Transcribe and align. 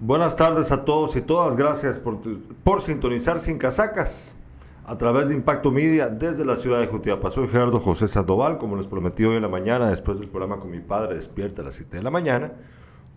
Buenas 0.00 0.36
tardes 0.36 0.70
a 0.70 0.84
todos 0.84 1.16
y 1.16 1.22
todas. 1.22 1.56
Gracias 1.56 1.98
por, 1.98 2.20
por 2.62 2.80
sintonizar 2.80 3.40
Sin 3.40 3.58
Casacas 3.58 4.32
a 4.86 4.96
través 4.96 5.26
de 5.26 5.34
Impacto 5.34 5.72
Media 5.72 6.08
desde 6.08 6.44
la 6.44 6.54
ciudad 6.54 6.78
de 6.78 6.86
Jutiapa. 6.86 7.32
Soy 7.32 7.48
Gerardo 7.48 7.80
José 7.80 8.06
Sandoval, 8.06 8.58
como 8.58 8.76
les 8.76 8.86
prometí 8.86 9.24
hoy 9.24 9.34
en 9.34 9.42
la 9.42 9.48
mañana, 9.48 9.90
después 9.90 10.20
del 10.20 10.28
programa 10.28 10.60
con 10.60 10.70
mi 10.70 10.78
padre, 10.78 11.16
despierta 11.16 11.62
a 11.62 11.64
las 11.64 11.74
7 11.74 11.96
de 11.96 12.02
la 12.04 12.12
mañana. 12.12 12.52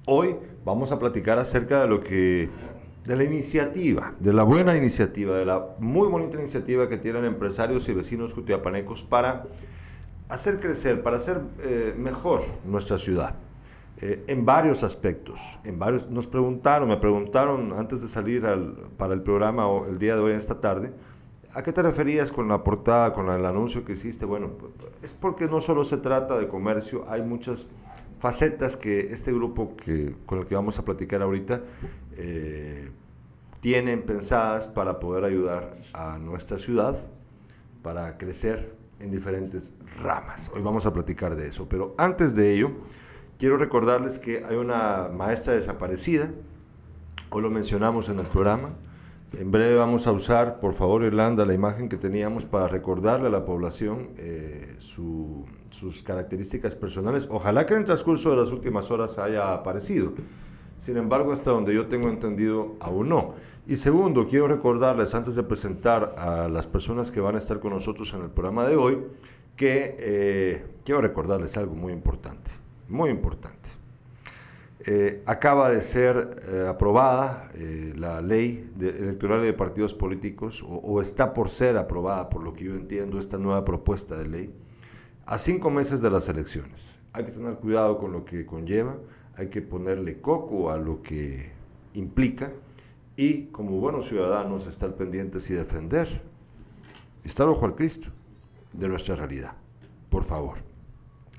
Hoy 0.07 0.37
vamos 0.65 0.91
a 0.91 0.97
platicar 0.97 1.37
acerca 1.37 1.83
de 1.83 1.87
lo 1.87 2.01
que, 2.01 2.49
de 3.05 3.15
la 3.15 3.25
iniciativa, 3.25 4.15
de 4.19 4.33
la 4.33 4.41
buena 4.41 4.75
iniciativa, 4.75 5.37
de 5.37 5.45
la 5.45 5.63
muy 5.77 6.07
bonita 6.07 6.39
iniciativa 6.39 6.89
que 6.89 6.97
tienen 6.97 7.25
empresarios 7.25 7.87
y 7.89 7.93
vecinos 7.93 8.33
jutiapanecos 8.33 9.03
para 9.03 9.45
hacer 10.29 10.59
crecer, 10.59 11.03
para 11.03 11.17
hacer 11.17 11.41
eh, 11.59 11.93
mejor 11.95 12.41
nuestra 12.65 12.97
ciudad. 12.97 13.35
Eh, 13.97 14.23
en 14.27 14.45
varios 14.45 14.83
aspectos. 14.83 15.39
En 15.63 15.77
varios, 15.77 16.09
nos 16.09 16.25
preguntaron, 16.25 16.89
me 16.89 16.97
preguntaron 16.97 17.73
antes 17.73 18.01
de 18.01 18.07
salir 18.07 18.43
para 18.97 19.13
el 19.13 19.21
programa 19.21 19.65
el 19.87 19.99
día 19.99 20.15
de 20.15 20.21
hoy, 20.21 20.33
esta 20.33 20.59
tarde, 20.59 20.91
¿a 21.53 21.61
qué 21.61 21.71
te 21.71 21.83
referías 21.83 22.31
con 22.31 22.47
la 22.47 22.63
portada, 22.63 23.13
con 23.13 23.29
el 23.29 23.45
anuncio 23.45 23.85
que 23.85 23.93
hiciste? 23.93 24.25
Bueno, 24.25 24.51
es 25.03 25.13
porque 25.13 25.47
no 25.47 25.61
solo 25.61 25.83
se 25.83 25.97
trata 25.97 26.39
de 26.39 26.47
comercio, 26.47 27.03
hay 27.07 27.21
muchas 27.21 27.67
facetas 28.19 28.75
que 28.75 29.11
este 29.11 29.31
grupo 29.33 29.75
que, 29.75 30.15
con 30.25 30.39
el 30.39 30.45
que 30.45 30.55
vamos 30.55 30.77
a 30.79 30.85
platicar 30.85 31.21
ahorita 31.21 31.61
eh, 32.17 32.89
tienen 33.61 34.03
pensadas 34.03 34.67
para 34.67 34.99
poder 34.99 35.25
ayudar 35.25 35.75
a 35.93 36.17
nuestra 36.17 36.57
ciudad, 36.57 36.99
para 37.83 38.17
crecer 38.17 38.73
en 38.99 39.11
diferentes 39.11 39.71
ramas. 40.01 40.51
Hoy 40.53 40.61
vamos 40.61 40.85
a 40.85 40.93
platicar 40.93 41.35
de 41.35 41.47
eso, 41.47 41.67
pero 41.67 41.95
antes 41.97 42.35
de 42.35 42.53
ello, 42.53 42.71
Quiero 43.41 43.57
recordarles 43.57 44.19
que 44.19 44.45
hay 44.45 44.55
una 44.55 45.09
maestra 45.11 45.53
desaparecida, 45.53 46.29
hoy 47.31 47.41
lo 47.41 47.49
mencionamos 47.49 48.07
en 48.07 48.19
el 48.19 48.27
programa. 48.27 48.69
En 49.35 49.49
breve 49.49 49.77
vamos 49.77 50.05
a 50.05 50.11
usar, 50.11 50.59
por 50.59 50.75
favor, 50.75 51.01
Irlanda, 51.01 51.43
la 51.43 51.55
imagen 51.55 51.89
que 51.89 51.97
teníamos 51.97 52.45
para 52.45 52.67
recordarle 52.67 53.29
a 53.29 53.31
la 53.31 53.43
población 53.43 54.09
eh, 54.17 54.75
sus 54.77 56.03
características 56.03 56.75
personales. 56.75 57.27
Ojalá 57.31 57.65
que 57.65 57.73
en 57.73 57.79
el 57.79 57.85
transcurso 57.85 58.29
de 58.29 58.37
las 58.37 58.51
últimas 58.51 58.91
horas 58.91 59.17
haya 59.17 59.55
aparecido. 59.55 60.13
Sin 60.77 60.97
embargo, 60.97 61.31
hasta 61.31 61.49
donde 61.49 61.73
yo 61.73 61.87
tengo 61.87 62.09
entendido, 62.09 62.75
aún 62.79 63.09
no. 63.09 63.33
Y 63.65 63.77
segundo, 63.77 64.27
quiero 64.27 64.49
recordarles, 64.49 65.15
antes 65.15 65.33
de 65.33 65.41
presentar 65.41 66.13
a 66.15 66.47
las 66.47 66.67
personas 66.67 67.09
que 67.09 67.19
van 67.19 67.33
a 67.33 67.39
estar 67.39 67.59
con 67.59 67.73
nosotros 67.73 68.13
en 68.13 68.21
el 68.21 68.29
programa 68.29 68.67
de 68.67 68.75
hoy, 68.75 68.99
que 69.55 69.95
eh, 69.97 70.65
quiero 70.85 71.01
recordarles 71.01 71.57
algo 71.57 71.73
muy 71.73 71.91
importante 71.91 72.60
muy 72.91 73.09
importante. 73.09 73.69
Eh, 74.83 75.21
acaba 75.27 75.69
de 75.69 75.79
ser 75.79 76.43
eh, 76.47 76.65
aprobada 76.67 77.51
eh, 77.53 77.93
la 77.95 78.19
ley 78.19 78.71
electoral 78.79 79.43
de 79.43 79.53
partidos 79.53 79.93
políticos, 79.93 80.65
o, 80.67 81.01
está 81.01 81.35
por 81.35 81.49
ser 81.49 81.77
aprobada, 81.77 82.29
por 82.29 82.41
lo 82.43 82.53
que 82.53 82.63
yo 82.65 82.73
entiendo, 82.73 83.19
esta 83.19 83.37
nueva 83.37 83.63
propuesta 83.63 84.15
de 84.17 84.27
ley, 84.27 84.53
a 85.27 85.37
cinco 85.37 85.69
meses 85.69 86.01
de 86.01 86.09
las 86.09 86.27
elecciones. 86.29 86.97
Hay 87.13 87.25
que 87.25 87.31
tener 87.31 87.55
cuidado 87.55 87.99
con 87.99 88.11
lo 88.11 88.25
que 88.25 88.45
conlleva, 88.45 88.97
hay 89.35 89.49
que 89.49 89.61
ponerle 89.61 90.19
coco 90.19 90.71
a 90.71 90.77
lo 90.77 91.03
que 91.03 91.51
implica 91.93 92.51
y 93.15 93.45
como 93.47 93.79
buenos 93.79 94.07
ciudadanos 94.07 94.65
estar 94.65 94.95
pendientes 94.95 95.47
y 95.51 95.53
defender, 95.53 96.21
estar 97.23 97.47
ojo 97.47 97.65
al 97.65 97.75
Cristo 97.75 98.09
de 98.73 98.87
nuestra 98.87 99.15
realidad, 99.15 99.53
por 100.09 100.23
favor. 100.23 100.57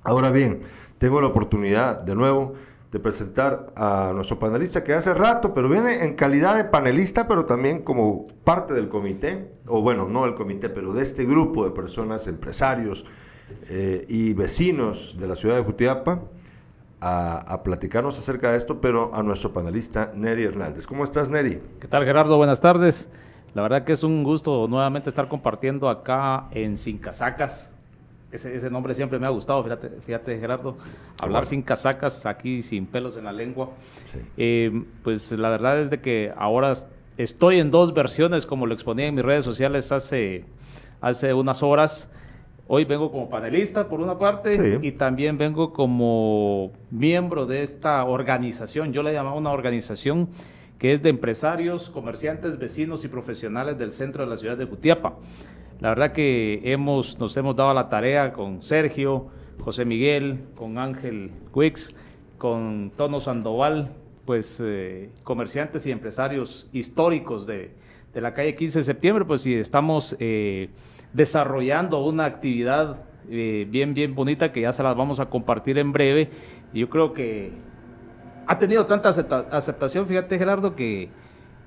Ahora 0.05 0.31
bien, 0.31 0.63
tengo 1.03 1.21
la 1.21 1.27
oportunidad 1.27 1.99
de 2.03 2.15
nuevo 2.15 2.55
de 2.93 3.01
presentar 3.01 3.73
a 3.75 4.13
nuestro 4.15 4.39
panelista 4.39 4.85
que 4.85 4.95
hace 4.95 5.13
rato, 5.13 5.53
pero 5.53 5.69
viene 5.69 6.05
en 6.05 6.15
calidad 6.15 6.55
de 6.55 6.63
panelista, 6.63 7.27
pero 7.27 7.45
también 7.45 7.83
como 7.83 8.29
parte 8.45 8.73
del 8.73 8.89
comité, 8.89 9.51
o 9.67 9.83
bueno, 9.83 10.07
no 10.09 10.27
del 10.27 10.37
comité, 10.37 10.69
pero 10.69 10.93
de 10.93 11.03
este 11.03 11.25
grupo 11.25 11.65
de 11.65 11.73
personas, 11.73 12.29
empresarios 12.29 13.05
eh, 13.69 14.07
y 14.09 14.33
vecinos 14.35 15.17
de 15.19 15.27
la 15.27 15.35
ciudad 15.35 15.57
de 15.57 15.65
Jutiapa, 15.65 16.21
a, 17.01 17.53
a, 17.53 17.65
platicarnos 17.65 18.17
acerca 18.17 18.53
de 18.53 18.59
esto, 18.59 18.81
pero 18.81 19.13
a 19.13 19.25
nuestro 19.25 19.53
panelista 19.53 20.13
Neri 20.15 20.45
Hernández. 20.45 20.87
¿Cómo 20.87 21.03
estás, 21.03 21.29
Neri? 21.29 21.61
¿Qué 21.81 21.89
tal, 21.89 22.05
Gerardo? 22.05 22.37
Buenas 22.37 22.61
tardes. 22.61 23.11
La 23.55 23.63
verdad 23.63 23.83
que 23.83 23.93
es 23.93 24.05
un 24.05 24.23
gusto 24.23 24.69
nuevamente 24.69 25.09
estar 25.09 25.27
compartiendo 25.27 25.89
acá 25.89 26.47
en 26.53 26.79
Sin 26.79 26.99
Casacas, 26.99 27.75
ese, 28.33 28.71
nombre 28.71 28.95
siempre 28.95 29.19
me 29.19 29.27
ha 29.27 29.31
gustado, 29.31 29.63
fíjate, 29.63 29.91
fíjate 30.05 30.39
Gerardo, 30.39 30.77
hablar 31.21 31.45
sin 31.47 31.63
casacas, 31.63 32.25
aquí 32.25 32.63
sin 32.63 32.87
pelos 32.87 33.17
en 33.17 33.25
la 33.25 33.33
lengua. 33.33 33.71
Eh, 34.37 34.85
pues 35.05 35.31
la 35.33 35.51
verdad 35.51 35.81
es 35.81 35.91
de 35.91 36.01
que 36.01 36.33
ahora 36.37 36.73
estoy 37.19 37.59
en 37.59 37.71
dos 37.71 37.93
versiones, 37.93 38.47
como 38.47 38.67
lo 38.67 38.75
exponía 38.75 39.07
en 39.07 39.15
mis 39.15 39.25
redes 39.25 39.45
sociales 39.45 39.93
hace, 39.93 40.45
hace 41.01 41.35
unas 41.35 41.63
horas. 41.63 42.11
Hoy 42.69 42.85
vengo 42.87 43.11
como 43.11 43.29
panelista 43.29 43.89
por 43.89 44.01
una 44.01 44.19
parte 44.19 44.79
y 44.81 44.93
también 44.93 45.37
vengo 45.37 45.73
como 45.73 46.73
miembro 46.91 47.45
de 47.45 47.65
esta 47.65 48.05
organización, 48.05 48.93
yo 48.93 49.03
le 49.03 49.13
llamaba 49.13 49.37
una 49.37 49.51
organización 49.51 50.31
que 50.79 50.93
es 50.93 51.01
de 51.01 51.11
empresarios, 51.11 51.91
comerciantes, 51.91 52.59
vecinos 52.59 53.05
y 53.05 53.09
profesionales 53.09 53.79
del 53.79 53.93
centro 53.93 54.25
de 54.25 54.31
la 54.31 54.37
ciudad 54.37 54.57
de 54.57 54.65
Jutiapa. 54.65 55.15
La 55.83 55.89
verdad 55.89 56.13
que 56.13 56.61
hemos, 56.63 57.19
nos 57.19 57.37
hemos 57.37 57.57
dado 57.57 57.75
la 57.75 57.89
tarea 57.89 58.33
con 58.33 58.63
Sergio, 58.63 59.27
José 59.65 59.85
Miguel, 59.85 60.45
con 60.55 60.79
Ángel 60.79 61.33
Quix, 61.53 61.93
con 62.39 62.93
Tono 62.97 63.19
Sandoval, 63.19 63.91
pues 64.25 64.63
eh, 64.63 65.11
comerciantes 65.25 65.85
y 65.85 65.91
empresarios 65.91 66.69
históricos 66.73 67.49
de, 67.49 67.73
la 68.15 68.33
calle 68.33 68.55
15 68.55 68.79
de 68.79 68.85
septiembre, 68.85 69.25
pues 69.25 69.41
sí, 69.41 69.55
estamos 69.55 70.15
eh, 70.21 70.69
desarrollando 71.15 72.05
una 72.05 72.27
actividad 72.27 73.03
eh, 73.29 73.67
bien, 73.69 73.93
bien 73.93 74.15
bonita 74.15 74.53
que 74.53 74.61
ya 74.61 74.73
se 74.73 74.85
las 74.85 74.97
vamos 74.97 75.19
a 75.19 75.31
compartir 75.31 75.79
en 75.79 75.91
breve. 75.91 76.31
Yo 76.73 76.89
creo 76.91 77.13
que 77.13 77.51
ha 78.47 78.57
tenido 78.57 78.87
tanta 78.87 79.09
aceptación, 79.09 80.07
fíjate 80.07 80.39
Gerardo, 80.39 80.77
que 80.77 81.09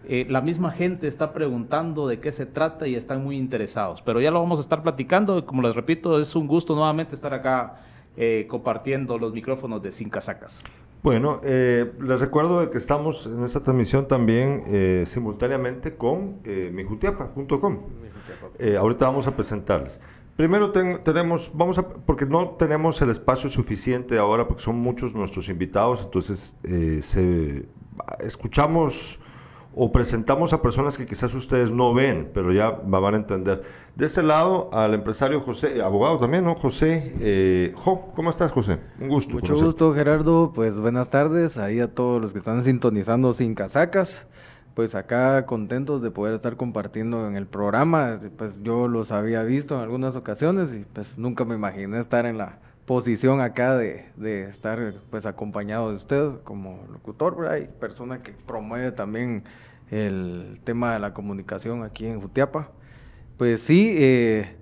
eh, 0.07 0.25
la 0.29 0.41
misma 0.41 0.71
gente 0.71 1.07
está 1.07 1.33
preguntando 1.33 2.07
de 2.07 2.19
qué 2.19 2.31
se 2.31 2.45
trata 2.45 2.87
y 2.87 2.95
están 2.95 3.23
muy 3.23 3.37
interesados. 3.37 4.01
Pero 4.01 4.21
ya 4.21 4.31
lo 4.31 4.39
vamos 4.39 4.59
a 4.59 4.61
estar 4.61 4.83
platicando. 4.83 5.45
Como 5.45 5.61
les 5.61 5.75
repito, 5.75 6.19
es 6.19 6.35
un 6.35 6.47
gusto 6.47 6.75
nuevamente 6.75 7.15
estar 7.15 7.33
acá 7.33 7.81
eh, 8.17 8.45
compartiendo 8.49 9.17
los 9.17 9.33
micrófonos 9.33 9.81
de 9.81 9.91
Sin 9.91 10.09
Casacas. 10.09 10.63
Bueno, 11.03 11.39
eh, 11.43 11.91
les 12.01 12.19
recuerdo 12.19 12.69
que 12.69 12.77
estamos 12.77 13.27
en 13.27 13.43
esta 13.43 13.61
transmisión 13.61 14.07
también 14.07 15.05
simultáneamente 15.05 15.95
con 15.95 16.39
mijutiapa.com. 16.71 17.79
ahorita 18.79 19.05
vamos 19.05 19.27
a 19.27 19.35
presentarles. 19.35 19.99
Primero 20.35 20.71
tenemos, 20.71 21.51
vamos 21.53 21.77
a, 21.77 21.87
porque 21.87 22.25
no 22.25 22.49
tenemos 22.57 23.01
el 23.01 23.11
espacio 23.11 23.49
suficiente 23.49 24.17
ahora, 24.17 24.47
porque 24.47 24.63
son 24.63 24.77
muchos 24.77 25.13
nuestros 25.13 25.47
invitados, 25.47 26.01
entonces 26.03 26.55
se, 26.63 27.65
escuchamos 28.19 29.19
o 29.75 29.91
presentamos 29.91 30.53
a 30.53 30.61
personas 30.61 30.97
que 30.97 31.05
quizás 31.05 31.33
ustedes 31.33 31.69
no 31.69 31.93
ven, 31.93 32.31
pero 32.33 32.53
ya 32.53 32.71
van 32.71 33.13
a 33.13 33.17
entender. 33.17 33.63
De 33.95 34.05
ese 34.05 34.23
lado, 34.23 34.69
al 34.71 34.93
empresario 34.93 35.41
José, 35.41 35.81
abogado 35.81 36.17
también, 36.17 36.45
¿no? 36.45 36.55
José, 36.55 37.13
eh, 37.19 37.73
jo, 37.75 38.11
¿cómo 38.15 38.29
estás, 38.29 38.53
José? 38.53 38.79
Un 38.99 39.09
gusto. 39.09 39.33
Mucho 39.33 39.55
gusto, 39.55 39.93
Gerardo. 39.93 40.53
Pues 40.55 40.79
buenas 40.79 41.09
tardes 41.09 41.57
ahí 41.57 41.81
a 41.81 41.93
todos 41.93 42.21
los 42.21 42.31
que 42.31 42.39
están 42.39 42.63
sintonizando 42.63 43.33
sin 43.33 43.53
casacas. 43.53 44.25
Pues 44.75 44.95
acá 44.95 45.45
contentos 45.45 46.01
de 46.01 46.11
poder 46.11 46.35
estar 46.35 46.55
compartiendo 46.55 47.27
en 47.27 47.35
el 47.35 47.45
programa. 47.45 48.19
Pues 48.37 48.63
yo 48.63 48.87
los 48.87 49.11
había 49.11 49.43
visto 49.43 49.75
en 49.75 49.81
algunas 49.81 50.15
ocasiones 50.15 50.73
y 50.73 50.85
pues 50.93 51.17
nunca 51.17 51.43
me 51.43 51.55
imaginé 51.55 51.99
estar 51.99 52.25
en 52.25 52.37
la 52.37 52.59
posición 52.85 53.41
acá 53.41 53.75
de, 53.75 54.05
de 54.15 54.43
estar 54.49 54.93
pues 55.09 55.25
acompañado 55.25 55.89
de 55.89 55.95
usted 55.95 56.29
como 56.43 56.85
locutor, 56.91 57.37
¿verdad? 57.37 57.57
y 57.57 57.79
persona 57.79 58.21
que 58.21 58.31
promueve 58.31 58.91
también 58.91 59.43
el 59.91 60.59
tema 60.63 60.93
de 60.93 60.99
la 60.99 61.13
comunicación 61.13 61.83
aquí 61.83 62.05
en 62.05 62.21
Jutiapa. 62.21 62.69
Pues 63.37 63.61
sí, 63.61 63.95
eh, 63.97 64.55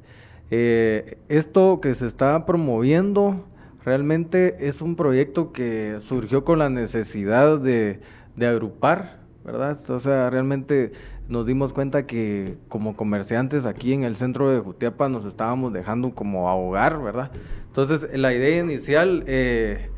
eh, 0.51 1.17
esto 1.29 1.79
que 1.81 1.95
se 1.95 2.07
está 2.07 2.45
promoviendo 2.45 3.45
realmente 3.85 4.67
es 4.67 4.81
un 4.81 4.95
proyecto 4.95 5.51
que 5.51 5.97
surgió 5.99 6.43
con 6.43 6.59
la 6.59 6.69
necesidad 6.69 7.59
de, 7.59 7.99
de 8.35 8.47
agrupar, 8.47 9.19
¿verdad? 9.43 9.79
O 9.89 9.99
sea, 9.99 10.29
realmente 10.29 10.93
nos 11.33 11.45
dimos 11.45 11.73
cuenta 11.73 12.05
que 12.05 12.57
como 12.69 12.95
comerciantes 12.95 13.65
aquí 13.65 13.91
en 13.91 14.03
el 14.03 14.15
centro 14.15 14.49
de 14.49 14.59
Jutiapa 14.59 15.09
nos 15.09 15.25
estábamos 15.25 15.73
dejando 15.73 16.11
como 16.15 16.47
ahogar, 16.47 17.01
¿verdad? 17.01 17.31
Entonces, 17.67 18.07
la 18.13 18.33
idea 18.33 18.63
inicial... 18.63 19.23
Eh, 19.27 19.89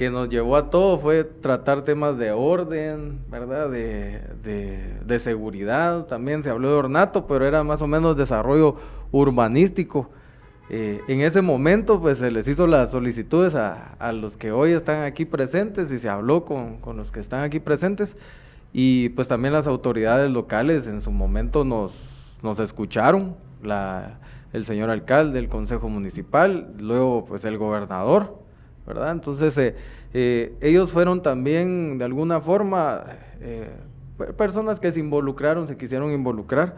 que 0.00 0.08
nos 0.08 0.30
llevó 0.30 0.56
a 0.56 0.70
todo 0.70 0.98
fue 0.98 1.24
tratar 1.24 1.84
temas 1.84 2.16
de 2.16 2.30
orden, 2.32 3.20
¿verdad? 3.30 3.68
De, 3.68 4.22
de, 5.04 5.18
seguridad, 5.18 6.06
también 6.06 6.42
se 6.42 6.48
habló 6.48 6.68
de 6.68 6.74
ornato, 6.74 7.26
pero 7.26 7.44
era 7.44 7.62
más 7.64 7.82
o 7.82 7.86
menos 7.86 8.16
desarrollo 8.16 8.76
urbanístico. 9.12 10.08
Eh, 10.70 11.02
en 11.06 11.20
ese 11.20 11.42
momento, 11.42 12.00
pues 12.00 12.16
se 12.16 12.30
les 12.30 12.48
hizo 12.48 12.66
las 12.66 12.92
solicitudes 12.92 13.54
a, 13.54 13.92
a, 13.98 14.12
los 14.12 14.38
que 14.38 14.52
hoy 14.52 14.72
están 14.72 15.04
aquí 15.04 15.26
presentes 15.26 15.92
y 15.92 15.98
se 15.98 16.08
habló 16.08 16.46
con, 16.46 16.78
con, 16.78 16.96
los 16.96 17.10
que 17.10 17.20
están 17.20 17.42
aquí 17.42 17.60
presentes. 17.60 18.16
Y 18.72 19.10
pues 19.10 19.28
también 19.28 19.52
las 19.52 19.66
autoridades 19.66 20.30
locales 20.30 20.86
en 20.86 21.00
su 21.00 21.10
momento 21.10 21.64
nos, 21.64 21.92
nos 22.42 22.58
escucharon, 22.58 23.34
la, 23.62 24.18
el 24.52 24.64
señor 24.64 24.90
alcalde, 24.90 25.38
el 25.38 25.48
consejo 25.48 25.88
municipal, 25.88 26.72
luego 26.78 27.24
pues 27.24 27.44
el 27.44 27.58
gobernador, 27.58 28.38
¿verdad? 28.86 29.12
Entonces 29.12 29.56
eh, 29.58 29.76
eh, 30.14 30.54
ellos 30.60 30.90
fueron 30.90 31.22
también 31.22 31.98
de 31.98 32.04
alguna 32.04 32.40
forma 32.40 33.04
eh, 33.40 33.70
personas 34.36 34.80
que 34.80 34.92
se 34.92 35.00
involucraron, 35.00 35.66
se 35.66 35.76
quisieron 35.76 36.12
involucrar. 36.12 36.76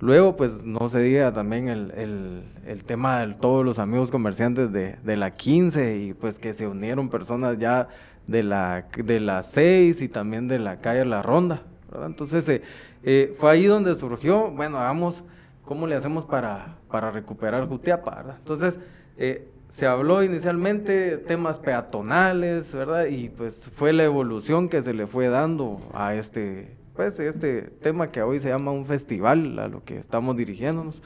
Luego, 0.00 0.34
pues 0.34 0.64
no 0.64 0.88
se 0.88 0.98
diga 0.98 1.32
también 1.32 1.68
el, 1.68 1.92
el, 1.92 2.42
el 2.66 2.82
tema 2.82 3.24
de 3.24 3.34
todos 3.34 3.64
los 3.64 3.78
amigos 3.78 4.10
comerciantes 4.10 4.72
de, 4.72 4.96
de, 5.04 5.16
la 5.16 5.30
15 5.30 5.98
y 5.98 6.12
pues 6.12 6.40
que 6.40 6.54
se 6.54 6.66
unieron 6.66 7.08
personas 7.08 7.56
ya 7.60 7.86
de 8.26 8.42
la, 8.42 8.86
de 8.96 9.20
la 9.20 9.42
6 9.42 10.00
y 10.00 10.08
también 10.08 10.48
de 10.48 10.58
la 10.58 10.80
calle 10.80 11.04
La 11.04 11.22
Ronda. 11.22 11.62
¿verdad? 11.90 12.06
Entonces, 12.06 12.48
eh, 12.48 12.62
eh, 13.02 13.34
fue 13.38 13.50
ahí 13.50 13.66
donde 13.66 13.94
surgió, 13.96 14.50
bueno, 14.50 14.78
vamos, 14.78 15.22
¿cómo 15.64 15.86
le 15.86 15.94
hacemos 15.96 16.24
para, 16.24 16.76
para 16.90 17.10
recuperar 17.10 17.68
Jutiapa? 17.68 18.14
¿verdad? 18.14 18.36
Entonces, 18.38 18.78
eh, 19.16 19.48
se 19.70 19.86
habló 19.86 20.22
inicialmente 20.22 21.16
temas 21.16 21.58
peatonales, 21.58 22.72
¿verdad? 22.74 23.06
Y 23.06 23.30
pues 23.30 23.56
fue 23.74 23.92
la 23.92 24.04
evolución 24.04 24.68
que 24.68 24.82
se 24.82 24.92
le 24.92 25.06
fue 25.06 25.28
dando 25.28 25.80
a 25.94 26.14
este 26.14 26.76
pues 26.94 27.18
este 27.18 27.62
tema 27.62 28.10
que 28.10 28.20
hoy 28.22 28.38
se 28.38 28.50
llama 28.50 28.70
un 28.70 28.84
festival 28.84 29.58
a 29.58 29.68
lo 29.68 29.82
que 29.82 29.96
estamos 29.96 30.36
dirigiéndonos 30.36 31.02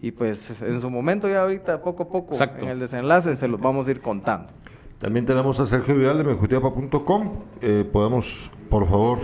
y 0.00 0.10
pues 0.12 0.62
en 0.62 0.80
su 0.80 0.88
momento 0.88 1.28
ya 1.28 1.42
ahorita 1.42 1.82
poco 1.82 2.04
a 2.04 2.08
poco 2.08 2.32
Exacto. 2.32 2.64
en 2.64 2.70
el 2.70 2.80
desenlace 2.80 3.36
se 3.36 3.48
los 3.48 3.60
vamos 3.60 3.86
a 3.86 3.90
ir 3.90 4.00
contando. 4.00 4.48
También 4.98 5.26
tenemos 5.26 5.60
a 5.60 5.66
Sergio 5.66 5.94
Vidal 5.94 6.16
de 6.18 6.24
mejutiapa.com. 6.24 7.32
Eh, 7.60 7.84
podemos, 7.92 8.50
por 8.70 8.88
favor, 8.88 9.18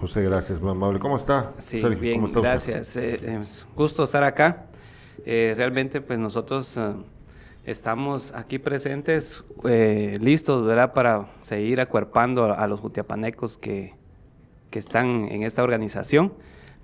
José, 0.00 0.22
gracias, 0.22 0.60
muy 0.60 0.72
amable. 0.72 0.98
¿Cómo 0.98 1.16
está? 1.16 1.52
Sí, 1.56 1.80
Sergio, 1.80 1.98
bien, 1.98 2.16
¿cómo 2.16 2.26
está 2.26 2.40
gracias. 2.40 2.96
Eh, 2.96 3.38
es 3.40 3.66
gusto 3.74 4.02
estar 4.04 4.22
acá. 4.22 4.66
Eh, 5.24 5.54
realmente, 5.56 6.02
pues 6.02 6.18
nosotros 6.18 6.76
eh, 6.76 6.92
estamos 7.64 8.34
aquí 8.34 8.58
presentes, 8.58 9.42
eh, 9.64 10.18
listos, 10.20 10.66
¿verdad?, 10.66 10.92
para 10.92 11.28
seguir 11.40 11.80
acuerpando 11.80 12.44
a, 12.44 12.54
a 12.54 12.66
los 12.66 12.80
jutiapanecos 12.80 13.56
que, 13.56 13.94
que 14.68 14.78
están 14.78 15.28
en 15.30 15.42
esta 15.42 15.62
organización, 15.62 16.34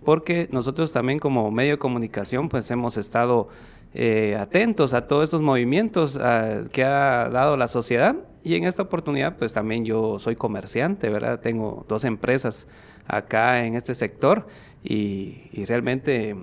porque 0.02 0.49
nosotros 0.50 0.93
también 0.94 1.19
como 1.19 1.50
medio 1.50 1.72
de 1.72 1.78
comunicación, 1.78 2.49
pues 2.49 2.70
hemos 2.70 2.96
estado 2.96 3.49
eh, 3.94 4.37
atentos 4.38 4.93
a 4.93 5.06
todos 5.06 5.25
estos 5.25 5.40
movimientos 5.40 6.19
ah, 6.20 6.62
que 6.73 6.85
ha 6.85 7.29
dado 7.31 7.56
la 7.56 7.69
sociedad 7.69 8.17
y 8.44 8.55
en 8.55 8.64
esta 8.64 8.82
oportunidad, 8.82 9.37
pues 9.37 9.52
también 9.52 9.85
yo 9.85 10.19
soy 10.19 10.37
comerciante, 10.37 11.08
¿verdad? 11.08 11.40
Tengo 11.40 11.85
dos 11.88 12.05
empresas 12.05 12.67
acá 13.06 13.64
en 13.64 13.75
este 13.75 13.94
sector 13.94 14.46
y, 14.85 15.49
y 15.52 15.64
realmente 15.64 16.37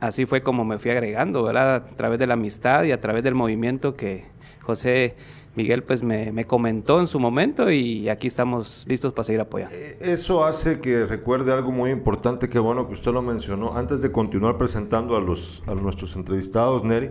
así 0.00 0.26
fue 0.26 0.42
como 0.42 0.64
me 0.64 0.78
fui 0.78 0.90
agregando, 0.90 1.42
¿verdad? 1.42 1.76
A 1.76 1.84
través 1.96 2.18
de 2.18 2.26
la 2.26 2.34
amistad 2.34 2.84
y 2.84 2.92
a 2.92 3.00
través 3.00 3.24
del 3.24 3.34
movimiento 3.34 3.96
que 3.96 4.24
José 4.62 5.14
Miguel 5.54 5.82
pues 5.82 6.02
me, 6.02 6.30
me 6.32 6.44
comentó 6.44 7.00
en 7.00 7.06
su 7.06 7.18
momento 7.18 7.70
y 7.70 8.08
aquí 8.08 8.26
estamos 8.28 8.84
listos 8.86 9.12
para 9.12 9.24
seguir 9.24 9.40
apoyando. 9.40 9.74
Eh, 9.74 9.96
Eso 10.00 10.44
hace 10.44 10.80
que 10.80 11.04
recuerde 11.04 11.52
algo 11.52 11.72
muy 11.72 11.90
importante, 11.90 12.48
que 12.48 12.58
bueno 12.58 12.86
que 12.86 12.94
usted 12.94 13.12
lo 13.12 13.22
mencionó, 13.22 13.76
antes 13.76 14.00
de 14.00 14.12
continuar 14.12 14.56
presentando 14.58 15.16
a, 15.16 15.20
los, 15.20 15.62
a 15.66 15.74
nuestros 15.74 16.14
entrevistados, 16.16 16.84
Neri, 16.84 17.10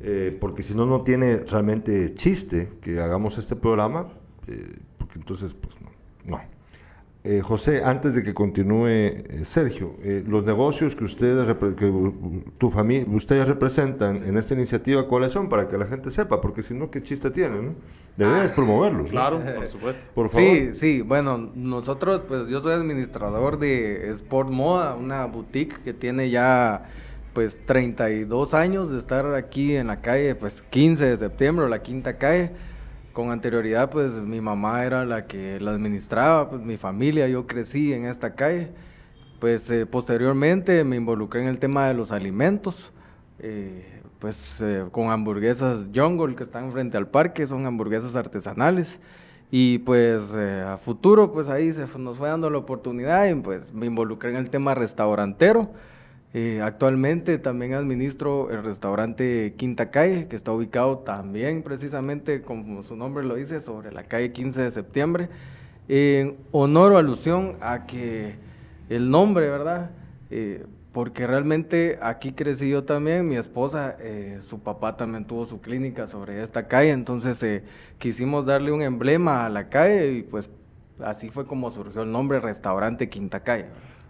eh, 0.00 0.36
porque 0.40 0.62
si 0.62 0.74
no, 0.74 0.84
no 0.84 1.02
tiene 1.02 1.36
realmente 1.38 2.14
chiste 2.14 2.72
que 2.82 3.00
hagamos 3.00 3.38
este 3.38 3.56
programa, 3.56 4.08
eh, 4.48 4.78
porque 4.98 5.18
entonces, 5.18 5.54
pues 5.54 5.74
no. 5.80 5.90
no. 6.36 6.55
Eh, 7.28 7.40
José, 7.42 7.82
antes 7.82 8.14
de 8.14 8.22
que 8.22 8.32
continúe 8.34 8.86
eh, 8.86 9.40
Sergio, 9.44 9.94
eh, 10.04 10.22
los 10.24 10.44
negocios 10.44 10.94
que 10.94 11.02
ustedes, 11.02 11.44
repre- 11.44 11.74
que 11.74 12.12
tu 12.56 12.70
familia, 12.70 13.04
ustedes 13.12 13.48
representan 13.48 14.18
en 14.18 14.36
esta 14.36 14.54
iniciativa, 14.54 15.08
¿cuáles 15.08 15.32
son? 15.32 15.48
Para 15.48 15.68
que 15.68 15.76
la 15.76 15.86
gente 15.86 16.12
sepa, 16.12 16.40
porque 16.40 16.62
si 16.62 16.72
no, 16.72 16.88
¿qué 16.88 17.02
chiste 17.02 17.32
tienen? 17.32 17.66
¿no? 17.66 17.74
Debes 18.16 18.52
promoverlos. 18.52 19.06
¿no? 19.06 19.10
Claro, 19.10 19.40
por 19.56 19.68
supuesto. 19.68 20.02
Por 20.14 20.28
favor. 20.28 20.48
Sí, 20.48 20.74
sí, 20.74 21.00
bueno, 21.02 21.50
nosotros, 21.56 22.22
pues 22.28 22.46
yo 22.46 22.60
soy 22.60 22.74
administrador 22.74 23.58
de 23.58 24.08
Sport 24.12 24.50
Moda, 24.50 24.94
una 24.94 25.26
boutique 25.26 25.80
que 25.82 25.92
tiene 25.92 26.30
ya 26.30 26.84
pues 27.32 27.58
32 27.66 28.54
años 28.54 28.88
de 28.88 28.98
estar 28.98 29.34
aquí 29.34 29.74
en 29.74 29.88
la 29.88 30.00
calle, 30.00 30.36
pues 30.36 30.62
15 30.70 31.04
de 31.06 31.16
septiembre, 31.16 31.68
la 31.68 31.82
quinta 31.82 32.18
calle. 32.18 32.52
Con 33.16 33.30
anterioridad, 33.30 33.88
pues 33.88 34.12
mi 34.12 34.42
mamá 34.42 34.84
era 34.84 35.06
la 35.06 35.26
que 35.26 35.58
la 35.58 35.70
administraba, 35.70 36.50
pues 36.50 36.60
mi 36.60 36.76
familia, 36.76 37.26
yo 37.26 37.46
crecí 37.46 37.94
en 37.94 38.04
esta 38.04 38.34
calle. 38.34 38.68
Pues 39.40 39.70
eh, 39.70 39.86
posteriormente 39.86 40.84
me 40.84 40.96
involucré 40.96 41.40
en 41.40 41.48
el 41.48 41.58
tema 41.58 41.88
de 41.88 41.94
los 41.94 42.12
alimentos, 42.12 42.92
eh, 43.38 44.02
pues 44.18 44.58
eh, 44.60 44.84
con 44.90 45.08
hamburguesas 45.08 45.88
Jungle 45.94 46.36
que 46.36 46.42
están 46.42 46.70
frente 46.72 46.98
al 46.98 47.06
parque, 47.08 47.46
son 47.46 47.64
hamburguesas 47.64 48.16
artesanales. 48.16 49.00
Y 49.50 49.78
pues 49.78 50.34
eh, 50.34 50.62
a 50.68 50.76
futuro, 50.76 51.32
pues 51.32 51.48
ahí 51.48 51.72
se 51.72 51.86
nos 51.96 52.18
fue 52.18 52.28
dando 52.28 52.50
la 52.50 52.58
oportunidad 52.58 53.26
y 53.28 53.34
pues 53.36 53.72
me 53.72 53.86
involucré 53.86 54.28
en 54.28 54.36
el 54.36 54.50
tema 54.50 54.74
restaurantero. 54.74 55.70
Eh, 56.38 56.60
actualmente 56.60 57.38
también 57.38 57.72
administro 57.72 58.50
el 58.50 58.62
restaurante 58.62 59.54
Quinta 59.56 59.90
Calle, 59.90 60.28
que 60.28 60.36
está 60.36 60.52
ubicado 60.52 60.98
también 60.98 61.62
precisamente, 61.62 62.42
como 62.42 62.82
su 62.82 62.94
nombre 62.94 63.24
lo 63.24 63.36
dice, 63.36 63.62
sobre 63.62 63.90
la 63.90 64.02
calle 64.02 64.32
15 64.32 64.60
de 64.60 64.70
septiembre, 64.70 65.30
en 65.88 66.36
honor 66.52 66.92
o 66.92 66.98
alusión 66.98 67.56
a 67.62 67.86
que 67.86 68.34
el 68.90 69.10
nombre, 69.10 69.48
¿verdad? 69.48 69.92
Eh, 70.28 70.66
porque 70.92 71.26
realmente 71.26 71.98
aquí 72.02 72.32
crecí 72.32 72.68
yo 72.68 72.84
también, 72.84 73.26
mi 73.26 73.36
esposa, 73.36 73.96
eh, 73.98 74.40
su 74.42 74.60
papá 74.60 74.94
también 74.94 75.24
tuvo 75.24 75.46
su 75.46 75.62
clínica 75.62 76.06
sobre 76.06 76.42
esta 76.42 76.68
calle, 76.68 76.90
entonces 76.90 77.62
quisimos 77.96 78.44
darle 78.44 78.72
un 78.72 78.82
emblema 78.82 79.46
a 79.46 79.48
la 79.48 79.70
calle 79.70 80.12
y 80.12 80.22
pues 80.22 80.50
así 81.02 81.30
fue 81.30 81.46
como 81.46 81.70
surgió 81.70 82.02
el 82.02 82.12
nombre 82.12 82.40
Restaurante 82.40 83.08
Quinta 83.08 83.40
Calle. 83.40 83.68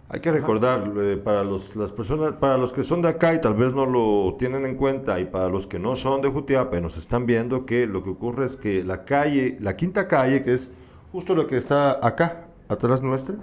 Hay 0.09 0.21
que 0.21 0.31
recordar, 0.31 0.93
eh, 0.97 1.17
para 1.17 1.43
los, 1.43 1.75
las 1.75 1.91
personas, 1.91 2.33
para 2.33 2.57
los 2.57 2.71
que 2.71 2.83
son 2.83 3.01
de 3.01 3.09
acá 3.09 3.33
y 3.33 3.41
tal 3.41 3.55
vez 3.55 3.73
no 3.73 3.85
lo 3.85 4.35
tienen 4.37 4.65
en 4.65 4.75
cuenta, 4.75 5.19
y 5.19 5.25
para 5.25 5.49
los 5.49 5.67
que 5.67 5.79
no 5.79 5.95
son 5.97 6.21
de 6.21 6.29
Jutiapa 6.29 6.77
y 6.77 6.81
nos 6.81 6.95
están 6.97 7.25
viendo, 7.25 7.65
que 7.65 7.87
lo 7.87 8.03
que 8.03 8.11
ocurre 8.11 8.45
es 8.45 8.55
que 8.55 8.83
la 8.83 9.03
calle, 9.03 9.57
la 9.59 9.75
quinta 9.75 10.07
calle, 10.07 10.43
que 10.43 10.53
es 10.53 10.71
justo 11.11 11.35
lo 11.35 11.45
que 11.47 11.57
está 11.57 12.05
acá, 12.05 12.47
atrás 12.69 13.01
nuestra, 13.01 13.35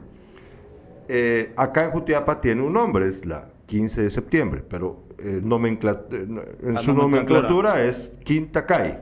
eh, 1.08 1.52
acá 1.56 1.84
en 1.84 1.90
Jutiapa 1.90 2.40
tiene 2.40 2.62
un 2.62 2.72
nombre, 2.72 3.08
es 3.08 3.26
la 3.26 3.48
15 3.66 4.02
de 4.02 4.10
septiembre, 4.10 4.62
pero 4.68 5.04
eh, 5.18 5.40
eh, 5.42 6.26
en 6.62 6.74
La 6.74 6.80
su 6.80 6.92
nomenclatura. 6.92 6.92
nomenclatura 6.94 7.84
es 7.84 8.12
quinta 8.24 8.64
calle. 8.66 9.00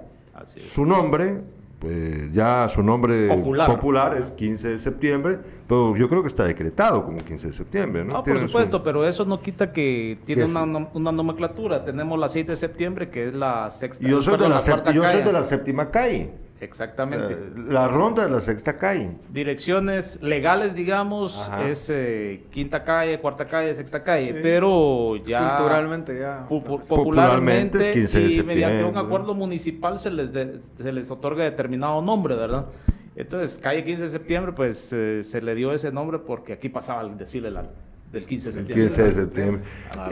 Su 0.56 0.84
nombre, 0.84 1.40
pues, 1.82 2.32
ya 2.32 2.68
su 2.68 2.80
nombre 2.80 3.26
Popular. 3.26 3.66
popular 3.68 4.16
es 4.16 4.30
15 4.30 4.68
de 4.68 4.78
septiembre, 4.78 5.38
pero 5.68 5.96
yo 5.96 6.08
creo 6.08 6.22
que 6.22 6.28
está 6.28 6.44
decretado 6.44 7.04
como 7.04 7.18
15 7.18 7.48
de 7.48 7.52
septiembre, 7.52 8.04
¿no? 8.04 8.12
No, 8.14 8.22
por 8.24 8.38
su- 8.38 8.46
supuesto, 8.46 8.84
pero 8.84 9.04
eso 9.04 9.24
no 9.24 9.40
quita 9.42 9.72
que 9.72 10.16
tiene 10.24 10.44
una, 10.44 10.62
una 10.94 11.10
nomenclatura. 11.10 11.84
Tenemos 11.84 12.16
la 12.20 12.28
6 12.28 12.46
de 12.46 12.54
septiembre, 12.56 13.10
que 13.10 13.26
es 13.28 13.34
la 13.34 13.68
sexta. 13.70 14.06
Yo 14.06 14.22
soy, 14.22 14.38
de 14.38 14.48
la, 14.48 14.60
yo 14.92 15.02
soy 15.02 15.22
de 15.22 15.32
la 15.32 15.42
séptima 15.42 15.90
calle. 15.90 16.30
Exactamente. 16.62 17.32
Eh, 17.34 17.52
la 17.68 17.88
ronda 17.88 18.24
de 18.24 18.30
la 18.30 18.40
sexta 18.40 18.78
calle. 18.78 19.16
Direcciones 19.30 20.22
legales, 20.22 20.74
digamos, 20.74 21.36
Ajá. 21.36 21.68
es 21.68 21.90
eh, 21.90 22.44
quinta 22.52 22.84
calle, 22.84 23.18
cuarta 23.18 23.46
calle, 23.46 23.74
sexta 23.74 24.02
calle, 24.04 24.26
Sí. 24.32 24.38
pero 24.42 25.16
ya 25.16 25.56
Culturalmente 25.56 26.18
ya. 26.18 26.46
pu- 26.48 26.62
pu- 26.62 26.86
Popularmente 26.86 26.88
popularmente 26.88 27.78
es 27.80 27.88
15 27.90 28.20
de 28.20 28.32
y 28.32 28.42
mediante 28.44 28.84
un 28.84 28.96
acuerdo 28.96 29.34
municipal 29.34 29.98
se 29.98 30.10
les 30.12 30.32
de- 30.32 30.60
se 30.80 30.92
les 30.92 31.10
otorga 31.10 31.42
determinado 31.42 32.00
nombre, 32.00 32.36
¿verdad? 32.36 32.66
Entonces, 33.16 33.58
calle 33.58 33.84
15 33.84 34.04
de 34.04 34.10
septiembre, 34.10 34.52
pues 34.52 34.90
eh, 34.92 35.22
se 35.24 35.42
le 35.42 35.54
dio 35.54 35.72
ese 35.72 35.90
nombre 35.92 36.18
porque 36.20 36.52
aquí 36.54 36.68
pasaba 36.68 37.02
el 37.02 37.18
desfile 37.18 37.50
la- 37.50 37.66
del 38.12 38.26
15 38.26 38.44
de 38.44 38.60
El 38.60 38.66
septiembre. 38.66 38.86
15 38.88 39.02
de 39.04 39.12
septiembre. 39.12 39.62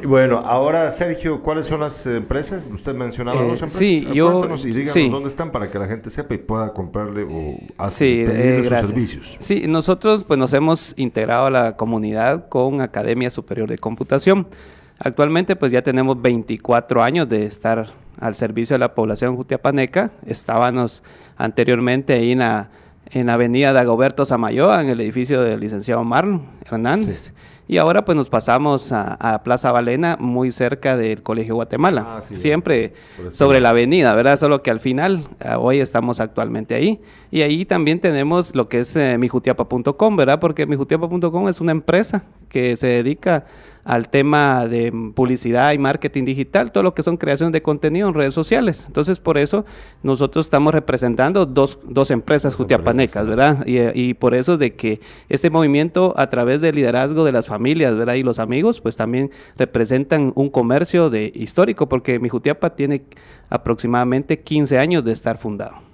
Y 0.03 0.07
bueno, 0.07 0.39
ahora 0.39 0.91
Sergio, 0.91 1.43
¿cuáles 1.43 1.67
son 1.67 1.81
las 1.81 2.07
empresas? 2.07 2.69
Usted 2.73 2.95
mencionaba 2.95 3.39
Eh, 3.41 3.45
dos 3.45 3.53
empresas. 3.55 3.79
sí, 3.79 4.07
yo- 4.15 4.31
cuéntanos 4.33 4.65
y 4.65 4.69
díganos 4.69 4.93
sí. 4.93 5.09
dónde 5.11 5.29
están 5.29 5.51
para 5.53 5.71
que 5.71 5.79
la 5.79 5.87
gente 5.87 6.09
sepa 6.11 6.35
y 6.35 6.39
pueda 6.39 6.73
comprarle 6.73 7.25
o 7.25 7.57
hacer, 7.77 8.09
Sí, 8.09 8.25
pedirle 8.27 8.59
eh, 8.59 8.65
sus 8.81 8.89
servicios. 8.89 9.37
Sí, 9.39 9.65
nosotros 9.69 10.25
pues 10.25 10.39
nos 10.39 10.53
hemos 10.55 10.95
integrado 10.97 11.47
a 11.47 11.51
la 11.51 11.77
comunidad 11.77 12.49
con 12.49 12.81
Academia 12.81 13.31
Superior 13.31 13.69
de 13.69 13.77
Computación. 13.79 14.47
Actualmente 14.99 15.55
pues 15.57 15.71
ya 15.73 15.83
tenemos 15.83 16.21
24 16.21 17.03
años 17.03 17.29
de 17.29 17.45
estar 17.45 17.89
al 18.19 18.35
servicio 18.35 18.75
de 18.75 18.79
la 18.81 18.95
población 18.95 19.37
jutiapaneca. 19.37 20.11
Estábamos 20.27 21.03
anteriormente 21.37 22.13
ahí 22.15 22.33
en 22.33 22.41
la, 22.41 22.69
en 23.11 23.27
la 23.27 23.35
avenida 23.35 23.73
Dagoberto 23.73 24.25
Samayoa, 24.27 24.83
en 24.83 24.91
el 24.91 25.01
edificio 25.01 25.43
del 25.43 25.61
licenciado 25.61 26.05
Marlon. 26.05 26.43
Hernández. 26.67 27.33
Y 27.71 27.79
ahora 27.79 28.05
pues 28.05 28.17
nos 28.17 28.29
pasamos 28.29 28.91
a, 28.91 29.15
a 29.15 29.45
Plaza 29.45 29.71
Valena, 29.71 30.17
muy 30.19 30.51
cerca 30.51 30.97
del 30.97 31.23
Colegio 31.23 31.55
Guatemala. 31.55 32.05
Ah, 32.05 32.21
sí, 32.21 32.37
Siempre 32.37 32.95
sobre 33.31 33.61
la 33.61 33.69
avenida, 33.69 34.13
¿verdad? 34.17 34.37
Solo 34.39 34.61
que 34.61 34.73
al 34.73 34.81
final, 34.81 35.29
ah, 35.39 35.57
hoy 35.57 35.79
estamos 35.79 36.19
actualmente 36.19 36.75
ahí. 36.75 37.01
Y 37.31 37.43
ahí 37.43 37.65
también 37.65 38.01
tenemos 38.01 38.57
lo 38.57 38.69
que 38.69 38.81
es 38.81 38.97
eh, 38.97 39.17
mijutiapa.com, 39.19 40.17
¿verdad? 40.17 40.41
Porque 40.41 40.67
mijutiapa.com 40.67 41.49
es 41.49 41.61
una 41.61 41.71
empresa 41.71 42.25
que 42.49 42.77
se 42.77 42.89
dedica 42.89 43.45
al 43.85 44.09
tema 44.09 44.67
de 44.67 44.93
publicidad 45.15 45.73
y 45.73 45.79
marketing 45.79 46.25
digital, 46.25 46.73
todo 46.73 46.83
lo 46.83 46.95
que 46.95 47.03
son 47.03 47.17
creaciones 47.17 47.53
de 47.53 47.63
contenido 47.63 48.09
en 48.09 48.15
redes 48.15 48.35
sociales. 48.35 48.85
Entonces, 48.87 49.19
por 49.19 49.39
eso 49.39 49.65
nosotros 50.03 50.47
estamos 50.47 50.75
representando 50.75 51.47
dos, 51.47 51.79
dos 51.85 52.11
empresas 52.11 52.55
jutiapanecas, 52.55 53.27
¿verdad? 53.27 53.67
Y, 53.67 53.79
y 53.99 54.15
por 54.15 54.35
eso 54.35 54.57
de 54.57 54.75
que 54.75 55.01
este 55.29 55.51
movimiento, 55.51 56.15
a 56.17 56.29
través 56.31 56.61
del 56.61 56.77
liderazgo 56.77 57.25
de 57.25 57.33
las 57.33 57.47
familias, 57.47 57.97
¿verdad? 57.97 58.15
Y 58.15 58.23
los 58.23 58.39
amigos, 58.39 58.81
pues 58.81 58.97
también 58.97 59.31
representan 59.57 60.33
un 60.35 60.51
comercio 60.51 61.11
de 61.11 61.33
histórico, 61.35 61.89
porque 61.89 62.19
mi 62.19 62.29
Jutiapa 62.29 62.71
tiene 62.71 63.03
aproximadamente 63.49 64.41
15 64.41 64.79
años 64.79 65.05
de 65.05 65.13
estar 65.13 65.39
fundado. 65.39 65.91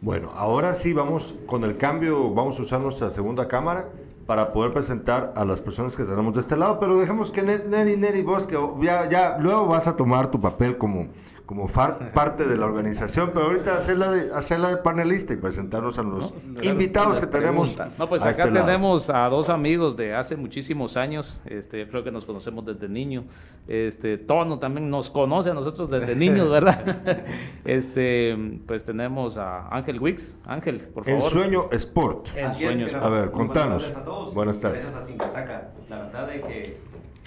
Bueno, 0.00 0.30
ahora 0.34 0.74
sí 0.74 0.92
vamos 0.92 1.34
con 1.46 1.64
el 1.64 1.78
cambio, 1.78 2.30
vamos 2.34 2.58
a 2.58 2.62
usar 2.62 2.80
nuestra 2.80 3.10
segunda 3.10 3.48
cámara 3.48 3.88
para 4.26 4.52
poder 4.52 4.72
presentar 4.72 5.32
a 5.36 5.44
las 5.44 5.60
personas 5.60 5.94
que 5.96 6.04
tenemos 6.04 6.34
de 6.34 6.40
este 6.40 6.56
lado, 6.56 6.78
pero 6.80 6.96
dejemos 6.98 7.30
que 7.30 7.42
Ne- 7.42 7.58
Neri, 7.58 7.96
Neri, 7.96 8.22
vos 8.22 8.46
que 8.46 8.56
ya, 8.80 9.08
ya 9.08 9.36
luego 9.38 9.66
vas 9.66 9.86
a 9.86 9.96
tomar 9.96 10.30
tu 10.30 10.40
papel 10.40 10.78
como, 10.78 11.08
como 11.46 11.68
far- 11.68 12.12
parte 12.12 12.44
de 12.46 12.56
la 12.56 12.64
organización, 12.64 13.30
pero 13.34 13.46
ahorita 13.46 13.76
hacerla 13.76 14.10
de, 14.10 14.32
hacerla 14.34 14.70
de 14.70 14.76
panelista 14.78 15.34
y 15.34 15.36
presentarnos 15.36 15.98
a 15.98 16.02
los 16.02 16.32
invitados 16.62 17.20
que 17.20 17.26
tenemos. 17.26 17.76
No, 17.98 18.08
pues 18.08 18.22
a 18.22 18.30
acá 18.30 18.44
este 18.44 18.50
lado. 18.50 18.66
tenemos 18.66 19.10
a 19.10 19.28
dos 19.28 19.50
amigos 19.50 19.94
de 19.96 20.14
hace 20.14 20.36
muchísimos 20.36 20.96
años, 20.96 21.42
este, 21.44 21.86
creo 21.86 22.02
que 22.02 22.10
nos 22.10 22.24
conocemos 22.24 22.64
desde 22.64 22.88
niño. 22.88 23.24
Este, 23.68 24.16
Tono 24.18 24.58
también 24.58 24.88
nos 24.90 25.10
conoce 25.10 25.50
a 25.50 25.54
nosotros 25.54 25.90
desde 25.90 26.14
niños, 26.24 26.50
¿verdad? 26.50 27.24
este, 27.64 28.36
pues 28.66 28.84
tenemos 28.84 29.36
a 29.36 29.68
Ángel 29.68 30.00
Wix. 30.00 30.38
Ángel, 30.46 30.80
por 30.80 31.04
favor. 31.04 31.20
Sueño 31.30 31.68
Sport. 31.72 32.28
Es. 32.36 32.56
Gerardo. 32.56 33.06
A 33.06 33.08
ver, 33.10 33.30
contanos. 33.30 33.82
Buenas 33.82 33.92
tardes 33.92 33.96
a 33.96 34.04
todos. 34.04 34.34
Buenas 34.34 34.60
tardes. 34.60 34.82
Gracias 34.82 35.02
a 35.02 35.06
Sin 35.06 35.18
Casaca. 35.18 35.68
La 35.88 35.98
verdad 36.04 36.26
de 36.28 36.40
que 36.40 36.78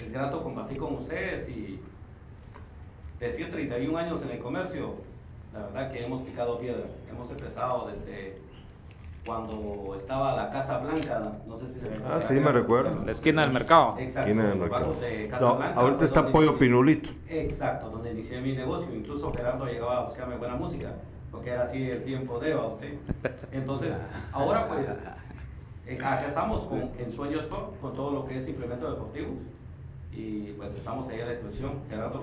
es 0.04 0.12
grato 0.12 0.42
compartir 0.42 0.78
con 0.78 0.94
ustedes 0.94 1.48
y 1.56 1.78
decir 3.20 3.50
31 3.50 3.96
años 3.98 4.22
en 4.22 4.30
el 4.30 4.38
comercio, 4.38 4.94
la 5.52 5.60
verdad 5.60 5.92
que 5.92 6.04
hemos 6.04 6.22
picado 6.22 6.58
piedra. 6.58 6.84
Hemos 7.10 7.30
empezado 7.30 7.88
desde 7.90 8.38
cuando 9.26 9.94
estaba 9.98 10.36
la 10.36 10.50
Casa 10.50 10.78
Blanca, 10.78 11.32
no 11.46 11.56
sé 11.58 11.68
si 11.68 11.80
se 11.80 11.88
Ah, 12.08 12.20
sí, 12.20 12.34
me 12.34 12.50
recuerdo. 12.52 13.04
La 13.04 13.12
esquina 13.12 13.42
del 13.42 13.52
mercado. 13.52 13.96
Exacto, 13.98 14.20
Esquina 14.30 14.48
del 14.48 14.58
mercado. 14.58 14.94
de 15.00 15.28
Casa 15.28 15.44
No, 15.44 15.56
Blanca 15.56 15.80
ahorita 15.80 16.04
está 16.04 16.26
Pollo 16.28 16.52
inicié- 16.52 16.58
Pinulito. 16.58 17.10
Exacto, 17.28 17.90
donde 17.90 18.12
inicié 18.12 18.40
mi 18.40 18.54
negocio. 18.54 18.94
Incluso 18.94 19.32
Gerardo 19.34 19.66
llegaba 19.66 19.98
a 19.98 20.04
buscarme 20.04 20.36
buena 20.36 20.54
música, 20.54 20.92
porque 21.30 21.50
era 21.50 21.64
así 21.64 21.90
el 21.90 22.04
tiempo 22.04 22.38
de 22.38 22.54
¿va 22.54 22.66
usted. 22.68 22.94
Entonces, 23.52 23.96
ahora 24.32 24.66
pues, 24.68 25.02
eh, 25.86 25.94
acá 25.96 26.24
estamos 26.26 26.62
con, 26.64 26.90
en 26.98 27.10
Sueño 27.10 27.40
Store, 27.40 27.66
con 27.82 27.94
todo 27.94 28.12
lo 28.12 28.26
que 28.26 28.38
es 28.38 28.48
implementos 28.48 28.90
deportivos. 28.94 29.34
Y 30.12 30.52
pues 30.52 30.74
estamos 30.74 31.06
ahí 31.10 31.20
a 31.20 31.26
la 31.26 31.32
disposición. 31.32 31.72
Gerardo, 31.90 32.22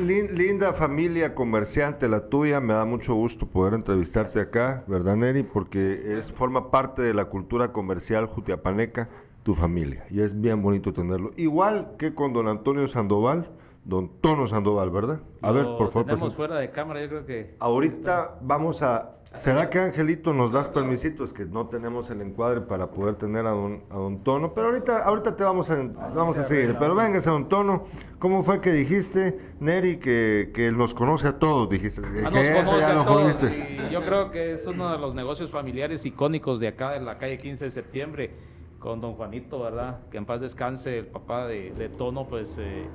linda 0.00 0.72
familia 0.72 1.34
comerciante 1.34 2.08
la 2.08 2.28
tuya, 2.28 2.60
me 2.60 2.74
da 2.74 2.84
mucho 2.84 3.14
gusto 3.14 3.46
poder 3.46 3.74
entrevistarte 3.74 4.40
acá, 4.40 4.84
¿verdad, 4.86 5.16
Neri? 5.16 5.42
Porque 5.42 6.16
es 6.18 6.32
forma 6.32 6.70
parte 6.70 7.02
de 7.02 7.14
la 7.14 7.26
cultura 7.26 7.72
comercial 7.72 8.26
jutiapaneca, 8.26 9.08
tu 9.42 9.54
familia, 9.54 10.04
y 10.10 10.20
es 10.20 10.40
bien 10.40 10.62
bonito 10.62 10.92
tenerlo. 10.92 11.30
Igual 11.36 11.92
que 11.98 12.14
con 12.14 12.32
don 12.32 12.48
Antonio 12.48 12.86
Sandoval, 12.86 13.48
don 13.84 14.10
Tono 14.20 14.46
Sandoval, 14.46 14.90
¿verdad? 14.90 15.20
A 15.40 15.50
ver, 15.52 15.64
por 15.64 15.90
favor. 15.92 16.06
Tenemos 16.06 16.34
fuera 16.34 16.56
de 16.56 16.70
cámara, 16.70 17.02
yo 17.02 17.08
creo 17.08 17.26
que. 17.26 17.56
Ahorita 17.58 18.38
vamos 18.40 18.82
a... 18.82 19.16
¿Será 19.34 19.70
que 19.70 19.78
Angelito 19.78 20.32
nos 20.32 20.52
das 20.52 20.68
permisito? 20.68 21.24
Es 21.24 21.32
que 21.32 21.46
no 21.46 21.66
tenemos 21.66 22.10
el 22.10 22.20
encuadre 22.20 22.60
para 22.60 22.90
poder 22.90 23.14
tener 23.16 23.46
a 23.46 23.50
don, 23.50 23.82
a 23.90 23.94
don 23.96 24.22
Tono, 24.22 24.52
pero 24.54 24.68
ahorita, 24.68 24.98
ahorita 25.04 25.36
te 25.36 25.42
vamos 25.42 25.70
a, 25.70 25.82
vamos 26.14 26.36
a 26.38 26.44
seguir. 26.44 26.76
Pero 26.78 26.94
véngase, 26.94 27.30
don 27.30 27.48
Tono, 27.48 27.86
¿cómo 28.18 28.42
fue 28.42 28.60
que 28.60 28.72
dijiste, 28.72 29.38
Neri, 29.58 29.96
que, 29.96 30.50
que 30.54 30.68
él 30.68 30.76
nos 30.76 30.94
conoce 30.94 31.28
a 31.28 31.38
todos? 31.38 31.68
Dijiste 31.70 32.02
Ah, 32.02 32.12
que 32.12 32.22
nos 32.22 32.34
eso 32.44 32.64
conoce 32.64 32.84
a 32.84 32.92
lo 32.94 33.04
todos, 33.04 33.42
y 33.42 33.90
yo 33.92 34.04
creo 34.04 34.30
que 34.30 34.52
es 34.52 34.66
uno 34.66 34.92
de 34.92 34.98
los 34.98 35.14
negocios 35.14 35.50
familiares 35.50 36.04
icónicos 36.04 36.60
de 36.60 36.68
acá, 36.68 36.92
de 36.92 37.00
la 37.00 37.18
calle 37.18 37.38
15 37.38 37.64
de 37.64 37.70
septiembre, 37.70 38.30
con 38.78 39.00
don 39.00 39.14
Juanito, 39.14 39.60
¿verdad? 39.60 40.00
Que 40.10 40.18
en 40.18 40.26
paz 40.26 40.40
descanse, 40.40 40.98
el 40.98 41.06
papá 41.06 41.46
de, 41.46 41.70
de 41.70 41.88
Tono, 41.88 42.26
pues 42.28 42.58
eh, 42.58 42.86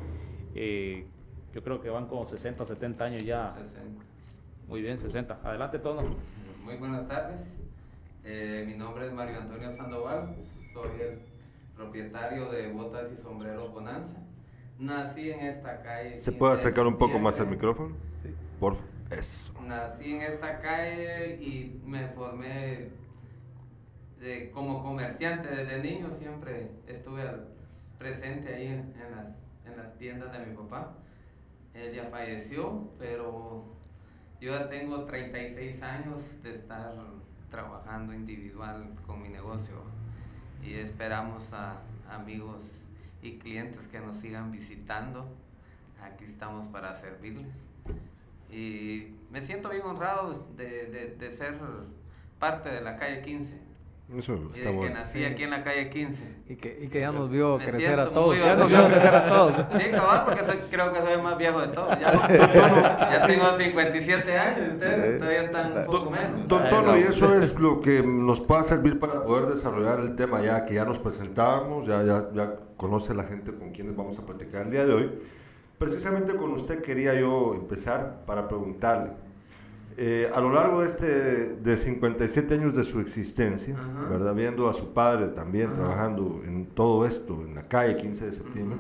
eh, 0.54 1.08
yo 1.54 1.64
creo 1.64 1.82
que 1.82 1.90
van 1.90 2.06
como 2.08 2.26
60 2.26 2.62
o 2.64 2.66
70 2.66 3.04
años 3.04 3.24
ya. 3.24 3.56
Muy 4.68 4.82
bien, 4.82 4.98
60. 5.00 5.40
Adelante, 5.44 5.80
Tono. 5.80 6.04
Muy 6.64 6.76
buenas 6.76 7.08
tardes. 7.08 7.38
Eh, 8.24 8.66
mi 8.68 8.76
nombre 8.76 9.08
es 9.08 9.14
Mario 9.14 9.40
Antonio 9.40 9.76
Sandoval. 9.78 10.36
Soy 10.74 10.90
el 11.02 11.20
propietario 11.76 12.52
de 12.52 12.72
Botas 12.72 13.06
y 13.18 13.22
Sombreros 13.22 13.72
Bonanza. 13.72 14.20
Nací 14.80 15.32
en 15.32 15.40
esta 15.40 15.82
calle. 15.82 16.10
¿Se 16.18 16.32
15 16.32 16.32
puede 16.34 16.54
de 16.56 16.60
acercar 16.60 16.86
un 16.88 16.98
poco 16.98 17.18
más 17.20 17.40
el 17.40 17.48
micrófono? 17.48 17.96
Por 18.60 18.76
eso. 19.10 19.54
Nací 19.66 20.14
en 20.16 20.22
esta 20.22 20.60
calle 20.60 21.36
y 21.42 21.82
me 21.86 22.08
formé 22.10 22.90
de- 24.20 24.52
como 24.52 24.84
comerciante 24.84 25.48
desde 25.50 25.82
niño. 25.82 26.10
Siempre 26.20 26.72
estuve 26.88 27.22
al- 27.22 27.48
presente 27.98 28.54
ahí 28.54 28.68
en, 28.68 28.94
en 29.02 29.12
las, 29.16 29.28
en 29.66 29.78
las 29.78 29.98
tiendas 29.98 30.32
de 30.38 30.46
mi 30.46 30.56
papá. 30.56 30.94
Él 31.74 31.96
ya 31.96 32.06
falleció, 32.12 32.90
pero 33.00 33.64
yo 34.40 34.52
ya 34.58 34.70
tengo 34.70 35.06
36 35.06 35.82
años 35.82 36.24
de 36.44 36.56
estar 36.56 36.94
trabajando 37.50 38.14
individual 38.14 38.86
con 39.06 39.22
mi 39.22 39.30
negocio 39.30 39.82
y 40.64 40.74
esperamos 40.76 41.44
a 41.54 41.78
amigos 42.10 42.62
y 43.22 43.38
clientes 43.40 43.80
que 43.92 44.00
nos 44.00 44.18
sigan 44.18 44.52
visitando. 44.52 45.26
Aquí 46.02 46.26
estamos 46.26 46.68
para 46.68 46.96
servirles. 46.96 47.48
Y 48.52 49.16
me 49.32 49.46
siento 49.46 49.70
bien 49.70 49.84
honrado 49.84 50.46
de, 50.56 50.86
de- 50.88 51.16
de 51.16 51.38
ser 51.38 51.56
parte 52.40 52.70
de 52.70 52.82
la 52.82 52.98
calle 52.98 53.22
15 53.24 53.67
Eso 54.16 54.36
y 54.36 54.46
está 54.46 54.54
de 54.54 54.64
que 54.64 54.72
bueno. 54.72 54.96
nací 54.96 55.26
aquí 55.26 55.44
en 55.44 55.50
la 55.50 55.64
calle 55.66 55.90
15. 55.90 56.24
Y 56.48 56.56
que, 56.56 56.80
y 56.82 56.88
que 56.88 57.02
ya 57.02 57.12
nos 57.12 57.30
vio 57.30 57.58
Me 57.58 57.66
crecer 57.66 58.00
a 58.00 58.10
todos. 58.10 58.38
Ya 58.38 58.56
nos 58.56 58.70
vio 58.70 58.88
crecer 58.88 59.14
a 59.16 59.28
todos. 59.28 59.54
Sí, 59.82 59.92
cabal, 59.92 60.24
porque 60.26 60.44
soy- 60.46 60.60
creo 60.72 60.94
que 60.94 61.02
soy 61.02 61.12
el 61.14 61.24
más 61.24 61.38
viejo 61.38 61.60
de 61.60 61.68
todos. 61.68 62.00
Ya, 62.00 62.12
ya 63.12 63.28
tengo 63.28 63.58
57 63.58 64.38
años, 64.38 64.74
ustedes 64.76 65.20
todavía 65.20 65.42
están 65.44 65.78
un 65.80 65.86
poco 65.86 66.10
menos. 66.12 66.48
Don 66.48 66.70
Tono, 66.70 66.98
y 66.98 67.02
eso 67.04 67.38
es 67.38 67.54
lo 67.60 67.82
que 67.82 68.02
nos 68.02 68.40
pueda 68.40 68.64
servir 68.64 68.98
para 68.98 69.24
poder 69.26 69.48
desarrollar 69.54 70.00
el 70.00 70.16
tema 70.16 70.42
ya 70.42 70.66
que 70.66 70.76
ya 70.76 70.86
nos 70.86 71.00
presentábamos, 71.00 71.86
ya, 71.86 72.02
ya, 72.04 72.30
ya 72.34 72.54
conoce 72.78 73.14
la 73.14 73.24
gente 73.26 73.52
con 73.54 73.72
quienes 73.72 73.94
vamos 73.96 74.18
a 74.20 74.22
platicar 74.26 74.62
el 74.68 74.72
día 74.72 74.86
de 74.86 74.94
hoy. 74.94 75.12
Precisamente 75.78 76.34
con 76.36 76.54
usted 76.54 76.82
quería 76.82 77.14
yo 77.14 77.54
empezar 77.56 78.24
para 78.26 78.48
preguntarle, 78.48 79.12
eh, 80.00 80.32
a 80.34 80.40
lo 80.40 80.54
largo 80.54 80.82
de 80.82 80.88
este 80.88 81.06
de 81.56 81.78
57 81.78 82.54
años 82.54 82.76
de 82.76 82.84
su 82.84 83.00
existencia, 83.00 83.76
Ajá. 83.76 84.10
¿verdad? 84.10 84.34
Viendo 84.36 84.70
a 84.70 84.74
su 84.74 84.94
padre 84.94 85.28
también 85.30 85.68
Ajá. 85.68 85.76
trabajando 85.76 86.42
en 86.46 86.68
todo 86.68 87.06
esto, 87.06 87.34
en 87.46 87.56
la 87.56 87.64
calle 87.64 87.98
15 87.98 88.26
de 88.26 88.32
septiembre, 88.32 88.78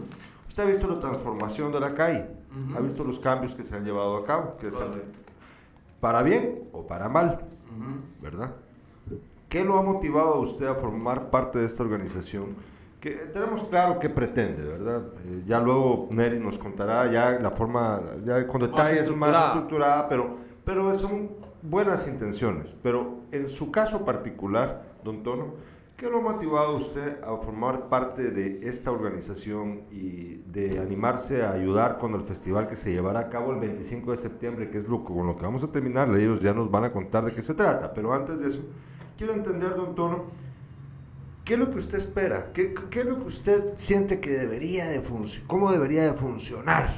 usted 0.47 0.63
ha 0.63 0.65
visto 0.67 0.88
la 0.88 1.00
transformación 1.00 1.71
de 1.71 1.79
la 1.79 1.93
calle, 1.95 2.25
ha 2.75 2.79
visto 2.79 3.03
los 3.03 3.19
cambios 3.19 3.53
que 3.55 3.63
se 3.63 3.75
han 3.75 3.83
llevado 3.83 4.17
a 4.17 4.25
cabo, 4.25 4.57
que 4.57 4.69
Correcto. 4.69 4.97
para 6.00 6.21
bien 6.24 6.63
o 6.71 6.86
para 6.86 7.09
mal. 7.09 7.39
¿verdad? 8.21 8.51
¿Qué 9.50 9.63
lo 9.63 9.77
ha 9.77 9.81
motivado 9.81 10.33
a 10.36 10.39
usted 10.39 10.65
a 10.67 10.75
formar 10.75 11.29
parte 11.29 11.59
de 11.59 11.65
esta 11.65 11.83
organización? 11.83 12.47
Que 13.00 13.12
tenemos 13.31 13.63
claro 13.65 14.00
qué 14.00 14.09
pretende, 14.09 14.63
¿verdad? 14.63 15.03
Eh, 15.25 15.43
ya 15.45 15.59
luego 15.59 16.07
Neri 16.12 16.39
nos 16.39 16.57
contará 16.57 17.09
ya 17.12 17.31
la 17.39 17.51
forma, 17.51 18.01
ya 18.25 18.45
con 18.47 18.62
detalles 18.62 18.93
más 19.15 19.29
estructurada. 19.29 19.47
estructurada, 19.47 20.09
pero, 20.09 20.38
pero 20.67 20.93
son 20.93 21.29
buenas 21.62 22.05
intenciones. 22.09 22.75
Pero 22.83 23.21
en 23.31 23.47
su 23.47 23.71
caso 23.71 24.03
particular, 24.03 24.97
don 25.01 25.24
Tono, 25.24 25.53
¿qué 25.95 26.09
lo 26.09 26.17
ha 26.17 26.33
motivado 26.33 26.74
a 26.74 26.75
usted 26.75 27.24
a 27.24 27.38
formar 27.38 27.88
parte 27.88 28.31
de 28.31 28.67
esta 28.67 28.91
organización 28.91 29.83
y 29.91 30.41
de 30.51 30.79
animarse 30.79 31.41
a 31.41 31.53
ayudar 31.53 32.00
con 32.00 32.15
el 32.15 32.24
festival 32.24 32.67
que 32.67 32.75
se 32.75 32.91
llevará 32.91 33.21
a 33.21 33.29
cabo 33.29 33.53
el 33.53 33.62
25 33.62 34.12
de 34.12 34.17
septiembre, 34.17 34.69
que 34.69 34.79
es 34.79 34.89
lo, 34.89 35.05
con 35.05 35.25
lo 35.25 35.38
que 35.38 35.43
vamos 35.43 35.63
a 35.63 35.71
terminar? 35.71 36.13
Ellos 36.13 36.41
ya 36.41 36.53
nos 36.53 36.69
van 36.69 36.83
a 36.83 36.91
contar 36.91 37.24
de 37.24 37.33
qué 37.33 37.41
se 37.41 37.53
trata, 37.53 37.93
pero 37.93 38.13
antes 38.13 38.38
de 38.38 38.50
eso, 38.50 38.59
quiero 39.17 39.36
entender, 39.36 39.74
don 39.74 39.95
Tono, 39.95 40.25
¿qué 41.45 41.53
es 41.53 41.59
lo 41.62 41.71
que 41.71 41.77
usted 41.77 41.97
espera? 41.97 42.51
¿Qué, 42.53 42.74
qué 42.89 43.00
es 43.00 43.05
lo 43.05 43.19
que 43.19 43.27
usted 43.27 43.77
siente 43.77 44.19
que 44.19 44.31
debería 44.31 44.89
de 44.89 45.00
funcionar? 45.00 45.47
¿Cómo 45.47 45.71
debería 45.71 46.03
de 46.12 46.13
funcionar 46.13 46.89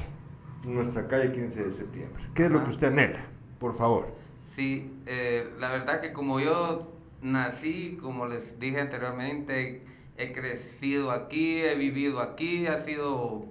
nuestra 0.64 1.06
calle 1.06 1.30
15 1.30 1.62
de 1.66 1.70
septiembre? 1.70 2.24
¿Qué 2.34 2.46
es 2.46 2.50
lo 2.50 2.64
que 2.64 2.70
usted 2.70 2.88
anhela? 2.88 3.29
Por 3.60 3.76
favor. 3.76 4.08
Sí, 4.56 4.90
eh, 5.06 5.48
la 5.60 5.70
verdad 5.70 6.00
que 6.00 6.12
como 6.12 6.40
yo 6.40 6.90
nací, 7.20 7.98
como 8.00 8.26
les 8.26 8.58
dije 8.58 8.80
anteriormente, 8.80 9.82
he 10.16 10.32
crecido 10.32 11.12
aquí, 11.12 11.60
he 11.60 11.74
vivido 11.74 12.20
aquí, 12.20 12.66
ha 12.66 12.80
sido 12.80 13.44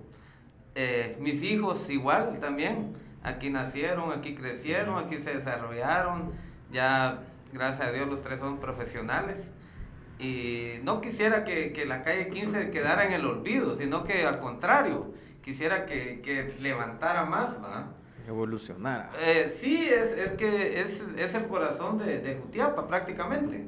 eh, 0.74 1.16
mis 1.20 1.44
hijos 1.44 1.90
igual 1.90 2.40
también. 2.42 2.96
Aquí 3.22 3.52
nacieron, 3.52 4.12
aquí 4.12 4.34
crecieron, 4.34 4.98
aquí 4.98 5.20
se 5.20 5.36
desarrollaron. 5.36 6.32
Ya, 6.72 7.22
gracias 7.54 7.88
a 7.88 7.92
Dios, 7.92 8.08
los 8.08 8.24
tres 8.24 8.40
son 8.40 8.58
profesionales. 8.60 9.38
Y 10.18 10.80
no 10.84 11.02
quisiera 11.02 11.46
que, 11.46 11.72
que 11.72 11.86
la 11.86 12.04
calle 12.04 12.30
15 12.30 12.72
quedara 12.72 13.06
en 13.06 13.14
el 13.14 13.26
olvido, 13.26 13.78
sino 13.78 14.04
que 14.04 14.26
al 14.26 14.40
contrario, 14.40 15.14
quisiera 15.44 15.86
que, 15.86 16.22
que 16.22 16.56
levantara 16.60 17.26
más, 17.26 17.62
¿verdad? 17.62 17.99
Evolucionara. 18.30 19.12
Eh, 19.20 19.50
sí, 19.50 19.90
es, 19.90 20.12
es 20.12 20.32
que 20.34 20.82
es, 20.82 21.02
es 21.18 21.34
el 21.34 21.48
corazón 21.48 21.98
de, 21.98 22.20
de 22.20 22.36
Jutiapa 22.36 22.88
prácticamente. 22.88 23.66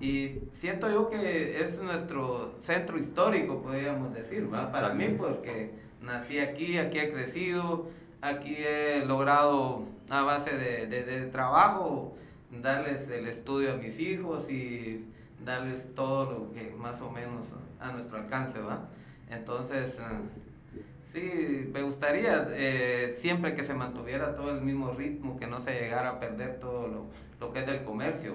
Y 0.00 0.40
siento 0.54 0.90
yo 0.90 1.08
que 1.08 1.60
es 1.60 1.80
nuestro 1.80 2.56
centro 2.62 2.98
histórico, 2.98 3.62
podríamos 3.62 4.12
decir, 4.12 4.52
¿va? 4.52 4.72
Para 4.72 4.92
mí, 4.92 5.14
porque 5.16 5.70
nací 6.02 6.40
aquí, 6.40 6.76
aquí 6.76 6.98
he 6.98 7.12
crecido, 7.12 7.88
aquí 8.20 8.56
he 8.58 9.04
logrado 9.06 9.86
a 10.10 10.22
base 10.22 10.50
de, 10.50 10.86
de, 10.88 11.04
de 11.04 11.26
trabajo 11.28 12.16
darles 12.50 13.08
el 13.08 13.28
estudio 13.28 13.74
a 13.74 13.76
mis 13.76 13.98
hijos 14.00 14.50
y 14.50 15.04
darles 15.44 15.94
todo 15.94 16.30
lo 16.32 16.52
que 16.52 16.74
más 16.76 17.00
o 17.00 17.10
menos 17.10 17.46
a 17.80 17.92
nuestro 17.92 18.18
alcance, 18.18 18.58
¿va? 18.60 18.88
Entonces, 19.30 19.94
eh, 19.94 20.02
sí, 21.14 21.70
me 21.72 21.82
gustaría 21.82 22.48
eh, 22.50 23.16
siempre 23.20 23.54
que 23.54 23.64
se 23.64 23.72
mantuviera 23.72 24.34
todo 24.34 24.50
el 24.50 24.60
mismo 24.60 24.92
ritmo, 24.92 25.38
que 25.38 25.46
no 25.46 25.60
se 25.60 25.72
llegara 25.72 26.10
a 26.10 26.20
perder 26.20 26.58
todo 26.58 26.88
lo, 26.88 27.06
lo 27.40 27.52
que 27.52 27.60
es 27.60 27.66
del 27.66 27.84
comercio. 27.84 28.34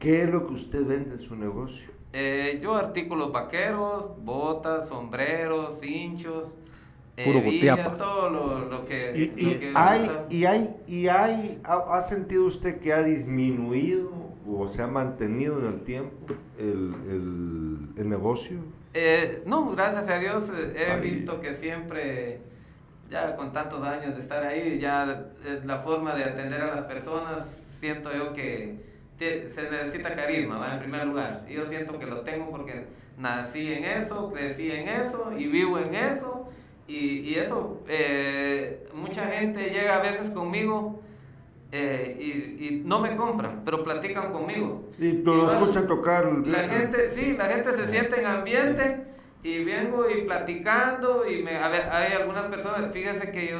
¿Qué 0.00 0.22
es 0.22 0.30
lo 0.30 0.46
que 0.46 0.54
usted 0.54 0.84
vende 0.84 1.14
en 1.14 1.20
su 1.20 1.36
negocio? 1.36 1.90
Eh, 2.12 2.60
yo 2.62 2.74
artículos 2.74 3.32
vaqueros, 3.32 4.24
botas, 4.24 4.88
sombreros, 4.88 5.78
cinchos, 5.80 6.52
eh, 7.16 7.24
Puro 7.24 7.96
todo 7.96 8.30
lo, 8.30 8.68
lo 8.68 8.86
que... 8.86 9.12
¿Y, 9.14 9.44
lo 9.44 9.50
y 9.50 9.54
que 9.54 9.72
hay, 9.74 10.10
y 10.30 10.44
hay, 10.46 10.76
y 10.88 11.06
hay, 11.08 11.60
ha, 11.62 11.96
ha 11.96 12.02
sentido 12.02 12.44
usted 12.44 12.80
que 12.80 12.92
ha 12.92 13.02
disminuido 13.02 14.10
o 14.48 14.66
se 14.66 14.82
ha 14.82 14.86
mantenido 14.86 15.58
en 15.60 15.66
el 15.66 15.80
tiempo 15.82 16.16
el, 16.58 16.94
el, 17.08 17.78
el 17.96 18.08
negocio? 18.08 18.58
Eh, 18.94 19.42
no, 19.46 19.70
gracias 19.72 20.08
a 20.08 20.18
Dios 20.18 20.44
eh, 20.56 20.74
he 20.96 21.00
visto 21.00 21.40
que 21.40 21.56
siempre, 21.56 22.38
ya 23.10 23.34
con 23.36 23.52
tantos 23.52 23.82
años 23.82 24.14
de 24.16 24.22
estar 24.22 24.44
ahí, 24.46 24.78
ya 24.78 25.26
eh, 25.44 25.60
la 25.64 25.80
forma 25.80 26.14
de 26.14 26.24
atender 26.24 26.60
a 26.62 26.76
las 26.76 26.86
personas, 26.86 27.38
siento 27.80 28.12
yo 28.14 28.32
que 28.34 28.76
te- 29.18 29.50
se 29.52 29.62
necesita 29.70 30.14
carisma, 30.14 30.58
¿va? 30.58 30.74
En 30.74 30.78
primer 30.80 31.06
lugar. 31.06 31.44
Y 31.48 31.54
yo 31.54 31.66
siento 31.66 31.98
que 31.98 32.06
lo 32.06 32.20
tengo 32.20 32.50
porque 32.50 32.84
nací 33.18 33.72
en 33.72 33.84
eso, 33.84 34.32
crecí 34.32 34.70
en 34.70 34.88
eso 34.88 35.32
y 35.36 35.46
vivo 35.46 35.78
en 35.78 35.94
eso. 35.94 36.48
Y, 36.86 37.20
y 37.20 37.34
eso, 37.36 37.80
eh, 37.88 38.86
mucha 38.92 39.26
gente 39.26 39.70
llega 39.70 39.96
a 39.96 40.02
veces 40.02 40.30
conmigo 40.30 41.00
eh, 41.76 42.16
y, 42.20 42.66
y 42.66 42.82
no 42.84 43.00
me 43.00 43.16
compran, 43.16 43.62
pero 43.64 43.82
platican 43.82 44.32
conmigo. 44.32 44.92
Y 44.96 45.10
lo 45.24 45.34
Igual, 45.34 45.56
escuchan 45.56 45.88
tocar. 45.88 46.24
La 46.46 46.68
gente, 46.68 47.10
sí, 47.16 47.32
la 47.36 47.46
gente 47.46 47.74
se 47.74 47.88
siente 47.90 48.20
en 48.20 48.26
ambiente 48.26 49.04
y 49.42 49.64
vengo 49.64 50.08
y 50.08 50.22
platicando 50.22 51.28
y 51.28 51.42
me, 51.42 51.56
a 51.56 51.68
ver, 51.68 51.82
hay 51.90 52.12
algunas 52.12 52.46
personas, 52.46 52.92
fíjese 52.92 53.32
que 53.32 53.48
yo 53.48 53.58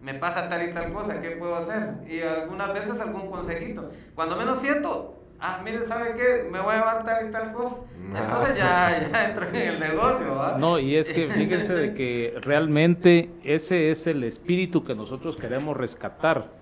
me 0.00 0.14
pasa 0.14 0.48
tal 0.48 0.68
y 0.68 0.72
tal 0.72 0.92
cosa, 0.92 1.20
¿qué 1.20 1.30
puedo 1.36 1.54
hacer? 1.54 1.90
Y 2.10 2.20
algunas 2.20 2.74
veces 2.74 2.98
algún 2.98 3.30
consejito. 3.30 3.92
Cuando 4.16 4.34
menos 4.36 4.58
siento, 4.58 5.22
ah, 5.38 5.60
mire, 5.64 5.86
¿sabe 5.86 6.14
qué? 6.16 6.48
Me 6.50 6.58
voy 6.58 6.74
a 6.74 6.78
llevar 6.78 7.04
tal 7.04 7.28
y 7.28 7.30
tal 7.30 7.52
cosa. 7.52 7.76
Entonces 8.12 8.56
ya, 8.56 9.08
ya 9.12 9.28
entro 9.28 9.46
en 9.46 9.54
el 9.54 9.78
negocio, 9.78 10.34
¿va? 10.34 10.58
No, 10.58 10.80
y 10.80 10.96
es 10.96 11.08
que 11.08 11.28
fíjense 11.28 11.74
de 11.74 11.94
que 11.94 12.34
realmente 12.40 13.30
ese 13.44 13.92
es 13.92 14.08
el 14.08 14.24
espíritu 14.24 14.82
que 14.82 14.96
nosotros 14.96 15.36
queremos 15.36 15.76
rescatar. 15.76 16.60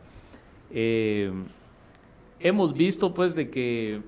Eh, 0.71 1.33
hemos 2.39 2.75
visto 2.75 3.15
pues 3.15 3.35
de 3.35 3.51
que 3.51 4.03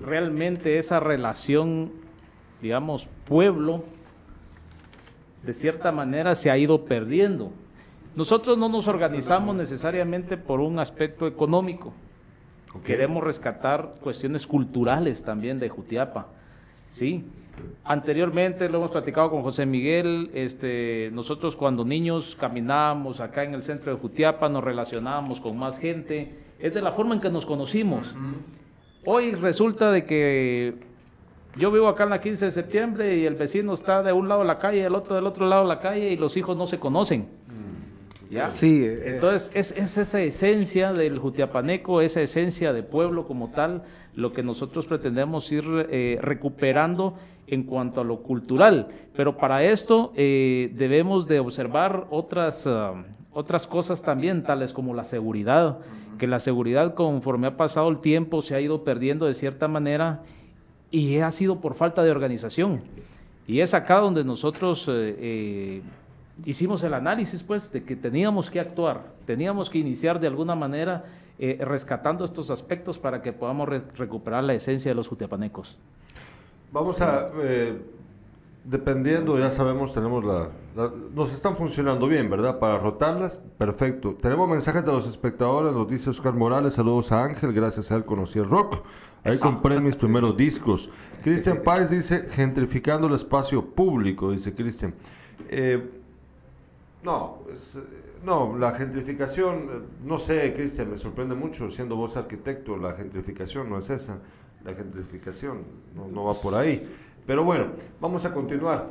realmente 0.00 0.78
esa 0.78 1.00
relación, 1.00 1.92
digamos, 2.62 3.08
pueblo, 3.26 3.84
de 5.42 5.54
cierta 5.54 5.92
manera 5.92 6.34
se 6.34 6.50
ha 6.50 6.58
ido 6.58 6.84
perdiendo. 6.84 7.52
Nosotros 8.16 8.58
no 8.58 8.68
nos 8.68 8.88
organizamos 8.88 9.54
necesariamente 9.54 10.36
por 10.36 10.60
un 10.60 10.78
aspecto 10.78 11.26
económico. 11.26 11.92
Queremos 12.84 13.22
rescatar 13.24 13.94
cuestiones 14.00 14.46
culturales 14.46 15.24
también 15.24 15.58
de 15.58 15.68
Jutiapa. 15.68 16.28
¿sí? 16.92 17.24
Anteriormente 17.84 18.68
lo 18.68 18.78
hemos 18.78 18.90
platicado 18.90 19.30
con 19.30 19.42
José 19.42 19.66
Miguel, 19.66 20.30
este, 20.34 21.10
nosotros 21.12 21.56
cuando 21.56 21.84
niños 21.84 22.36
caminábamos 22.38 23.20
acá 23.20 23.42
en 23.44 23.54
el 23.54 23.62
centro 23.62 23.92
de 23.92 23.98
Jutiapa, 24.00 24.48
nos 24.48 24.62
relacionábamos 24.62 25.40
con 25.40 25.58
más 25.58 25.78
gente, 25.78 26.38
es 26.58 26.74
de 26.74 26.82
la 26.82 26.92
forma 26.92 27.14
en 27.14 27.20
que 27.20 27.30
nos 27.30 27.46
conocimos. 27.46 28.14
Hoy 29.04 29.32
resulta 29.32 29.90
de 29.90 30.04
que 30.04 30.74
yo 31.56 31.72
vivo 31.72 31.88
acá 31.88 32.04
en 32.04 32.10
la 32.10 32.20
15 32.20 32.46
de 32.46 32.50
septiembre 32.52 33.16
y 33.16 33.26
el 33.26 33.34
vecino 33.34 33.72
está 33.72 34.02
de 34.02 34.12
un 34.12 34.28
lado 34.28 34.42
de 34.42 34.46
la 34.46 34.58
calle, 34.58 34.84
el 34.84 34.94
otro 34.94 35.14
del 35.14 35.26
otro 35.26 35.46
lado 35.46 35.62
de 35.62 35.68
la 35.68 35.80
calle 35.80 36.10
y 36.10 36.16
los 36.16 36.36
hijos 36.36 36.56
no 36.56 36.66
se 36.66 36.78
conocen. 36.78 37.26
¿Ya? 38.30 38.46
Sí, 38.46 38.84
eh, 38.84 39.14
Entonces, 39.14 39.50
es, 39.54 39.72
es 39.76 39.98
esa 39.98 40.22
esencia 40.22 40.92
del 40.92 41.18
jutiapaneco, 41.18 42.00
esa 42.00 42.22
esencia 42.22 42.72
de 42.72 42.84
pueblo 42.84 43.26
como 43.26 43.50
tal, 43.50 43.82
lo 44.14 44.32
que 44.32 44.44
nosotros 44.44 44.86
pretendemos 44.86 45.50
ir 45.50 45.64
eh, 45.90 46.18
recuperando 46.22 47.16
en 47.50 47.64
cuanto 47.64 48.00
a 48.00 48.04
lo 48.04 48.22
cultural. 48.22 48.88
Pero 49.14 49.36
para 49.36 49.62
esto 49.62 50.12
eh, 50.16 50.72
debemos 50.74 51.26
de 51.28 51.40
observar 51.40 52.06
otras, 52.10 52.66
ah, 52.66 52.94
otras 53.32 53.66
cosas 53.66 54.02
también, 54.02 54.42
tales 54.42 54.72
como 54.72 54.94
la 54.94 55.04
seguridad, 55.04 55.78
que 56.18 56.26
la 56.26 56.40
seguridad 56.40 56.94
conforme 56.94 57.46
ha 57.48 57.56
pasado 57.56 57.88
el 57.88 57.98
tiempo 57.98 58.42
se 58.42 58.54
ha 58.54 58.60
ido 58.60 58.84
perdiendo 58.84 59.26
de 59.26 59.34
cierta 59.34 59.68
manera 59.68 60.22
y 60.90 61.18
ha 61.18 61.30
sido 61.30 61.60
por 61.60 61.74
falta 61.74 62.02
de 62.02 62.10
organización. 62.10 62.82
Y 63.46 63.60
es 63.60 63.74
acá 63.74 63.98
donde 63.98 64.22
nosotros 64.24 64.86
eh, 64.88 65.16
eh, 65.18 65.82
hicimos 66.44 66.82
el 66.84 66.94
análisis, 66.94 67.42
pues, 67.42 67.72
de 67.72 67.82
que 67.82 67.96
teníamos 67.96 68.50
que 68.50 68.60
actuar, 68.60 69.02
teníamos 69.26 69.70
que 69.70 69.78
iniciar 69.78 70.20
de 70.20 70.26
alguna 70.26 70.54
manera 70.54 71.04
eh, 71.38 71.58
rescatando 71.60 72.24
estos 72.24 72.50
aspectos 72.50 72.98
para 72.98 73.22
que 73.22 73.32
podamos 73.32 73.68
re- 73.68 73.82
recuperar 73.96 74.44
la 74.44 74.52
esencia 74.54 74.90
de 74.90 74.94
los 74.94 75.08
jutiapanecos. 75.08 75.78
Vamos 76.72 77.00
a, 77.00 77.28
eh, 77.42 77.78
dependiendo, 78.64 79.38
ya 79.38 79.50
sabemos, 79.50 79.92
tenemos 79.92 80.24
la, 80.24 80.48
la- 80.76 80.92
Nos 81.14 81.32
están 81.32 81.56
funcionando 81.56 82.06
bien, 82.06 82.30
¿verdad? 82.30 82.58
Para 82.58 82.78
rotarlas, 82.78 83.42
perfecto. 83.58 84.14
Tenemos 84.20 84.48
mensajes 84.48 84.84
de 84.84 84.92
los 84.92 85.06
espectadores, 85.06 85.72
nos 85.74 85.88
dice 85.88 86.10
Oscar 86.10 86.34
Morales, 86.34 86.74
saludos 86.74 87.10
a 87.12 87.24
Ángel, 87.24 87.52
gracias 87.52 87.90
a 87.90 87.96
él 87.96 88.04
conocí 88.04 88.38
el 88.38 88.48
rock. 88.48 88.84
Ahí 89.24 89.38
compré 89.38 89.80
mis 89.80 89.96
primeros 89.96 90.36
discos. 90.36 90.88
Cristian 91.22 91.60
Páez 91.64 91.90
dice, 91.90 92.28
gentrificando 92.30 93.08
el 93.08 93.14
espacio 93.14 93.64
público, 93.64 94.30
dice 94.30 94.54
Cristian. 94.54 94.94
Eh, 95.48 95.90
no, 97.02 97.38
es, 97.52 97.74
eh, 97.76 97.80
no, 98.24 98.56
la 98.56 98.72
gentrificación, 98.72 99.54
eh, 99.56 99.80
no 100.06 100.18
sé, 100.18 100.52
Cristian, 100.54 100.90
me 100.90 100.98
sorprende 100.98 101.34
mucho, 101.34 101.70
siendo 101.70 101.96
vos 101.96 102.16
arquitecto, 102.16 102.76
la 102.76 102.92
gentrificación 102.92 103.68
no 103.68 103.78
es 103.78 103.90
esa, 103.90 104.18
la 104.64 104.74
gentrificación 104.74 105.62
no, 105.94 106.08
no 106.08 106.24
va 106.24 106.34
por 106.34 106.54
ahí. 106.54 106.88
Pero 107.26 107.44
bueno, 107.44 107.66
vamos 108.00 108.24
a 108.24 108.32
continuar. 108.32 108.90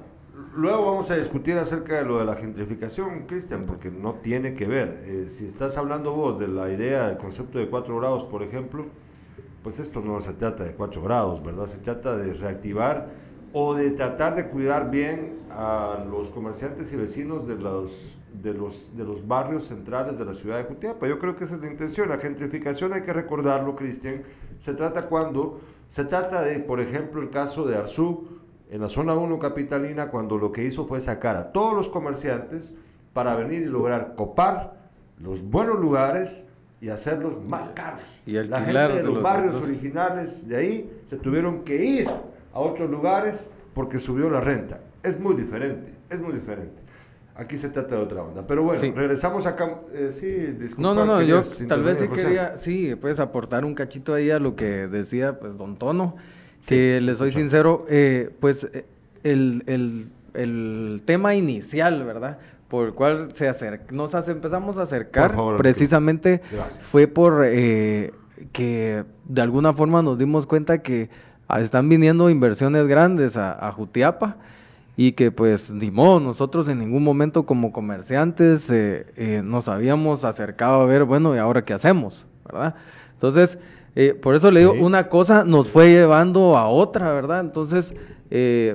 Luego 0.55 0.85
vamos 0.85 1.11
a 1.11 1.17
discutir 1.17 1.57
acerca 1.57 1.97
de 1.97 2.05
lo 2.05 2.19
de 2.19 2.25
la 2.25 2.35
gentrificación, 2.35 3.25
Cristian, 3.27 3.65
porque 3.65 3.91
no 3.91 4.15
tiene 4.15 4.53
que 4.53 4.65
ver. 4.65 5.03
Eh, 5.05 5.25
si 5.29 5.45
estás 5.45 5.77
hablando 5.77 6.13
vos 6.13 6.39
de 6.39 6.47
la 6.47 6.71
idea, 6.71 7.07
del 7.07 7.17
concepto 7.17 7.59
de 7.59 7.69
cuatro 7.69 7.99
grados, 7.99 8.23
por 8.23 8.43
ejemplo, 8.43 8.85
pues 9.63 9.79
esto 9.79 10.01
no 10.01 10.21
se 10.21 10.33
trata 10.33 10.63
de 10.63 10.71
cuatro 10.71 11.01
grados, 11.01 11.43
¿verdad? 11.43 11.67
Se 11.67 11.77
trata 11.77 12.15
de 12.15 12.33
reactivar 12.33 13.09
o 13.51 13.73
de 13.73 13.91
tratar 13.91 14.35
de 14.35 14.47
cuidar 14.47 14.89
bien 14.89 15.39
a 15.51 16.05
los 16.09 16.29
comerciantes 16.29 16.93
y 16.93 16.95
vecinos 16.95 17.47
de 17.47 17.55
los, 17.55 18.17
de 18.41 18.53
los, 18.53 18.95
de 18.95 19.03
los 19.03 19.27
barrios 19.27 19.65
centrales 19.65 20.17
de 20.17 20.25
la 20.25 20.33
ciudad 20.33 20.57
de 20.57 20.63
Jutiapa. 20.63 21.07
Yo 21.07 21.19
creo 21.19 21.35
que 21.35 21.45
esa 21.45 21.55
es 21.55 21.61
la 21.61 21.67
intención. 21.67 22.09
La 22.09 22.17
gentrificación, 22.17 22.93
hay 22.93 23.01
que 23.01 23.13
recordarlo, 23.13 23.75
Cristian, 23.75 24.23
se 24.59 24.73
trata 24.73 25.07
cuando, 25.07 25.59
se 25.89 26.05
trata 26.05 26.41
de, 26.41 26.59
por 26.59 26.79
ejemplo, 26.79 27.21
el 27.21 27.29
caso 27.29 27.65
de 27.65 27.75
Arzú, 27.75 28.27
en 28.69 28.81
la 28.81 28.89
zona 28.89 29.15
1 29.15 29.39
capitalina, 29.39 30.09
cuando 30.09 30.37
lo 30.37 30.51
que 30.51 30.63
hizo 30.63 30.85
fue 30.85 31.01
sacar 31.01 31.35
a 31.35 31.51
todos 31.51 31.75
los 31.75 31.89
comerciantes 31.89 32.73
para 33.13 33.35
venir 33.35 33.63
y 33.63 33.65
lograr 33.65 34.13
copar 34.15 34.75
los 35.19 35.41
buenos 35.41 35.79
lugares 35.79 36.45
y 36.79 36.89
hacerlos 36.89 37.43
más 37.45 37.69
caros. 37.69 38.19
Y 38.25 38.33
la 38.33 38.61
gente 38.61 38.79
de 38.79 38.87
de 38.87 39.03
los 39.03 39.15
los 39.15 39.23
barrios 39.23 39.55
otros. 39.55 39.69
originales 39.69 40.47
de 40.47 40.55
ahí 40.55 41.01
se 41.09 41.17
tuvieron 41.17 41.63
que 41.63 41.83
ir 41.83 42.07
a 42.07 42.59
otros 42.59 42.89
lugares 42.89 43.47
porque 43.73 43.99
subió 43.99 44.29
la 44.29 44.39
renta. 44.39 44.79
Es 45.03 45.19
muy 45.19 45.35
diferente, 45.35 45.93
es 46.09 46.19
muy 46.19 46.33
diferente. 46.33 46.88
Aquí 47.39 47.55
se 47.57 47.69
trata 47.69 47.95
de 47.95 48.01
otra 48.01 48.21
onda. 48.21 48.45
Pero 48.45 48.63
bueno, 48.63 48.81
Sí. 48.81 48.91
regresamos 48.93 49.45
acá. 49.45 49.79
eh, 49.93 50.09
sí, 50.11 50.27
disculpa. 50.27 50.81
No, 50.81 50.93
no, 50.93 51.05
no, 51.05 51.21
yo 51.21 51.41
tal 51.67 51.83
vez 51.83 51.97
sí 51.99 52.07
José. 52.07 52.21
quería, 52.21 52.57
sí, 52.57 52.95
pues 52.99 53.19
aportar 53.19 53.63
un 53.65 53.73
cachito 53.75 54.13
ahí 54.13 54.29
a 54.29 54.39
lo 54.39 54.55
que 54.55 54.87
decía 54.87 55.39
pues 55.39 55.57
don 55.57 55.77
Tono, 55.77 56.15
Que 56.65 56.99
les 57.01 57.17
soy 57.17 57.31
sincero, 57.31 57.85
eh, 57.89 58.29
pues 58.41 58.65
eh, 58.73 58.85
el, 59.23 59.63
el, 59.67 60.07
el 60.33 61.01
tema 61.05 61.33
inicial, 61.33 62.03
¿verdad? 62.03 62.37
Por 62.67 62.87
el 62.87 62.93
cual 62.93 63.29
se 63.33 63.47
acerca, 63.47 63.85
nos 63.91 64.13
hace- 64.13 64.33
empezamos 64.33 64.77
a 64.77 64.83
acercar, 64.83 65.33
favor, 65.33 65.57
precisamente 65.57 66.41
fue 66.91 67.07
por 67.07 67.43
eh, 67.45 68.11
que 68.51 69.03
de 69.25 69.41
alguna 69.41 69.73
forma 69.73 70.01
nos 70.03 70.17
dimos 70.19 70.45
cuenta 70.45 70.81
que 70.83 71.09
están 71.59 71.89
viniendo 71.89 72.29
inversiones 72.29 72.85
grandes 72.87 73.37
a, 73.37 73.67
a 73.67 73.71
Jutiapa 73.71 74.37
y 75.01 75.13
que 75.13 75.31
pues 75.31 75.71
ni 75.71 75.91
modo, 75.91 76.19
nosotros 76.19 76.67
en 76.67 76.79
ningún 76.79 77.05
momento 77.05 77.43
como 77.45 77.71
comerciantes 77.71 78.69
eh, 78.69 79.05
eh, 79.15 79.41
nos 79.41 79.69
habíamos 79.69 80.25
acercado 80.25 80.81
a 80.81 80.85
ver, 80.85 81.05
bueno, 81.05 81.33
¿y 81.33 81.37
ahora 81.37 81.63
qué 81.63 81.71
hacemos? 81.71 82.25
¿Verdad? 82.45 82.75
Entonces, 83.13 83.57
eh, 83.95 84.13
por 84.13 84.35
eso 84.35 84.51
le 84.51 84.59
digo, 84.59 84.73
Sí. 84.73 84.79
una 84.81 85.07
cosa 85.07 85.45
nos 85.45 85.69
fue 85.69 85.87
llevando 85.87 86.57
a 86.57 86.67
otra, 86.67 87.13
¿verdad? 87.13 87.39
Entonces, 87.39 87.93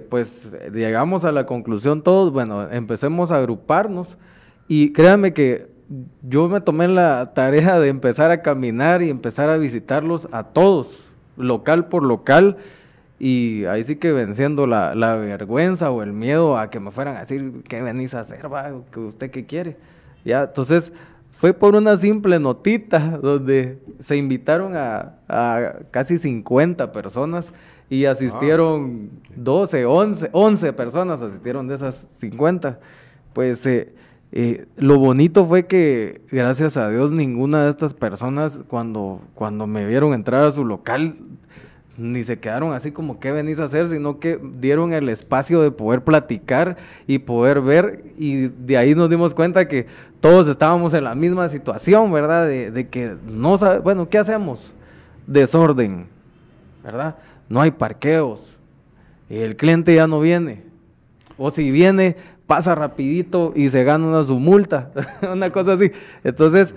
pues 0.09 0.33
llegamos 0.73 1.27
a 1.27 1.31
la 1.31 1.45
conclusión 1.45 2.01
todos, 2.01 2.33
bueno, 2.33 2.71
empecemos 2.71 3.31
a 3.31 3.37
agruparnos 3.37 4.17
y 4.67 4.95
créanme 4.95 5.35
que 5.35 5.67
yo 6.23 6.49
me 6.49 6.63
tomé 6.63 6.89
la 6.89 7.33
tarea 7.35 7.79
de 7.79 7.89
empezar 7.89 8.31
a 8.31 8.41
caminar 8.41 9.03
y 9.03 9.11
empezar 9.11 9.51
a 9.51 9.59
visitarlos 9.59 10.27
a 10.33 10.45
todos, 10.45 10.89
local 11.37 11.89
por 11.89 12.03
local, 12.03 12.57
y 13.19 13.65
ahí 13.67 13.85
sí 13.85 13.97
que 13.97 14.13
venciendo 14.13 14.67
la, 14.67 14.95
la 14.95 15.17
vergüenza 15.17 15.91
o 15.91 16.03
el 16.03 16.13
miedo 16.13 16.59
a 16.59 16.71
que 16.71 16.81
me 16.81 16.91
fueran 16.91 17.17
a 17.17 17.21
decir, 17.21 17.63
¿qué 17.69 17.83
venís 17.83 18.15
a 18.15 18.21
hacer, 18.21 18.53
va? 18.53 18.73
¿Que 18.93 19.01
¿Usted 19.01 19.31
qué 19.31 19.47
quiere? 19.47 19.77
Ya, 20.25 20.43
entonces 20.45 20.93
fue 21.33 21.53
por 21.53 21.77
una 21.77 21.97
simple 21.97 22.39
notita 22.39 23.19
donde 23.19 23.79
se 24.01 24.17
invitaron 24.17 24.77
a, 24.77 25.15
a 25.29 25.75
casi 25.91 26.19
50 26.19 26.93
personas 26.93 27.53
y 27.91 28.07
asistieron 28.07 29.11
12, 29.37 29.85
11, 29.85 30.31
11 30.33 30.73
personas 30.73 31.21
asistieron 31.21 31.69
de 31.69 31.77
esas 31.77 31.95
50. 32.19 32.79
Pues 33.33 33.65
eh, 33.67 33.95
eh, 34.33 34.67
lo 34.77 34.99
bonito 34.99 35.47
fue 35.47 35.67
que, 35.67 36.23
gracias 36.31 36.77
a 36.77 36.89
Dios, 36.89 37.13
ninguna 37.13 37.65
de 37.65 37.71
estas 37.71 37.95
personas, 37.95 38.61
cuando, 38.69 39.21
cuando 39.35 39.67
me 39.67 39.87
vieron 39.87 40.15
entrar 40.15 40.47
a 40.47 40.53
su 40.53 40.65
local, 40.65 41.17
ni 41.97 42.25
se 42.25 42.39
quedaron 42.39 42.73
así 42.73 42.91
como, 42.91 43.21
¿qué 43.21 43.31
venís 43.31 43.59
a 43.59 43.65
hacer? 43.65 43.89
Sino 43.89 44.19
que 44.19 44.41
dieron 44.61 44.93
el 44.93 45.09
espacio 45.09 45.63
de 45.63 45.71
poder 45.71 46.03
platicar 46.03 46.77
y 47.07 47.19
poder 47.19 47.61
ver. 47.61 48.05
Y 48.19 48.49
de 48.49 48.77
ahí 48.77 48.95
nos 48.95 49.09
dimos 49.09 49.35
cuenta 49.35 49.69
que 49.69 49.87
todos 50.21 50.49
estábamos 50.49 50.93
en 50.95 51.05
la 51.05 51.15
misma 51.15 51.49
situación, 51.49 52.13
¿verdad? 52.13 52.47
De, 52.47 52.89
que 52.89 53.15
no 53.27 53.59
sabe, 53.59 53.79
bueno, 53.79 54.09
¿qué 54.09 54.19
hacemos? 54.19 54.73
Desorden, 55.27 56.07
¿verdad? 56.83 57.17
No 57.49 57.61
hay 57.61 57.71
parqueos. 57.71 58.57
Y 59.31 59.39
el 59.39 59.57
cliente 59.57 59.95
ya 59.95 60.07
no 60.07 60.21
viene. 60.21 60.63
O 61.37 61.51
si 61.51 61.71
viene, 61.71 62.17
pasa 62.47 62.75
rapidito 62.75 63.53
y 63.55 63.71
se 63.71 63.85
gana 63.85 64.07
una 64.07 64.25
su 64.25 64.39
multa, 64.39 64.91
una 65.33 65.51
cosa 65.51 65.75
así. 65.75 65.93
Entonces, 66.25 66.75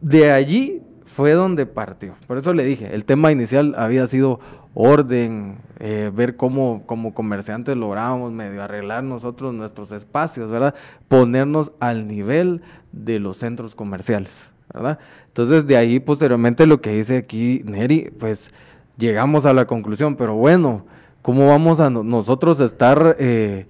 de 0.00 0.32
allí 0.32 0.82
fue 1.14 1.32
donde 1.32 1.66
partió. 1.66 2.14
Por 2.26 2.38
eso 2.38 2.52
le 2.54 2.64
dije, 2.64 2.94
el 2.94 3.04
tema 3.04 3.30
inicial 3.32 3.74
había 3.76 4.06
sido 4.06 4.40
orden, 4.74 5.58
eh, 5.80 6.10
ver 6.14 6.36
cómo 6.36 6.82
como 6.86 7.12
comerciantes 7.12 7.76
lográbamos 7.76 8.32
medio 8.32 8.62
arreglar 8.62 9.04
nosotros 9.04 9.52
nuestros 9.52 9.92
espacios, 9.92 10.50
¿verdad? 10.50 10.74
Ponernos 11.08 11.72
al 11.80 12.08
nivel 12.08 12.62
de 12.92 13.18
los 13.18 13.36
centros 13.36 13.74
comerciales, 13.74 14.32
¿verdad? 14.72 14.98
Entonces, 15.28 15.66
de 15.66 15.76
ahí 15.76 16.00
posteriormente 16.00 16.66
lo 16.66 16.80
que 16.80 16.92
dice 16.94 17.18
aquí 17.18 17.62
Neri, 17.64 18.10
pues 18.18 18.50
llegamos 18.96 19.44
a 19.44 19.52
la 19.52 19.66
conclusión, 19.66 20.16
pero 20.16 20.34
bueno, 20.34 20.86
¿cómo 21.20 21.46
vamos 21.48 21.78
a 21.80 21.90
no- 21.90 22.02
nosotros 22.02 22.58
estar 22.60 23.16
eh, 23.18 23.66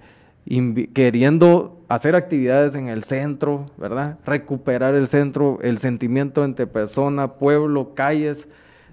queriendo 0.93 1.77
hacer 1.89 2.15
actividades 2.15 2.75
en 2.75 2.87
el 2.87 3.03
centro, 3.03 3.67
¿verdad? 3.77 4.17
Recuperar 4.25 4.95
el 4.95 5.07
centro, 5.07 5.59
el 5.61 5.77
sentimiento 5.77 6.43
entre 6.43 6.67
persona, 6.67 7.33
pueblo, 7.33 7.93
calles, 7.93 8.47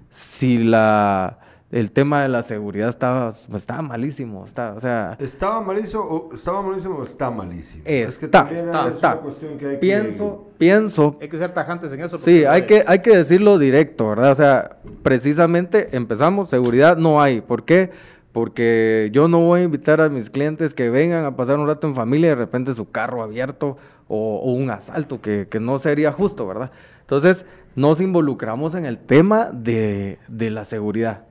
si 0.09 0.57
la 0.59 1.37
el 1.71 1.91
tema 1.91 2.21
de 2.21 2.27
la 2.27 2.43
seguridad 2.43 2.89
estaba, 2.89 3.33
estaba 3.55 3.81
malísimo, 3.81 4.43
está, 4.45 4.73
o 4.73 4.81
sea, 4.81 5.15
¿Estaba 5.19 5.61
malísimo 5.61 6.03
o 6.03 6.35
estaba 6.35 6.61
malísimo 6.61 6.95
o 6.97 7.03
está 7.05 7.31
malísimo? 7.31 7.83
está, 7.85 8.29
también 8.29 8.65
está, 8.65 8.87
es 8.89 8.95
está. 8.95 9.13
una 9.13 9.21
cuestión 9.21 9.57
que 9.57 9.65
hay 9.67 9.71
que- 9.75 9.79
Pienso, 9.79 10.47
pienso 10.57 11.17
Hay 11.21 11.29
que 11.29 11.37
ser 11.37 11.53
tajantes 11.53 11.93
en 11.93 12.01
eso. 12.01 12.17
Sí, 12.17 12.43
hay 12.43 12.63
que, 12.65 12.83
hay 12.85 12.99
que 12.99 13.15
decirlo 13.15 13.57
directo, 13.57 14.09
¿verdad? 14.09 14.31
O 14.33 14.35
sea, 14.35 14.77
precisamente 15.01 15.95
empezamos, 15.95 16.49
seguridad 16.49 16.97
no 16.97 17.21
hay. 17.21 17.39
¿Por 17.39 17.63
qué? 17.63 17.91
Porque 18.31 19.09
yo 19.11 19.27
no 19.27 19.39
voy 19.39 19.61
a 19.61 19.63
invitar 19.63 19.99
a 19.99 20.09
mis 20.09 20.29
clientes 20.29 20.73
que 20.73 20.89
vengan 20.89 21.25
a 21.25 21.35
pasar 21.35 21.59
un 21.59 21.67
rato 21.67 21.87
en 21.87 21.95
familia 21.95 22.27
y 22.27 22.29
de 22.29 22.35
repente 22.35 22.73
su 22.73 22.89
carro 22.89 23.23
abierto 23.23 23.77
o, 24.07 24.39
o 24.39 24.53
un 24.53 24.69
asalto, 24.69 25.21
que, 25.21 25.47
que 25.49 25.59
no 25.59 25.79
sería 25.79 26.11
justo, 26.11 26.47
¿verdad? 26.47 26.71
Entonces, 27.01 27.45
nos 27.75 28.01
involucramos 28.01 28.75
en 28.75 28.85
el 28.85 28.97
tema 28.97 29.49
de, 29.51 30.19
de 30.27 30.49
la 30.49 30.65
seguridad. 30.65 31.23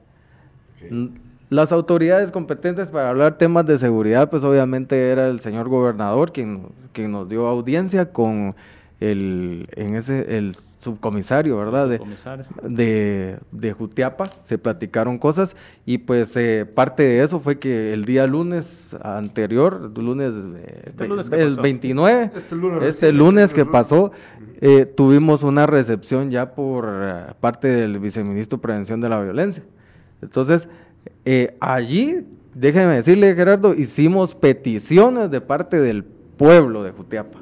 Las 1.50 1.72
autoridades 1.72 2.30
competentes 2.30 2.90
para 2.90 3.10
hablar 3.10 3.36
temas 3.36 3.66
de 3.66 3.76
seguridad, 3.76 4.30
pues 4.30 4.44
obviamente 4.44 5.10
era 5.10 5.28
el 5.28 5.40
señor 5.40 5.68
gobernador 5.68 6.32
quien, 6.32 6.68
quien 6.92 7.12
nos 7.12 7.28
dio 7.28 7.46
audiencia 7.46 8.12
con 8.12 8.54
el, 9.00 9.66
en 9.72 9.96
ese, 9.96 10.36
el 10.38 10.54
subcomisario, 10.78 11.56
¿verdad? 11.56 11.88
De, 11.88 12.00
de, 12.62 13.38
de 13.50 13.72
Jutiapa, 13.72 14.30
se 14.42 14.58
platicaron 14.58 15.18
cosas 15.18 15.56
y 15.84 15.98
pues 15.98 16.36
eh, 16.36 16.66
parte 16.66 17.02
de 17.02 17.22
eso 17.22 17.40
fue 17.40 17.58
que 17.58 17.92
el 17.92 18.04
día 18.04 18.26
lunes 18.26 18.94
anterior, 19.02 19.90
lunes, 19.98 20.32
eh, 20.56 20.84
Este 20.86 21.04
el 21.04 21.16
pasó. 21.16 21.62
29, 21.62 22.30
Este 22.36 22.54
lunes 22.54 22.82
este 22.82 23.06
recién, 23.06 23.16
lunes 23.18 23.54
que 23.54 23.66
pasó, 23.66 24.12
eh, 24.60 24.84
tuvimos 24.84 25.42
una 25.42 25.66
recepción 25.66 26.30
ya 26.30 26.54
por 26.54 26.86
eh, 26.90 27.32
parte 27.40 27.68
del 27.68 27.98
viceministro 27.98 28.58
de 28.58 28.62
Prevención 28.62 29.00
de 29.00 29.08
la 29.08 29.20
Violencia. 29.20 29.62
Entonces, 30.20 30.68
eh, 31.24 31.56
allí, 31.60 32.26
déjeme 32.54 32.96
decirle, 32.96 33.34
Gerardo, 33.34 33.74
hicimos 33.74 34.34
peticiones 34.34 35.30
de 35.30 35.40
parte 35.40 35.80
del 35.80 36.04
pueblo 36.04 36.82
de 36.82 36.90
Jutiapa, 36.90 37.38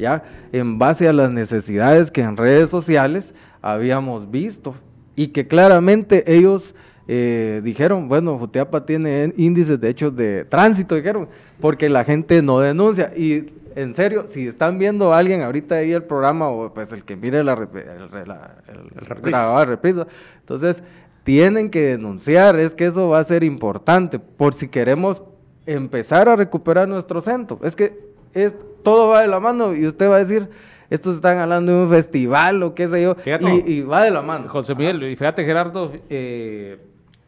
¿ya? 0.00 0.24
En 0.52 0.78
base 0.78 1.08
a 1.08 1.12
las 1.12 1.30
necesidades 1.30 2.10
que 2.10 2.22
en 2.22 2.36
redes 2.36 2.70
sociales 2.70 3.34
habíamos 3.62 4.30
visto 4.30 4.74
y 5.14 5.28
que 5.28 5.46
claramente 5.46 6.24
ellos 6.34 6.74
eh, 7.06 7.60
dijeron, 7.64 8.08
bueno, 8.08 8.38
Jutiapa 8.38 8.86
tiene 8.86 9.24
en- 9.24 9.34
índices 9.36 9.80
de 9.80 9.88
hechos 9.88 10.14
de 10.16 10.44
tránsito, 10.44 10.94
dijeron, 10.94 11.28
porque 11.60 11.88
la 11.88 12.04
gente 12.04 12.40
no 12.40 12.60
denuncia. 12.60 13.12
Y 13.16 13.52
en 13.74 13.94
serio, 13.94 14.24
si 14.26 14.46
están 14.46 14.78
viendo 14.78 15.12
a 15.12 15.18
alguien 15.18 15.42
ahorita 15.42 15.76
ahí 15.76 15.92
el 15.92 16.04
programa 16.04 16.48
o 16.48 16.72
pues 16.72 16.92
el 16.92 17.04
que 17.04 17.16
mire 17.16 17.42
la, 17.44 17.52
el, 17.54 18.28
la- 18.28 18.56
el- 18.68 18.76
El 18.98 19.06
reprise. 19.06 19.30
grabado, 19.30 19.64
reprise, 19.64 20.04
entonces 20.40 20.82
tienen 21.24 21.68
que 21.70 21.82
denunciar, 21.82 22.58
es 22.58 22.74
que 22.74 22.86
eso 22.86 23.08
va 23.08 23.18
a 23.18 23.24
ser 23.24 23.44
importante 23.44 24.18
por 24.18 24.54
si 24.54 24.68
queremos 24.68 25.22
empezar 25.66 26.28
a 26.28 26.36
recuperar 26.36 26.88
nuestro 26.88 27.20
centro. 27.20 27.58
Es 27.62 27.76
que 27.76 28.09
es 28.34 28.54
todo 28.82 29.08
va 29.08 29.22
de 29.22 29.28
la 29.28 29.40
mano 29.40 29.74
y 29.74 29.86
usted 29.86 30.08
va 30.10 30.16
a 30.16 30.24
decir, 30.24 30.48
estos 30.88 31.16
están 31.16 31.38
hablando 31.38 31.72
de 31.76 31.82
un 31.84 31.88
festival 31.90 32.62
o 32.62 32.74
qué 32.74 32.88
sé 32.88 33.02
yo, 33.02 33.14
Fíjate. 33.14 33.62
y, 33.66 33.72
y 33.74 33.82
va 33.82 34.04
de 34.04 34.10
la 34.10 34.22
mano. 34.22 34.48
José 34.48 34.74
Miguel, 34.74 35.02
y 35.04 35.16
fíjate 35.16 35.44
Gerardo, 35.44 35.92
eh, 36.08 36.78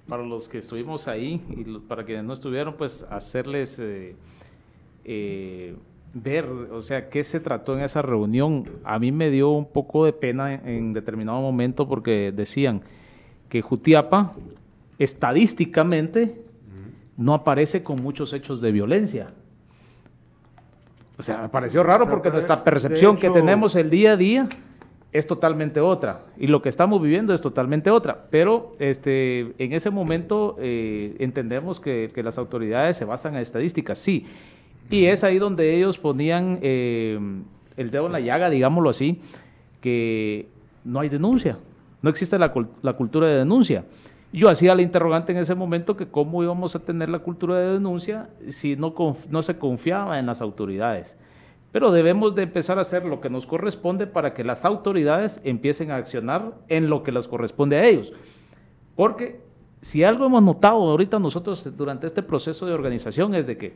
para 0.09 0.23
los 0.25 0.49
que 0.49 0.59
estuvimos 0.59 1.07
ahí 1.09 1.41
y 1.57 1.65
lo- 1.65 1.81
para 1.81 2.05
quienes 2.05 2.25
no 2.25 2.33
estuvieron, 2.33 2.75
pues 2.75 3.05
hacerles 3.11 3.79
eh, 3.79 4.17
eh, 5.05 5.75
ver, 6.15 6.45
o 6.47 6.83
sea, 6.83 7.09
qué 7.09 7.23
se 7.25 7.41
trató 7.41 7.75
en 7.77 7.85
esa 7.85 8.03
reunión. 8.03 8.65
A 8.85 8.99
mí 8.99 9.13
me 9.13 9.31
dio 9.31 9.51
un 9.51 9.67
poco 9.67 10.05
de 10.05 10.13
pena 10.13 10.55
en, 10.55 10.69
en 10.69 10.93
determinado 10.93 11.41
momento 11.41 11.89
porque 11.89 12.33
decían 12.35 12.83
que 13.49 13.63
Jutiapa 13.63 14.33
estadísticamente 14.99 16.43
no 17.17 17.35
aparece 17.35 17.83
con 17.83 18.03
muchos 18.03 18.33
hechos 18.33 18.61
de 18.61 18.73
violencia. 18.73 19.29
O 21.19 21.23
sea, 21.23 21.43
me 21.43 21.49
pareció 21.49 21.83
raro 21.83 22.09
porque 22.09 22.31
nuestra 22.31 22.57
de 22.57 22.63
percepción 22.63 23.17
que 23.17 23.31
tenemos 23.31 23.77
el 23.77 23.91
día 23.91 24.13
a 24.13 24.17
día 24.17 24.49
es 25.13 25.27
totalmente 25.27 25.81
otra 25.81 26.21
y 26.39 26.47
lo 26.47 26.63
que 26.63 26.71
estamos 26.71 27.03
viviendo 27.03 27.35
es 27.35 27.41
totalmente 27.41 27.91
otra. 27.91 28.27
Pero 28.31 28.75
este, 28.79 29.53
en 29.59 29.73
ese 29.73 29.91
momento 29.91 30.57
eh, 30.59 31.17
entendemos 31.19 31.81
que, 31.81 32.11
que 32.15 32.23
las 32.23 32.39
autoridades 32.39 32.97
se 32.97 33.05
basan 33.05 33.35
en 33.35 33.41
estadísticas, 33.41 33.99
sí. 33.99 34.27
Y 34.91 35.07
es 35.07 35.23
ahí 35.25 35.39
donde 35.39 35.75
ellos 35.75 35.99
ponían 35.99 36.59
eh, 36.63 37.19
el 37.77 37.91
dedo 37.91 38.07
en 38.07 38.13
la 38.13 38.21
llaga, 38.21 38.51
digámoslo 38.51 38.91
así, 38.91 39.21
que 39.81 40.49
no 40.85 41.01
hay 41.01 41.09
denuncia, 41.09 41.59
no 42.01 42.11
existe 42.11 42.39
la, 42.39 42.53
la 42.83 42.93
cultura 42.95 43.27
de 43.27 43.37
denuncia. 43.37 43.85
Yo 44.33 44.49
hacía 44.49 44.75
la 44.75 44.81
interrogante 44.81 45.33
en 45.33 45.39
ese 45.39 45.55
momento 45.55 45.95
que 45.95 46.09
cómo 46.09 46.43
íbamos 46.43 46.75
a 46.75 46.79
tener 46.79 47.11
la 47.11 47.19
cultura 47.19 47.59
de 47.59 47.75
denuncia 47.75 48.31
si 48.49 48.77
no, 48.77 49.43
se 49.43 49.59
confiaba 49.59 50.19
en 50.19 50.25
las 50.25 50.41
autoridades. 50.41 51.19
Pero 51.71 51.93
debemos 51.93 52.35
de 52.35 52.43
empezar 52.43 52.79
a 52.79 52.83
hacer 52.83 53.05
lo 53.05 53.21
que 53.21 53.29
nos 53.29 53.47
corresponde 53.47 54.07
para 54.07 54.33
que 54.33 54.43
las 54.43 54.65
autoridades 54.65 55.41
empiecen 55.45 55.91
a 55.91 55.97
accionar 55.97 56.55
en 56.69 56.89
lo 56.89 57.03
que 57.03 57.13
les 57.13 57.29
corresponde 57.29 57.77
a 57.77 57.85
ellos. 57.85 58.15
Porque 58.97 59.41
si 59.83 60.03
algo 60.03 60.25
hemos 60.25 60.43
notado 60.43 60.91
ahorita 60.91 61.19
nosotros 61.19 61.71
durante 61.77 62.07
este 62.07 62.23
proceso 62.23 62.65
de 62.65 62.73
organización 62.73 63.35
es 63.35 63.47
de 63.47 63.59
que 63.59 63.75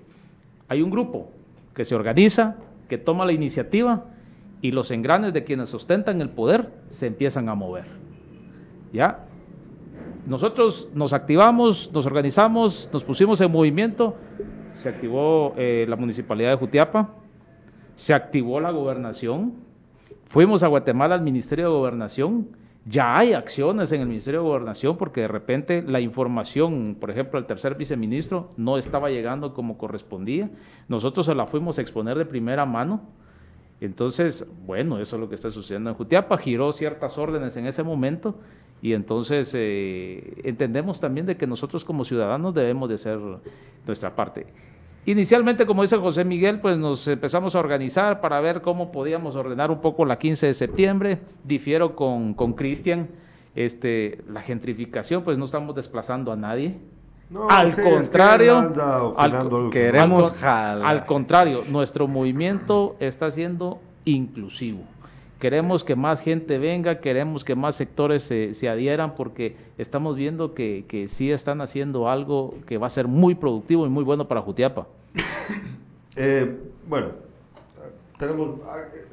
hay 0.69 0.81
un 0.81 0.91
grupo 0.91 1.31
que 1.75 1.85
se 1.85 1.95
organiza, 1.95 2.57
que 2.89 2.97
toma 2.97 3.27
la 3.27 3.33
iniciativa 3.33 4.05
y 4.63 4.71
los 4.71 4.91
engranes 4.91 5.35
de 5.35 5.45
quienes 5.45 5.75
ostentan 5.75 6.23
el 6.23 6.31
poder 6.31 6.71
se 6.89 7.09
empiezan 7.09 7.51
a 7.51 7.55
mover. 7.55 7.85
¿Ya? 8.93 9.27
Nosotros 10.27 10.89
nos 10.93 11.13
activamos, 11.13 11.91
nos 11.93 12.05
organizamos, 12.05 12.91
nos 12.93 13.05
pusimos 13.05 13.41
en 13.41 13.53
movimiento, 13.53 14.17
se 14.75 14.89
activó 14.89 15.55
eh, 15.57 15.87
la 15.89 15.95
municipalidad 15.95 16.51
de 16.51 16.57
Jutiapa, 16.57 17.15
se 17.95 18.13
activó 18.13 18.59
la 18.59 18.73
gobernación, 18.73 19.55
fuimos 20.25 20.65
a 20.65 20.67
Guatemala 20.67 21.15
al 21.15 21.23
Ministerio 21.23 21.67
de 21.67 21.71
Gobernación, 21.71 22.49
ya 22.89 23.17
hay 23.17 23.35
acciones 23.35 23.93
en 23.93 24.01
el 24.01 24.09
Ministerio 24.09 24.41
de 24.41 24.47
Gobernación 24.49 24.97
porque 24.97 25.23
de 25.23 25.29
repente 25.29 25.83
la 25.83 26.01
información, 26.01 26.97
por 27.01 27.11
ejemplo, 27.11 27.39
al 27.39 27.47
tercer 27.47 27.77
viceministro 27.77 28.51
no 28.57 28.79
estaba 28.79 29.11
llegando 29.11 29.55
como 29.55 29.77
correspondía. 29.77 30.51
Nosotros 30.89 31.27
se 31.27 31.35
la 31.35 31.47
fuimos 31.47 31.79
a 31.79 31.83
exponer 31.83 32.17
de 32.17 32.27
primera 32.27 32.65
mano. 32.65 33.03
Entonces, 33.81 34.47
bueno, 34.67 34.99
eso 34.99 35.17
es 35.17 35.21
lo 35.21 35.29
que 35.29 35.35
está 35.35 35.51
sucediendo 35.51 35.91
en 35.91 35.97
Jutiapa. 35.97 36.39
Giró 36.39 36.73
ciertas 36.73 37.19
órdenes 37.19 37.57
en 37.57 37.67
ese 37.67 37.83
momento 37.83 38.37
y 38.83 38.93
entonces 38.93 39.53
eh, 39.55 40.41
entendemos 40.45 41.01
también 41.01 41.27
de 41.27 41.37
que 41.37 41.47
nosotros 41.47 41.85
como 41.85 42.05
ciudadanos 42.05 42.55
debemos 42.55 42.89
de 42.89 42.95
hacer 42.95 43.19
nuestra 43.87 44.15
parte. 44.15 44.47
Inicialmente, 45.05 45.67
como 45.67 45.83
dice 45.83 45.97
José 45.99 46.25
Miguel, 46.25 46.61
pues 46.61 46.79
nos 46.79 47.07
empezamos 47.07 47.55
a 47.55 47.61
organizar 47.61 48.21
para 48.21 48.41
ver 48.41 48.61
cómo 48.61 48.91
podíamos 48.91 49.37
ordenar 49.37 49.71
un 49.71 49.81
poco 49.81 50.05
la 50.05 50.19
15 50.19 50.47
de 50.47 50.55
septiembre. 50.55 51.21
Difiero 51.45 51.95
con 51.95 52.35
Cristian, 52.55 53.09
este, 53.57 54.23
la 54.29 54.43
gentrificación, 54.43 55.25
pues 55.25 55.39
no 55.39 55.47
estamos 55.47 55.75
desplazando 55.75 56.31
a 56.31 56.37
nadie. 56.37 56.77
Al 57.49 57.75
contrario, 57.75 59.15
queremos 59.71 60.43
al 60.43 61.07
contrario, 61.07 61.65
nuestro 61.69 62.07
movimiento 62.07 62.97
está 63.01 63.31
siendo 63.31 63.81
inclusivo. 64.05 64.81
Queremos 65.41 65.85
que 65.85 65.97
más 65.97 66.21
gente 66.23 66.59
venga, 66.59 67.01
queremos 67.01 67.45
que 67.45 67.55
más 67.55 67.77
sectores 67.77 68.23
se, 68.23 68.55
se 68.55 68.71
adhieran 68.71 69.15
porque 69.15 69.57
estamos 69.77 70.17
viendo 70.17 70.55
que, 70.55 70.87
que, 70.89 71.09
sí 71.09 71.31
están 71.31 71.61
haciendo 71.61 72.09
algo 72.09 72.55
que 72.67 72.79
va 72.79 72.87
a 72.87 72.91
ser 72.91 73.07
muy 73.07 73.35
productivo 73.35 73.87
y 73.87 73.91
muy 73.91 74.03
bueno 74.03 74.27
para 74.29 74.41
Jutiapa. 74.41 74.87
Eh, 76.19 76.57
bueno, 76.89 77.09
tenemos, 78.19 78.61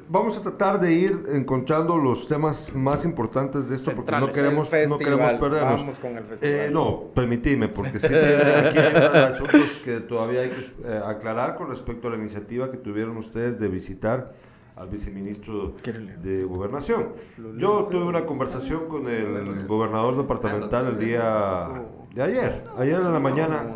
vamos 0.08 0.36
a 0.38 0.42
tratar 0.42 0.80
de 0.80 0.92
ir 0.92 1.24
encontrando 1.32 1.96
los 1.96 2.26
temas 2.26 2.74
más 2.74 3.04
importantes 3.04 3.68
de 3.68 3.76
esto 3.76 3.92
porque 3.94 4.12
no 4.12 4.30
queremos, 4.30 4.70
no 4.88 4.98
queremos 4.98 5.32
perdernos. 5.34 5.80
Vamos 5.80 5.98
con 5.98 6.16
el 6.16 6.24
festival. 6.24 6.54
Eh, 6.56 6.70
no, 6.70 7.04
permitime, 7.14 7.68
porque 7.68 8.00
sí, 8.00 8.06
aquí 8.06 8.78
hay 8.78 9.24
asuntos 9.24 9.82
que 9.84 10.00
todavía 10.00 10.42
hay 10.42 10.50
que 10.50 10.72
eh, 10.86 11.00
aclarar 11.04 11.56
con 11.56 11.68
respecto 11.68 12.08
a 12.08 12.12
la 12.12 12.16
iniciativa 12.16 12.70
que 12.70 12.78
tuvieron 12.78 13.16
ustedes 13.18 13.58
de 13.60 13.68
visitar 13.68 14.32
al 14.76 14.88
viceministro 14.88 15.74
de 15.84 16.44
Gobernación. 16.44 17.10
Yo 17.58 17.84
tuve 17.84 18.04
una 18.04 18.24
conversación 18.26 18.88
con 18.88 19.08
el 19.08 19.66
gobernador 19.66 20.16
departamental 20.16 20.86
el 20.86 20.98
día 20.98 21.68
de 22.12 22.22
ayer, 22.22 22.64
ayer 22.78 23.00
en 23.00 23.12
la 23.12 23.20
mañana. 23.20 23.66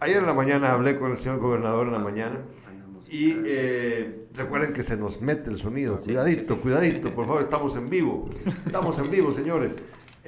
Ayer 0.00 0.18
en 0.18 0.26
la 0.26 0.34
mañana 0.34 0.72
hablé 0.72 0.98
con 0.98 1.10
el 1.10 1.16
señor 1.16 1.38
gobernador 1.38 1.86
en 1.88 1.92
la 1.92 1.98
mañana 1.98 2.36
y 3.10 3.42
eh, 3.44 4.26
recuerden 4.34 4.72
que 4.72 4.82
se 4.82 4.96
nos 4.96 5.20
mete 5.20 5.50
el 5.50 5.56
sonido. 5.56 5.96
Cuidadito, 5.96 6.60
cuidadito, 6.60 7.10
por 7.14 7.26
favor, 7.26 7.42
estamos 7.42 7.74
en 7.76 7.88
vivo. 7.88 8.28
Estamos 8.66 8.98
en 8.98 9.10
vivo, 9.10 9.32
señores. 9.32 9.76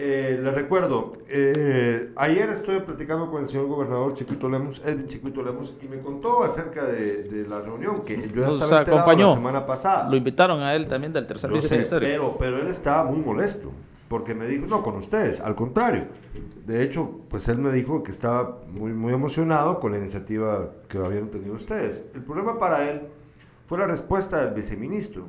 Eh, 0.02 0.40
les 0.42 0.54
recuerdo, 0.54 1.12
eh, 1.28 2.10
ayer 2.16 2.48
estuve 2.48 2.80
platicando 2.80 3.30
con 3.30 3.42
el 3.42 3.50
señor 3.50 3.66
gobernador 3.66 4.14
Chiquito 4.14 4.48
Lemos, 4.48 4.80
Edwin 4.82 5.08
Chiquito 5.08 5.42
Lemos, 5.42 5.74
y 5.82 5.88
me 5.88 5.98
contó 5.98 6.42
acerca 6.42 6.86
de, 6.86 7.44
la 7.46 7.60
reunión 7.60 8.02
que 8.02 8.16
yo 8.16 8.58
ya 8.58 8.64
estaba 8.64 8.80
acompañó. 8.80 9.28
la 9.28 9.34
semana 9.34 9.66
pasada. 9.66 10.08
Lo 10.08 10.16
invitaron 10.16 10.62
a 10.62 10.74
él 10.74 10.88
también 10.88 11.12
del 11.12 11.26
tercer 11.26 11.52
viceministerio. 11.52 12.08
Pero, 12.08 12.36
pero 12.38 12.62
él 12.62 12.68
estaba 12.68 13.04
muy 13.04 13.20
molesto, 13.20 13.72
porque 14.10 14.34
me 14.34 14.48
dijo, 14.48 14.66
no, 14.66 14.82
con 14.82 14.96
ustedes, 14.96 15.38
al 15.38 15.54
contrario. 15.54 16.08
De 16.66 16.82
hecho, 16.82 17.20
pues 17.28 17.46
él 17.46 17.58
me 17.58 17.70
dijo 17.70 18.02
que 18.02 18.10
estaba 18.10 18.58
muy, 18.66 18.92
muy 18.92 19.14
emocionado 19.14 19.78
con 19.78 19.92
la 19.92 19.98
iniciativa 19.98 20.72
que 20.88 20.98
habían 20.98 21.28
tenido 21.28 21.54
ustedes. 21.54 22.04
El 22.12 22.24
problema 22.24 22.58
para 22.58 22.90
él 22.90 23.02
fue 23.66 23.78
la 23.78 23.86
respuesta 23.86 24.44
del 24.44 24.52
viceministro 24.52 25.28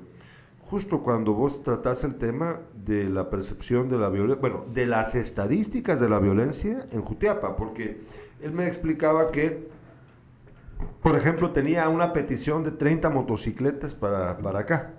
justo 0.71 1.03
cuando 1.03 1.33
vos 1.33 1.61
tratás 1.63 2.05
el 2.05 2.15
tema 2.15 2.61
de 2.73 3.03
la 3.03 3.29
percepción 3.29 3.89
de 3.89 3.97
la 3.97 4.09
violencia, 4.09 4.39
bueno, 4.39 4.65
de 4.73 4.85
las 4.85 5.13
estadísticas 5.13 5.99
de 5.99 6.07
la 6.07 6.17
violencia 6.17 6.87
en 6.91 7.01
Jutiapa, 7.01 7.57
porque 7.57 7.99
él 8.41 8.53
me 8.53 8.65
explicaba 8.65 9.31
que, 9.31 9.67
por 11.03 11.17
ejemplo, 11.17 11.51
tenía 11.51 11.87
una 11.89 12.13
petición 12.13 12.63
de 12.63 12.71
30 12.71 13.09
motocicletas 13.09 13.93
para, 13.93 14.37
para 14.37 14.59
acá. 14.59 14.93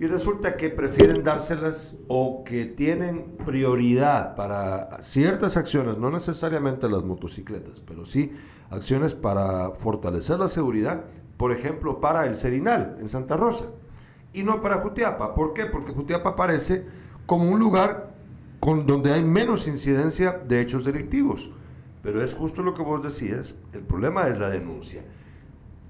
Y 0.00 0.06
resulta 0.06 0.56
que 0.56 0.70
prefieren 0.70 1.24
dárselas 1.24 1.96
o 2.06 2.44
que 2.44 2.66
tienen 2.66 3.36
prioridad 3.44 4.36
para 4.36 5.02
ciertas 5.02 5.56
acciones, 5.56 5.98
no 5.98 6.10
necesariamente 6.10 6.88
las 6.88 7.02
motocicletas, 7.02 7.80
pero 7.80 8.06
sí 8.06 8.32
acciones 8.70 9.14
para 9.14 9.70
fortalecer 9.72 10.38
la 10.38 10.48
seguridad, 10.48 11.04
por 11.36 11.50
ejemplo, 11.50 12.00
para 12.00 12.26
el 12.26 12.36
Serinal 12.36 12.98
en 13.00 13.08
Santa 13.08 13.36
Rosa 13.36 13.66
y 14.32 14.44
no 14.44 14.60
para 14.60 14.78
Jutiapa. 14.78 15.34
¿Por 15.34 15.52
qué? 15.52 15.66
Porque 15.66 15.92
Jutiapa 15.92 16.30
aparece 16.30 16.86
como 17.26 17.50
un 17.50 17.58
lugar 17.58 18.14
con, 18.60 18.86
donde 18.86 19.12
hay 19.12 19.24
menos 19.24 19.66
incidencia 19.66 20.40
de 20.46 20.60
hechos 20.60 20.84
delictivos. 20.84 21.50
Pero 22.02 22.22
es 22.22 22.34
justo 22.34 22.62
lo 22.62 22.74
que 22.74 22.82
vos 22.82 23.02
decías, 23.02 23.54
el 23.72 23.80
problema 23.80 24.28
es 24.28 24.38
la 24.38 24.48
denuncia. 24.48 25.02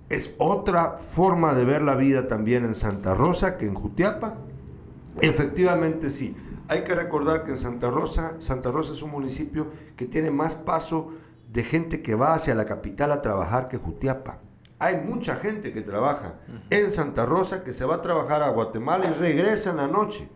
Es 0.09 0.35
otra 0.39 0.93
forma 0.93 1.55
de 1.55 1.65
ver 1.65 1.83
la 1.83 1.95
vida 1.95 2.29
también 2.29 2.65
en 2.65 2.75
Santa 2.75 3.15
Rosa 3.15 3.59
que 3.59 3.67
en 3.67 3.75
Jutiapa. 3.75 4.35
Efectivamente 5.21 6.11
sí. 6.11 6.37
Hay 6.69 6.85
que 6.85 6.95
recordar 6.95 7.45
que 7.45 7.53
en 7.53 7.59
Santa 7.59 7.91
Rosa, 7.91 8.35
Santa 8.41 8.71
Rosa 8.71 8.93
es 8.93 9.03
un 9.03 9.11
municipio 9.11 9.69
que 9.97 10.07
tiene 10.07 10.31
más 10.31 10.55
paso 10.55 11.13
de 11.53 11.65
gente 11.65 12.03
que 12.03 12.15
va 12.15 12.35
hacia 12.35 12.55
la 12.55 12.67
capital 12.67 13.13
a 13.13 13.23
trabajar 13.23 13.69
que 13.69 13.79
Jutiapa. 13.79 14.39
Hay 14.79 14.97
mucha 14.97 15.37
gente 15.37 15.73
que 15.73 15.83
trabaja 15.83 16.35
en 16.71 16.91
Santa 16.91 17.27
Rosa 17.27 17.65
que 17.65 17.73
se 17.73 17.85
va 17.85 17.97
a 17.97 18.03
trabajar 18.03 18.43
a 18.43 18.51
Guatemala 18.51 19.07
y 19.07 19.13
regresa 19.13 19.71
en 19.71 19.79
la 19.79 19.89
noche 19.89 20.29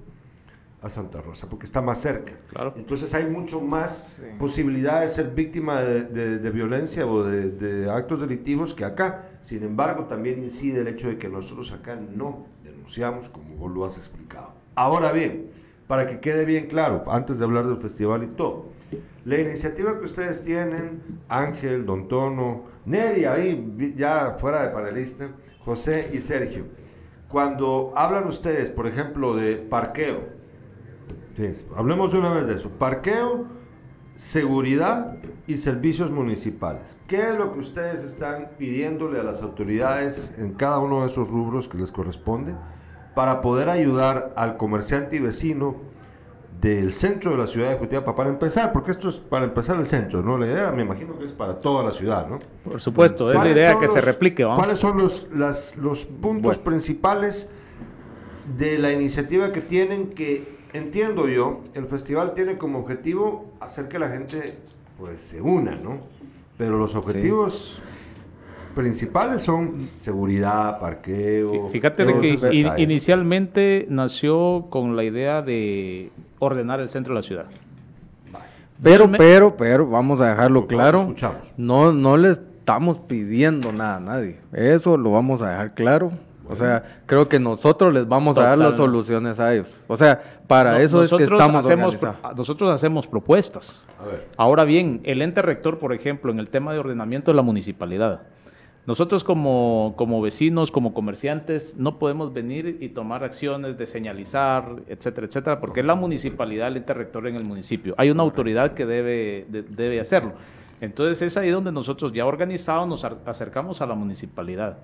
a 0.82 0.90
Santa 0.90 1.20
Rosa 1.20 1.46
porque 1.48 1.64
está 1.64 1.80
más 1.80 2.00
cerca. 2.00 2.32
Entonces 2.74 3.14
hay 3.14 3.26
mucho 3.26 3.61
más 3.61 4.20
posibilidad 4.38 5.02
de 5.02 5.08
ser 5.08 5.30
víctima 5.30 5.80
de, 5.80 6.50
violencia 6.50 7.06
o 7.06 7.22
de, 7.22 7.88
actos 7.90 8.20
delictivos 8.20 8.74
que 8.74 8.85
acá. 8.85 9.28
Sin 9.42 9.62
embargo, 9.64 10.05
también 10.05 10.42
incide 10.42 10.81
el 10.81 10.88
hecho 10.88 11.09
de 11.09 11.18
que 11.18 11.28
nosotros 11.28 11.72
acá 11.72 11.96
no 11.96 12.46
denunciamos 12.62 13.28
como 13.28 13.57
vos 13.57 13.72
lo 13.72 13.85
has 13.85 13.96
explicado. 13.96 14.52
Ahora 14.74 15.12
bien, 15.12 15.50
para 15.87 16.07
que 16.07 16.20
quede 16.20 16.44
bien 16.44 16.66
claro, 16.66 17.05
antes 17.09 17.38
de 17.38 17.44
hablar 17.44 17.66
del 17.66 17.76
festival 17.76 18.22
y 18.22 18.28
todo, 18.28 18.66
la 19.24 19.38
iniciativa 19.38 19.98
que 19.98 20.05
ustedes 20.05 20.44
tienen, 20.44 21.02
Ángel, 21.28 21.85
Don 21.85 22.09
Tono, 22.09 22.62
Neri, 22.85 23.24
ahí 23.24 23.94
ya 23.96 24.37
fuera 24.40 24.62
de 24.62 24.70
panelista, 24.70 25.28
José 25.64 26.11
y 26.12 26.20
Sergio, 26.20 26.64
cuando 27.28 27.92
hablan 27.96 28.26
ustedes, 28.26 28.70
por 28.70 28.87
ejemplo, 28.87 29.35
de 29.35 29.57
parqueo, 29.57 30.20
hablemos 31.76 32.12
de 32.12 32.18
una 32.18 32.33
vez 32.35 32.46
de 32.46 32.55
eso, 32.55 32.68
parqueo, 32.70 33.46
seguridad 34.16 35.16
y 35.46 35.57
servicios 35.57 36.11
municipales. 36.11 36.96
¿Qué 37.07 37.31
es 37.31 37.35
lo 37.35 37.53
que 37.53 37.59
ustedes 37.59 38.05
están 38.05 38.51
pidiéndole 38.59 39.20
a 39.20 39.22
las 39.22 39.42
autoridades 39.42 40.33
en 40.38 40.53
cada 40.53 40.79
uno 40.79 41.03
de 41.03 41.09
esos 41.09 41.29
rubros 41.29 41.68
que 41.68 41.79
les 41.79 41.90
corresponde 41.90 42.55
para 43.14 43.42
poder 43.42 43.68
ayudar 43.68 44.33
al 44.37 44.57
comerciante 44.57 45.16
y 45.16 45.18
vecino 45.18 45.77
del 46.61 46.92
centro 46.92 47.33
de 47.33 47.38
la 47.38 47.46
ciudad 47.48 47.70
de 47.70 47.77
Jutiapa 47.77 48.14
para 48.14 48.31
empezar, 48.31 48.72
porque 48.72 48.92
esto 48.92 49.09
es 49.09 49.16
para 49.16 49.44
empezar 49.44 49.77
el 49.77 49.87
centro, 49.87 50.22
¿no? 50.22 50.38
La 50.38 50.46
idea 50.46 50.70
me 50.70 50.83
imagino 50.83 51.18
que 51.18 51.25
es 51.25 51.33
para 51.33 51.61
toda 51.61 51.83
la 51.83 51.90
ciudad, 51.90 52.29
¿no? 52.29 52.38
Por 52.62 52.81
supuesto, 52.81 53.33
es 53.33 53.38
la 53.38 53.51
idea 53.51 53.81
que 53.81 53.88
se 53.88 54.01
replique, 54.01 54.44
¿no? 54.44 54.55
¿Cuáles 54.55 54.79
son 54.79 54.96
los, 54.96 55.29
las, 55.33 55.77
los 55.77 56.07
puntos 56.07 56.59
principales 56.59 57.48
de 58.57 58.79
la 58.79 58.92
iniciativa 58.92 59.51
que 59.51 59.61
tienen 59.61 60.11
que, 60.11 60.62
entiendo 60.72 61.28
yo, 61.28 61.61
el 61.74 61.87
festival 61.87 62.35
tiene 62.35 62.58
como 62.58 62.80
objetivo 62.80 63.46
hacer 63.61 63.88
que 63.88 63.98
la 63.98 64.08
gente 64.08 64.58
pues 64.98 65.20
se 65.20 65.40
una, 65.40 65.74
¿no? 65.74 65.98
Pero 66.58 66.78
los 66.78 66.94
objetivos... 66.94 67.80
principales 68.74 69.42
son 69.42 69.90
seguridad, 70.00 70.80
parqueo. 70.80 71.68
Fíjate 71.70 72.06
que 72.06 72.74
inicialmente 72.78 73.87
nació 73.90 74.66
con 74.70 74.96
la 74.96 75.04
idea 75.04 75.42
de 75.42 76.11
ordenar 76.38 76.80
el 76.80 76.88
centro 76.88 77.12
de 77.14 77.20
la 77.20 77.22
ciudad. 77.22 77.46
Pero, 78.82 79.11
pero, 79.11 79.56
pero, 79.56 79.87
vamos 79.87 80.20
a 80.20 80.30
dejarlo 80.30 80.66
claro. 80.66 81.14
No, 81.56 81.92
no 81.92 82.16
le 82.16 82.30
estamos 82.30 82.98
pidiendo 82.98 83.72
nada 83.72 83.96
a 83.96 84.00
nadie. 84.00 84.38
Eso 84.52 84.96
lo 84.96 85.12
vamos 85.12 85.42
a 85.42 85.50
dejar 85.50 85.74
claro. 85.74 86.12
O 86.53 86.57
sea, 86.57 87.01
creo 87.07 87.29
que 87.29 87.38
nosotros 87.41 87.93
les 87.93 88.07
vamos 88.07 88.37
a 88.38 88.43
dar 88.45 88.59
las 88.59 88.77
soluciones 88.77 89.41
a 89.41 89.53
ellos. 89.55 89.77
O 89.88 89.97
sea, 89.97 90.21
para 90.47 90.73
No, 90.73 90.79
eso 90.79 91.03
es 91.03 91.11
que 91.12 91.25
estamos 91.25 91.65
hacemos, 91.65 91.95
organizados. 91.95 92.37
nosotros 92.37 92.71
hacemos 92.71 93.07
propuestas. 93.07 93.85
A 94.01 94.05
ver. 94.07 94.29
Ahora 94.37 94.65
bien, 94.65 95.01
el 95.05 95.23
ente 95.23 95.43
rector, 95.43 95.79
por 95.79 95.93
ejemplo, 95.93 96.31
en 96.31 96.38
el 96.38 96.49
tema 96.49 96.73
de 96.73 96.79
ordenamiento 96.79 97.31
de 97.31 97.37
la 97.37 97.43
municipalidad, 97.43 98.23
nosotros 98.85 99.23
como, 99.23 99.95
como 99.97 100.21
vecinos, 100.21 100.73
como 100.73 100.93
comerciantes, 100.93 101.75
no 101.77 102.01
podemos 102.01 102.33
venir 102.33 102.79
y 102.81 102.88
tomar 102.88 103.23
acciones 103.23 103.79
de 103.79 103.87
señalizar, 103.87 104.65
etcétera, 104.88 105.29
etcétera, 105.29 105.61
porque 105.61 105.81
es 105.81 105.87
la 105.87 105.95
municipalidad, 105.95 106.67
el 106.67 106.79
ente 106.79 106.93
rector 106.93 107.29
en 107.29 107.37
el 107.37 107.45
municipio. 107.45 107.95
Hay 107.97 108.11
una 108.11 108.25
autoridad 108.25 108.73
que 108.75 108.85
debe, 108.85 109.47
de- 109.49 109.62
debe 109.62 110.01
hacerlo. 110.01 110.33
Entonces 110.81 111.23
es 111.23 111.37
ahí 111.37 111.51
donde 111.51 111.71
nosotros 111.71 112.11
ya 112.12 112.27
organizados 112.27 112.88
nos 112.88 113.05
acercamos 113.05 113.81
a 113.81 113.87
la 113.87 113.95
municipalidad. 113.95 114.79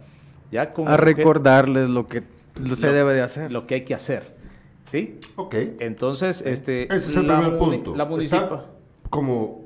Ya 0.51 0.73
con 0.73 0.89
A 0.89 0.97
recordarles 0.97 1.89
lo 1.89 2.07
que 2.09 2.23
se 2.77 2.87
lo- 2.87 2.93
debe 2.93 3.15
de 3.15 3.23
hacer. 3.23 3.53
Lo 3.53 3.67
que 3.67 3.77
hay 3.77 3.85
que 3.85 3.95
hacer. 3.95 4.37
¿Sí? 4.87 5.21
Ok. 5.37 5.55
Entonces, 5.81 6.43
este, 6.47 6.85
Ese 6.85 7.11
es 7.11 7.17
el 7.17 7.27
la 7.29 7.41
primer 7.41 7.59
punto. 7.59 7.91
La 7.95 8.05
Está 8.05 8.11
municipal, 8.11 8.67
como 9.11 9.65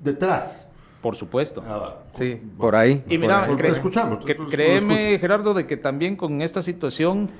detrás. 0.00 0.68
por 1.00 1.14
supuesto. 1.16 1.62
Ah, 1.66 1.96
Sí, 2.14 2.40
por 2.58 2.74
ahí. 2.76 3.02
Y 3.08 3.18
mira, 3.18 3.48
cre- 3.48 3.72
escuchamos, 3.72 4.24
cre- 4.24 4.48
créeme. 4.50 5.18
Gerardo, 5.18 5.54
de 5.54 5.66
que 5.66 5.76
también 5.76 6.16
con 6.16 6.42
esta 6.42 6.62
situación 6.62 7.30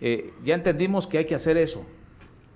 eh, 0.00 0.32
ya 0.44 0.54
entendimos 0.54 1.06
que 1.06 1.18
hay 1.18 1.24
que 1.24 1.34
hacer 1.34 1.56
eso. 1.56 1.82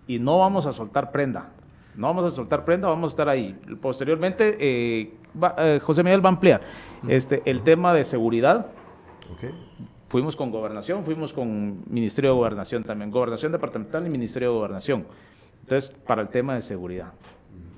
Y 0.07 0.19
no 0.19 0.39
vamos 0.39 0.67
a 0.67 0.73
soltar 0.73 1.11
prenda. 1.13 1.51
No 1.95 2.07
vamos 2.09 2.33
a 2.33 2.35
soltar 2.35 2.65
prenda, 2.65 2.89
vamos 2.89 3.11
a 3.11 3.13
estar 3.13 3.29
ahí. 3.29 3.57
Posteriormente, 3.81 4.57
eh, 4.61 5.15
va- 5.41 5.55
eh, 5.59 5.81
José 5.83 6.03
Miguel 6.05 6.25
va 6.25 6.29
a 6.31 6.33
ampliar 6.33 6.61
este, 7.09 7.43
el 7.45 7.63
tema 7.63 7.93
de 7.95 8.05
seguridad. 8.05 8.67
Fuimos 10.09 10.37
con 10.37 10.51
gobernación, 10.51 11.05
fuimos 11.05 11.33
con 11.33 11.83
Ministerio 11.89 12.31
de 12.31 12.37
Gobernación 12.37 12.83
también, 12.85 13.11
Gobernación 13.11 13.53
Departamental 13.53 14.07
y 14.07 14.11
Ministerio 14.11 14.51
de 14.51 14.55
Gobernación. 14.55 15.07
Entonces, 15.61 15.91
para 16.07 16.23
el 16.23 16.29
tema 16.29 16.55
de 16.55 16.63
seguridad. 16.63 17.13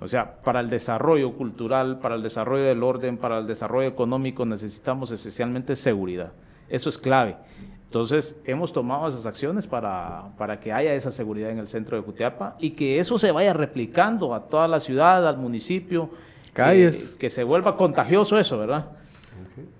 O 0.00 0.08
sea, 0.08 0.40
para 0.42 0.60
el 0.60 0.70
desarrollo 0.70 1.32
cultural, 1.32 1.98
para 1.98 2.14
el 2.14 2.22
desarrollo 2.22 2.64
del 2.64 2.82
orden, 2.82 3.18
para 3.18 3.38
el 3.38 3.46
desarrollo 3.46 3.88
económico, 3.88 4.46
necesitamos 4.46 5.10
esencialmente 5.10 5.76
seguridad. 5.76 6.32
Eso 6.68 6.88
es 6.88 6.96
clave. 6.96 7.36
Entonces, 7.84 8.40
hemos 8.44 8.72
tomado 8.72 9.08
esas 9.08 9.26
acciones 9.26 9.66
para, 9.66 10.28
para 10.38 10.60
que 10.60 10.72
haya 10.72 10.94
esa 10.94 11.10
seguridad 11.10 11.50
en 11.50 11.58
el 11.58 11.66
centro 11.66 11.96
de 11.96 12.04
Jutiapa 12.04 12.56
y 12.60 12.70
que 12.70 13.00
eso 13.00 13.18
se 13.18 13.32
vaya 13.32 13.52
replicando 13.52 14.32
a 14.32 14.44
toda 14.44 14.68
la 14.68 14.78
ciudad, 14.78 15.26
al 15.26 15.36
municipio. 15.36 16.10
Calles. 16.52 17.12
eh, 17.12 17.16
que 17.18 17.28
se 17.28 17.42
vuelva 17.42 17.76
contagioso 17.76 18.38
eso, 18.38 18.58
¿verdad? 18.58 18.92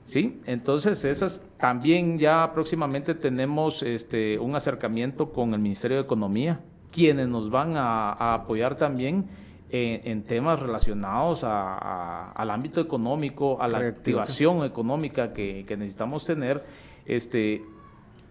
Sí, 0.04 0.40
entonces 0.44 1.04
esas 1.04 1.40
también 1.60 2.18
ya 2.18 2.50
próximamente 2.54 3.14
tenemos 3.14 3.82
este 3.82 4.38
un 4.38 4.54
acercamiento 4.56 5.32
con 5.32 5.54
el 5.54 5.60
Ministerio 5.60 5.98
de 5.98 6.02
Economía, 6.04 6.60
quienes 6.92 7.28
nos 7.28 7.50
van 7.50 7.76
a, 7.76 8.12
a 8.12 8.34
apoyar 8.34 8.76
también 8.76 9.26
en, 9.70 10.00
en 10.10 10.22
temas 10.24 10.58
relacionados 10.58 11.44
a- 11.44 11.76
a- 11.78 12.32
al 12.32 12.50
ámbito 12.50 12.80
económico, 12.80 13.60
a 13.62 13.68
la 13.68 13.78
activación 13.78 14.64
económica 14.64 15.32
que, 15.32 15.64
que 15.66 15.76
necesitamos 15.76 16.24
tener. 16.24 16.64
Este, 17.06 17.62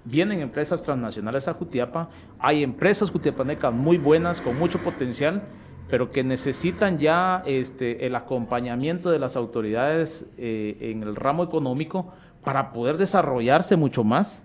vienen 0.06 0.40
empresas 0.42 0.82
transnacionales 0.84 1.48
a 1.48 1.54
Jutiapa, 1.54 2.10
hay 2.40 2.64
empresas 2.64 3.12
jutiapanecas 3.12 3.74
muy 3.74 3.98
buenas, 3.98 4.42
con 4.42 4.58
mucho 4.58 4.80
potencial, 4.80 5.44
pero 5.90 6.12
que 6.12 6.24
necesitan 6.24 6.98
ya 7.00 7.44
este, 7.46 8.06
el 8.06 8.16
acompañamiento 8.16 9.10
de 9.10 9.20
las 9.20 9.36
autoridades 9.36 10.26
eh, 10.38 10.78
en 10.82 11.04
el 11.04 11.16
ramo 11.16 11.44
económico 11.44 12.14
para 12.50 12.72
poder 12.74 12.98
desarrollarse 12.98 13.76
mucho 13.76 14.04
más 14.04 14.42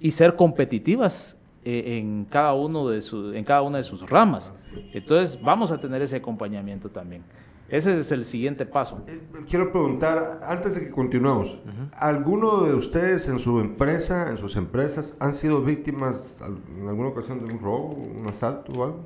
y 0.00 0.10
ser 0.10 0.34
competitivas 0.34 1.36
eh, 1.64 1.98
en, 1.98 2.24
cada 2.28 2.52
uno 2.54 2.88
de 2.88 3.00
su- 3.00 3.32
en 3.32 3.44
cada 3.44 3.62
una 3.62 3.78
de 3.78 3.84
sus 3.84 4.10
ramas. 4.10 4.52
Entonces 4.92 5.40
vamos 5.40 5.70
a 5.70 5.78
tener 5.80 6.02
ese 6.02 6.16
acompañamiento 6.16 6.88
también. 6.88 7.22
Ese 7.68 8.00
es 8.00 8.10
el 8.10 8.24
siguiente 8.24 8.66
paso. 8.66 9.02
Eh, 9.06 9.20
Quiero 9.48 9.70
preguntar, 9.70 10.40
antes 10.48 10.74
de 10.74 10.80
que 10.80 10.90
continuemos, 10.90 11.56
¿alguno 11.96 12.62
de 12.64 12.74
ustedes 12.74 13.28
en 13.28 13.38
su 13.38 13.60
empresa, 13.60 14.30
en 14.30 14.38
sus 14.38 14.56
empresas, 14.56 15.14
han 15.20 15.32
sido 15.34 15.62
víctimas 15.62 16.16
en 16.76 16.88
alguna 16.88 17.10
ocasión 17.10 17.38
de 17.46 17.54
un 17.54 17.60
robo, 17.60 17.92
un 18.20 18.26
asalto 18.26 18.72
o 18.72 18.82
algo? 18.84 18.98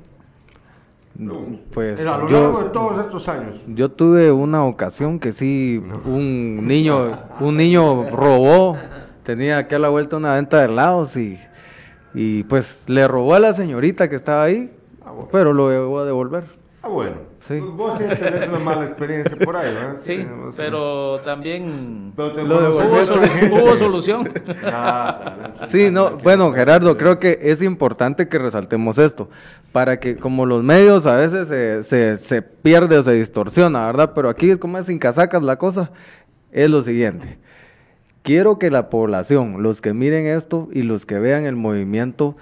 Pues 1.71 1.99
a 2.05 2.17
lo 2.17 2.27
yo- 2.29 2.41
largo 2.41 2.63
de 2.63 2.69
todos 2.69 2.99
estos 2.99 3.27
años. 3.29 3.61
Yo 3.67 3.89
tuve 3.91 4.31
una 4.31 4.63
ocasión 4.65 5.19
que 5.19 5.31
sí, 5.31 5.81
un 6.05 6.65
niño, 6.67 7.11
un 7.39 7.55
niño 7.57 8.09
robó, 8.09 8.77
tenía 9.23 9.59
aquí 9.59 9.75
a 9.75 9.79
la 9.79 9.89
vuelta 9.89 10.17
una 10.17 10.33
venta 10.35 10.59
de 10.59 10.65
helados 10.65 11.15
y, 11.17 11.37
y 12.13 12.43
pues 12.43 12.89
le 12.89 13.07
robó 13.07 13.35
a 13.35 13.39
la 13.39 13.53
señorita 13.53 14.09
que 14.09 14.15
estaba 14.15 14.43
ahí, 14.43 14.71
pero 15.31 15.53
lo 15.53 15.69
llevó 15.69 15.99
a 15.99 16.05
devolver. 16.05 16.45
Ah, 16.81 16.87
bueno. 16.89 17.15
Sí. 17.47 17.59
Pues 17.59 17.71
vos 17.73 17.97
sí 17.99 18.05
tenés 18.05 18.47
una 18.47 18.59
mala 18.59 18.85
experiencia 18.85 19.35
por 19.37 19.57
ahí, 19.57 19.73
¿verdad? 19.73 19.97
Sí, 19.99 20.25
vos 20.25 20.53
pero 20.55 21.19
también 21.25 22.13
Pero 22.15 22.31
te 22.31 22.43
Lo 22.43 22.69
hubo, 22.71 22.81
mucha 22.83 23.03
solu- 23.13 23.27
gente. 23.29 23.61
hubo 23.61 23.75
solución. 23.77 24.29
Ah. 24.65 25.29
Sí, 25.67 25.89
no, 25.91 26.17
bueno, 26.17 26.51
Gerardo, 26.53 26.95
creo 26.97 27.19
que 27.19 27.39
es 27.41 27.61
importante 27.61 28.27
que 28.29 28.37
resaltemos 28.39 28.97
esto, 28.97 29.29
para 29.71 29.99
que 29.99 30.15
como 30.15 30.45
los 30.45 30.63
medios 30.63 31.05
a 31.05 31.15
veces 31.17 31.47
se, 31.49 31.83
se, 31.83 32.17
se 32.17 32.41
pierde 32.41 32.97
o 32.97 33.03
se 33.03 33.11
distorsiona, 33.13 33.85
¿verdad? 33.87 34.11
Pero 34.15 34.29
aquí 34.29 34.49
es 34.51 34.57
como 34.57 34.77
es 34.77 34.85
sin 34.85 34.97
casacas 34.99 35.43
la 35.43 35.57
cosa, 35.57 35.91
es 36.51 36.69
lo 36.69 36.81
siguiente. 36.81 37.37
Quiero 38.21 38.57
que 38.57 38.71
la 38.71 38.89
población, 38.89 39.61
los 39.63 39.81
que 39.81 39.93
miren 39.93 40.27
esto 40.27 40.69
y 40.71 40.83
los 40.83 41.05
que 41.05 41.19
vean 41.19 41.43
el 41.45 41.55
movimiento, 41.57 42.37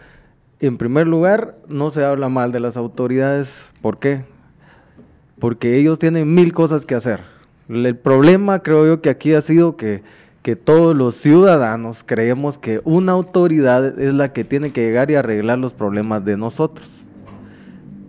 en 0.59 0.77
primer 0.77 1.07
lugar, 1.07 1.55
no 1.67 1.89
se 1.89 2.05
habla 2.05 2.29
mal 2.29 2.51
de 2.51 2.59
las 2.59 2.77
autoridades. 2.77 3.65
¿Por 3.81 3.97
qué? 3.97 4.21
Porque 5.41 5.77
ellos 5.77 5.99
tienen 5.99 6.33
mil 6.33 6.53
cosas 6.53 6.85
que 6.85 6.95
hacer. 6.95 7.19
El 7.67 7.97
problema 7.97 8.59
creo 8.59 8.85
yo 8.85 9.01
que 9.01 9.09
aquí 9.09 9.33
ha 9.33 9.41
sido 9.41 9.75
que, 9.75 10.03
que 10.43 10.55
todos 10.55 10.95
los 10.95 11.15
ciudadanos 11.15 12.03
creemos 12.05 12.57
que 12.57 12.79
una 12.85 13.11
autoridad 13.11 13.99
es 13.99 14.13
la 14.13 14.31
que 14.33 14.43
tiene 14.43 14.71
que 14.71 14.85
llegar 14.85 15.11
y 15.11 15.15
arreglar 15.15 15.57
los 15.57 15.73
problemas 15.73 16.23
de 16.23 16.37
nosotros. 16.37 16.87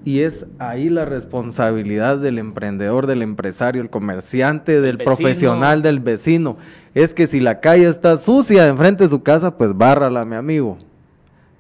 Y 0.05 0.21
es 0.21 0.45
ahí 0.59 0.91
la 0.91 1.07
responsabilidad 1.07 2.19
del 2.19 2.39
emprendedor, 2.39 3.07
del 3.07 3.23
empresario, 3.23 3.81
el 3.81 3.89
comerciante, 3.89 4.81
del 4.83 4.99
vecino. 4.99 5.17
profesional, 5.17 5.81
del 5.81 6.01
vecino. 6.01 6.59
Es 6.95 7.15
que 7.15 7.27
si 7.27 7.41
la 7.41 7.61
calle 7.61 7.89
está 7.89 8.19
sucia 8.19 8.69
enfrente 8.69 9.05
de 9.05 9.11
su 9.11 9.23
casa, 9.23 9.57
pues 9.57 9.75
bárrala, 9.75 10.27
mi 10.27 10.37
amigo. 10.37 10.77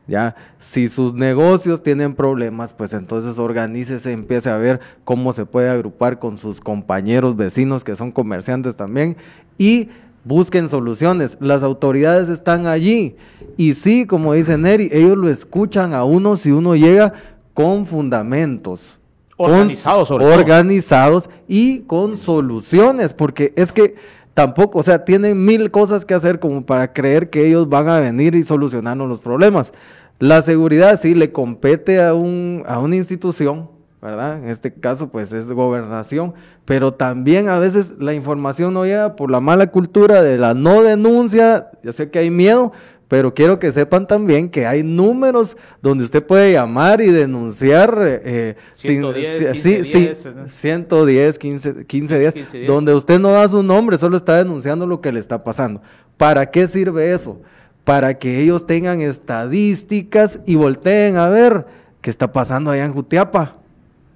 Ya, 0.08 0.34
si 0.58 0.88
sus 0.88 1.14
negocios 1.14 1.82
tienen 1.82 2.14
problemas, 2.14 2.74
pues 2.74 2.92
entonces 2.92 3.38
organícese, 3.38 4.12
empiece 4.12 4.50
a 4.50 4.56
ver 4.56 4.80
cómo 5.04 5.32
se 5.32 5.46
puede 5.46 5.70
agrupar 5.70 6.18
con 6.18 6.36
sus 6.38 6.60
compañeros 6.60 7.36
vecinos 7.36 7.84
que 7.84 7.94
son 7.94 8.10
comerciantes 8.10 8.74
también 8.74 9.16
y 9.58 9.90
busquen 10.24 10.68
soluciones. 10.68 11.36
Las 11.40 11.62
autoridades 11.62 12.28
están 12.28 12.66
allí 12.66 13.16
y 13.56 13.74
sí, 13.74 14.04
como 14.06 14.32
dice 14.32 14.58
Neri, 14.58 14.88
ellos 14.92 15.16
lo 15.16 15.28
escuchan 15.28 15.94
a 15.94 16.02
uno 16.04 16.36
si 16.36 16.50
uno 16.50 16.74
llega 16.74 17.12
con 17.54 17.86
fundamentos. 17.86 18.98
Organizados, 19.36 20.08
sobre 20.08 20.24
todo. 20.24 20.34
Organizados 20.34 21.30
y 21.48 21.80
con 21.80 22.16
soluciones, 22.16 23.14
porque 23.14 23.52
es 23.56 23.72
que 23.72 23.94
tampoco, 24.34 24.78
o 24.78 24.82
sea, 24.82 25.04
tienen 25.04 25.44
mil 25.44 25.70
cosas 25.70 26.04
que 26.04 26.14
hacer 26.14 26.38
como 26.38 26.64
para 26.64 26.92
creer 26.92 27.30
que 27.30 27.46
ellos 27.46 27.68
van 27.68 27.88
a 27.88 28.00
venir 28.00 28.34
y 28.34 28.42
solucionarnos 28.42 29.08
los 29.08 29.20
problemas. 29.20 29.72
La 30.18 30.42
seguridad 30.42 30.98
sí 31.00 31.14
le 31.14 31.32
compete 31.32 32.02
a, 32.02 32.14
un, 32.14 32.62
a 32.66 32.78
una 32.78 32.96
institución, 32.96 33.68
¿verdad? 34.00 34.38
En 34.38 34.48
este 34.48 34.72
caso, 34.72 35.08
pues 35.08 35.32
es 35.32 35.50
gobernación, 35.50 36.34
pero 36.64 36.94
también 36.94 37.48
a 37.48 37.58
veces 37.58 37.94
la 37.98 38.14
información 38.14 38.74
no 38.74 38.84
llega 38.84 39.16
por 39.16 39.30
la 39.30 39.40
mala 39.40 39.68
cultura 39.68 40.22
de 40.22 40.38
la 40.38 40.54
no 40.54 40.82
denuncia. 40.82 41.70
Yo 41.82 41.92
sé 41.92 42.10
que 42.10 42.20
hay 42.20 42.30
miedo, 42.30 42.72
pero 43.12 43.34
quiero 43.34 43.58
que 43.58 43.70
sepan 43.70 44.06
también 44.06 44.48
que 44.48 44.64
hay 44.64 44.82
números 44.82 45.54
donde 45.82 46.04
usted 46.04 46.24
puede 46.24 46.54
llamar 46.54 47.02
y 47.02 47.08
denunciar. 47.10 47.94
eh, 48.24 48.56
sin- 48.72 49.02
110, 49.02 49.38
sí, 49.38 49.44
15, 49.52 49.84
sí, 49.84 49.98
10, 49.98 50.26
¿no? 50.34 50.48
110, 50.48 51.38
15, 51.38 51.84
15 51.84 52.18
días, 52.18 52.32
15 52.32 52.56
días. 52.60 52.66
donde 52.72 52.94
usted 52.94 53.20
no 53.20 53.32
da 53.32 53.46
su 53.48 53.62
nombre, 53.62 53.98
solo 53.98 54.16
está 54.16 54.38
denunciando 54.38 54.86
lo 54.86 55.02
que 55.02 55.12
le 55.12 55.20
está 55.20 55.44
pasando. 55.44 55.82
¿Para 56.16 56.46
qué 56.50 56.66
sirve 56.66 57.12
eso? 57.12 57.38
Para 57.84 58.14
que 58.14 58.40
ellos 58.40 58.66
tengan 58.66 59.02
estadísticas 59.02 60.38
y 60.46 60.54
volteen 60.54 61.18
a 61.18 61.28
ver 61.28 61.66
qué 62.00 62.08
está 62.08 62.32
pasando 62.32 62.70
allá 62.70 62.86
en 62.86 62.94
Jutiapa. 62.94 63.56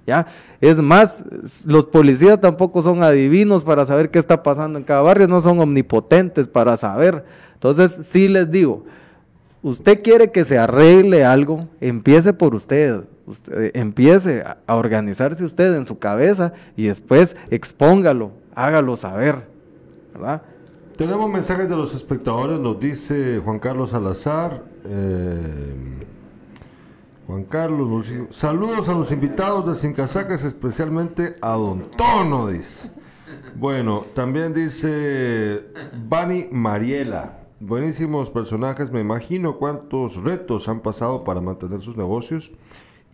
¿Ya? 0.07 0.25
Es 0.59 0.77
más, 0.77 1.23
los 1.65 1.85
policías 1.85 2.41
tampoco 2.41 2.81
son 2.81 3.03
adivinos 3.03 3.63
para 3.63 3.85
saber 3.85 4.09
qué 4.09 4.17
está 4.17 4.41
pasando 4.41 4.79
en 4.79 4.85
cada 4.85 5.01
barrio, 5.01 5.27
no 5.27 5.39
son 5.43 5.59
omnipotentes 5.59 6.47
para 6.47 6.75
saber. 6.77 7.25
Entonces, 7.57 8.05
sí 8.05 8.27
les 8.27 8.49
digo, 8.51 8.85
usted 9.63 10.03
quiere 10.03 10.31
que 10.31 10.45
se 10.45 10.59
arregle 10.59 11.25
algo, 11.25 11.67
empiece 11.81 12.33
por 12.33 12.53
usted. 12.53 13.03
Eh, 13.51 13.71
empiece 13.73 14.41
a, 14.41 14.75
organizarse 14.75 15.43
usted 15.43 15.75
en 15.75 15.85
su 15.85 15.99
cabeza 15.99 16.53
y 16.77 16.87
después 16.87 17.35
expóngalo, 17.49 18.31
hágalo 18.55 18.95
saber, 18.95 19.43
¿verdad? 20.13 20.41
tenemos 20.97 21.29
mensajes 21.29 21.69
de 21.69 21.75
los 21.75 21.93
espectadores, 21.93 22.59
nos 22.59 22.79
dice 22.79 23.39
Juan 23.43 23.59
Carlos 23.59 23.91
Salazar. 23.91 24.63
eh, 24.85 25.73
Juan 27.27 27.43
Carlos, 27.43 28.05
saludos 28.31 28.87
a 28.87 28.93
los 28.93 29.11
invitados 29.11 29.67
de 29.67 29.75
Sin 29.75 29.93
Casacas, 29.93 30.45
especialmente 30.45 31.35
a 31.41 31.51
Don 31.51 31.91
Tono. 31.97 32.49
Bueno, 33.55 34.05
también 34.15 34.53
dice 34.53 35.65
Bani 36.07 36.47
Mariela. 36.49 37.36
Buenísimos 37.59 38.29
personajes, 38.29 38.91
me 38.91 39.01
imagino 39.01 39.57
cuántos 39.57 40.23
retos 40.23 40.67
han 40.67 40.81
pasado 40.81 41.23
para 41.23 41.41
mantener 41.41 41.81
sus 41.81 41.97
negocios 41.97 42.51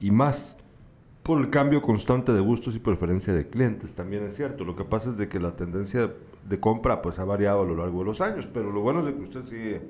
y 0.01 0.11
más 0.11 0.57
por 1.23 1.39
el 1.39 1.49
cambio 1.49 1.81
constante 1.81 2.33
de 2.33 2.41
gustos 2.41 2.75
y 2.75 2.79
preferencia 2.79 3.33
de 3.33 3.47
clientes. 3.47 3.95
También 3.95 4.25
es 4.25 4.35
cierto, 4.35 4.65
lo 4.65 4.75
que 4.75 4.83
pasa 4.83 5.11
es 5.11 5.17
de 5.17 5.29
que 5.29 5.39
la 5.39 5.51
tendencia 5.51 6.11
de 6.49 6.59
compra 6.59 7.01
pues 7.01 7.19
ha 7.19 7.23
variado 7.23 7.61
a 7.61 7.65
lo 7.65 7.77
largo 7.77 7.99
de 7.99 8.05
los 8.05 8.19
años, 8.19 8.45
pero 8.53 8.69
lo 8.69 8.81
bueno 8.81 8.99
es 8.99 9.05
de 9.05 9.13
que 9.13 9.21
usted 9.21 9.43
sigue 9.45 9.81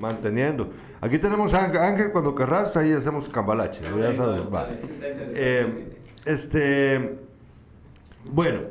manteniendo. 0.00 0.70
Aquí 1.00 1.20
tenemos 1.20 1.54
a 1.54 1.66
Ángel, 1.66 2.10
cuando 2.10 2.34
querrás, 2.34 2.76
ahí 2.76 2.92
hacemos 2.92 3.28
cambalache, 3.28 3.80
ya 3.80 4.16
sabes, 4.16 4.42
va. 4.52 4.66
Eh, 5.00 5.96
este, 6.24 7.16
bueno, 8.24 8.62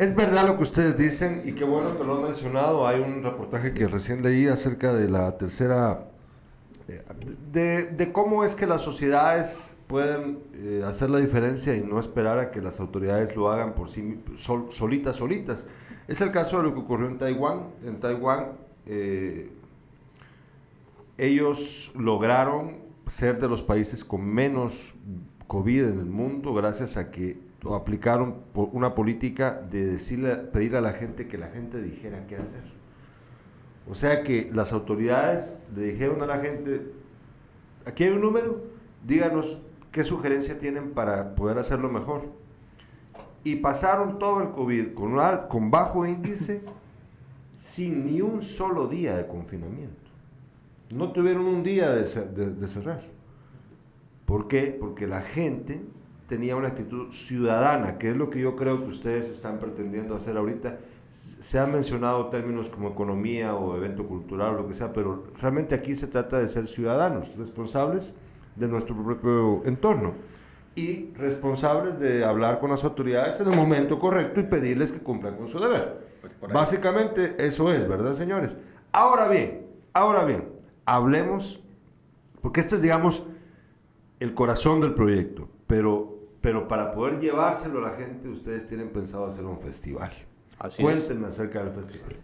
es 0.00 0.16
verdad 0.16 0.48
lo 0.48 0.56
que 0.56 0.62
ustedes 0.62 0.96
dicen 0.96 1.42
y 1.44 1.52
qué 1.52 1.62
bueno 1.62 1.98
que 1.98 2.04
lo 2.04 2.16
han 2.16 2.22
mencionado. 2.22 2.88
Hay 2.88 3.00
un 3.00 3.22
reportaje 3.22 3.74
que 3.74 3.86
recién 3.86 4.22
leí 4.22 4.46
acerca 4.46 4.94
de 4.94 5.10
la 5.10 5.36
tercera, 5.36 6.06
eh, 6.88 7.92
de, 7.94 8.10
cómo 8.10 8.42
es 8.42 8.54
que 8.54 8.66
las 8.66 8.80
sociedades 8.80 9.76
pueden 9.88 10.38
eh, 10.54 10.82
hacer 10.86 11.10
la 11.10 11.18
diferencia 11.18 11.76
y 11.76 11.82
no 11.82 12.00
esperar 12.00 12.38
a 12.38 12.50
que 12.50 12.62
las 12.62 12.80
autoridades 12.80 13.36
lo 13.36 13.50
hagan 13.50 13.74
por 13.74 13.90
sí 13.90 14.22
solitas, 14.36 15.16
solitas. 15.16 15.66
Es 16.08 16.22
el 16.22 16.32
caso 16.32 16.56
de 16.56 16.62
lo 16.62 16.72
que 16.72 16.80
ocurrió 16.80 17.06
en 17.06 17.18
Taiwán. 17.18 17.64
En 17.84 18.00
Taiwán 18.00 18.52
eh, 18.86 19.50
ellos 21.18 21.92
lograron 21.94 22.78
ser 23.06 23.38
de 23.38 23.50
los 23.50 23.60
países 23.60 24.02
con 24.02 24.24
menos 24.24 24.94
COVID 25.46 25.88
en 25.88 25.98
el 25.98 26.06
mundo 26.06 26.54
gracias 26.54 26.96
a 26.96 27.10
que 27.10 27.49
aplicaron 27.68 28.36
una 28.54 28.94
política 28.94 29.60
de 29.70 29.84
decirle, 29.86 30.36
pedir 30.36 30.76
a 30.76 30.80
la 30.80 30.92
gente 30.92 31.28
que 31.28 31.36
la 31.38 31.48
gente 31.48 31.80
dijera 31.82 32.26
qué 32.26 32.36
hacer. 32.36 32.62
O 33.88 33.94
sea 33.94 34.22
que 34.22 34.50
las 34.52 34.72
autoridades 34.72 35.54
le 35.74 35.92
dijeron 35.92 36.22
a 36.22 36.26
la 36.26 36.38
gente, 36.38 36.92
aquí 37.84 38.04
hay 38.04 38.10
un 38.10 38.20
número, 38.20 38.62
díganos 39.06 39.58
qué 39.92 40.04
sugerencia 40.04 40.58
tienen 40.58 40.92
para 40.92 41.34
poder 41.34 41.58
hacerlo 41.58 41.90
mejor. 41.90 42.22
Y 43.42 43.56
pasaron 43.56 44.18
todo 44.18 44.42
el 44.42 44.50
COVID 44.50 44.94
con, 44.94 45.70
bajo 45.70 46.06
índice 46.06 46.62
sin 47.56 48.06
ni 48.06 48.20
un 48.20 48.42
solo 48.42 48.86
día 48.86 49.16
de 49.16 49.26
confinamiento. 49.26 49.96
No 50.90 51.12
tuvieron 51.12 51.46
un 51.46 51.62
día 51.62 51.90
de- 51.90 52.50
de 52.50 52.68
cerrar. 52.68 53.02
¿Por 54.24 54.48
qué? 54.48 54.76
Porque 54.78 55.06
la 55.06 55.22
gente 55.22 55.80
tenía 56.30 56.54
una 56.54 56.68
actitud 56.68 57.10
ciudadana, 57.10 57.98
que 57.98 58.10
es 58.10 58.16
lo 58.16 58.30
que 58.30 58.40
yo 58.40 58.54
creo 58.54 58.84
que 58.84 58.88
ustedes 58.88 59.28
están 59.28 59.58
pretendiendo 59.58 60.14
hacer 60.14 60.36
ahorita. 60.36 60.78
Se 61.40 61.58
han 61.58 61.72
mencionado 61.72 62.28
términos 62.28 62.68
como 62.68 62.90
economía 62.90 63.56
o 63.56 63.76
evento 63.76 64.06
cultural 64.06 64.54
o 64.54 64.58
lo 64.58 64.68
que 64.68 64.74
sea, 64.74 64.92
pero 64.92 65.24
realmente 65.40 65.74
aquí 65.74 65.96
se 65.96 66.06
trata 66.06 66.38
de 66.38 66.48
ser 66.48 66.68
ciudadanos, 66.68 67.36
responsables 67.36 68.14
de 68.54 68.68
nuestro 68.68 68.94
propio 68.94 69.64
entorno 69.64 70.12
y 70.76 71.12
responsables 71.14 71.98
de 71.98 72.24
hablar 72.24 72.60
con 72.60 72.70
las 72.70 72.84
autoridades 72.84 73.40
en 73.40 73.48
el 73.48 73.56
momento 73.56 73.98
correcto 73.98 74.38
y 74.38 74.44
pedirles 74.44 74.92
que 74.92 75.00
cumplan 75.00 75.36
con 75.36 75.48
su 75.48 75.58
deber. 75.58 76.06
Básicamente 76.52 77.34
eso 77.44 77.72
es, 77.72 77.88
¿verdad, 77.88 78.14
señores? 78.14 78.56
Ahora 78.92 79.26
bien, 79.26 79.66
ahora 79.92 80.24
bien, 80.24 80.44
hablemos, 80.84 81.60
porque 82.40 82.60
esto 82.60 82.76
es, 82.76 82.82
digamos, 82.82 83.24
el 84.20 84.32
corazón 84.34 84.80
del 84.80 84.94
proyecto, 84.94 85.48
pero, 85.66 86.19
pero 86.40 86.68
para 86.68 86.92
poder 86.92 87.20
llevárselo 87.20 87.78
a 87.84 87.90
la 87.90 87.96
gente, 87.96 88.28
ustedes 88.28 88.66
tienen 88.66 88.88
pensado 88.88 89.26
hacer 89.26 89.44
un 89.44 89.58
festival. 89.58 90.10
Así 90.58 90.82
Cuéntenme 90.82 91.28
acerca 91.28 91.62
del 91.64 91.72
festival. 91.72 92.16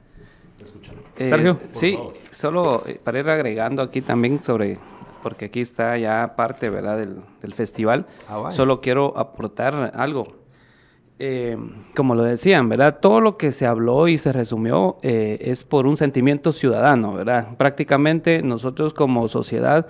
Escuchando. 0.62 1.02
Eh, 1.16 1.28
Sergio. 1.28 1.58
Sí, 1.70 1.94
favor. 1.94 2.14
solo 2.30 2.82
eh, 2.86 3.00
para 3.02 3.18
ir 3.18 3.28
agregando 3.28 3.82
aquí 3.82 4.00
también 4.00 4.42
sobre, 4.42 4.78
porque 5.22 5.46
aquí 5.46 5.60
está 5.60 5.98
ya 5.98 6.34
parte, 6.36 6.70
¿verdad?, 6.70 6.98
del, 6.98 7.16
del 7.42 7.54
festival. 7.54 8.06
Ah. 8.28 8.50
Solo 8.50 8.80
quiero 8.80 9.16
aportar 9.18 9.92
algo. 9.94 10.46
Eh, 11.18 11.56
como 11.94 12.14
lo 12.14 12.24
decían, 12.24 12.68
¿verdad? 12.68 12.98
Todo 13.00 13.22
lo 13.22 13.38
que 13.38 13.50
se 13.50 13.64
habló 13.64 14.06
y 14.06 14.18
se 14.18 14.32
resumió 14.32 14.98
eh, 15.02 15.38
es 15.40 15.64
por 15.64 15.86
un 15.86 15.96
sentimiento 15.96 16.52
ciudadano, 16.52 17.14
¿verdad? 17.14 17.56
Prácticamente 17.56 18.42
nosotros 18.42 18.92
como 18.92 19.26
sociedad 19.28 19.86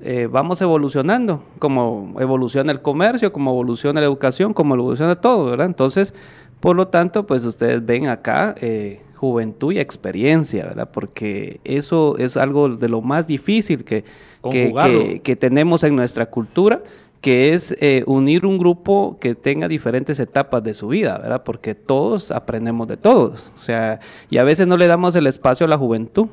eh, 0.00 0.28
vamos 0.30 0.60
evolucionando, 0.60 1.42
como 1.58 2.14
evoluciona 2.18 2.72
el 2.72 2.82
comercio, 2.82 3.32
como 3.32 3.50
evoluciona 3.50 4.00
la 4.00 4.06
educación, 4.06 4.54
como 4.54 4.74
evoluciona 4.74 5.16
todo, 5.16 5.46
¿verdad? 5.46 5.66
Entonces, 5.66 6.14
por 6.60 6.76
lo 6.76 6.88
tanto, 6.88 7.26
pues 7.26 7.44
ustedes 7.44 7.84
ven 7.84 8.08
acá 8.08 8.54
eh, 8.60 9.00
juventud 9.16 9.72
y 9.72 9.78
experiencia, 9.78 10.64
¿verdad? 10.64 10.90
Porque 10.92 11.60
eso 11.64 12.16
es 12.18 12.36
algo 12.36 12.68
de 12.68 12.88
lo 12.88 13.00
más 13.00 13.26
difícil 13.26 13.84
que, 13.84 14.04
que, 14.50 15.20
que 15.22 15.36
tenemos 15.36 15.84
en 15.84 15.96
nuestra 15.96 16.26
cultura, 16.26 16.82
que 17.20 17.54
es 17.54 17.74
eh, 17.80 18.04
unir 18.06 18.44
un 18.44 18.58
grupo 18.58 19.16
que 19.18 19.34
tenga 19.34 19.66
diferentes 19.66 20.20
etapas 20.20 20.62
de 20.62 20.74
su 20.74 20.88
vida, 20.88 21.16
¿verdad? 21.16 21.42
Porque 21.42 21.74
todos 21.74 22.30
aprendemos 22.30 22.86
de 22.86 22.98
todos, 22.98 23.50
o 23.56 23.58
sea, 23.58 24.00
y 24.28 24.36
a 24.36 24.44
veces 24.44 24.66
no 24.66 24.76
le 24.76 24.86
damos 24.86 25.14
el 25.14 25.26
espacio 25.26 25.64
a 25.64 25.68
la 25.70 25.78
juventud 25.78 26.28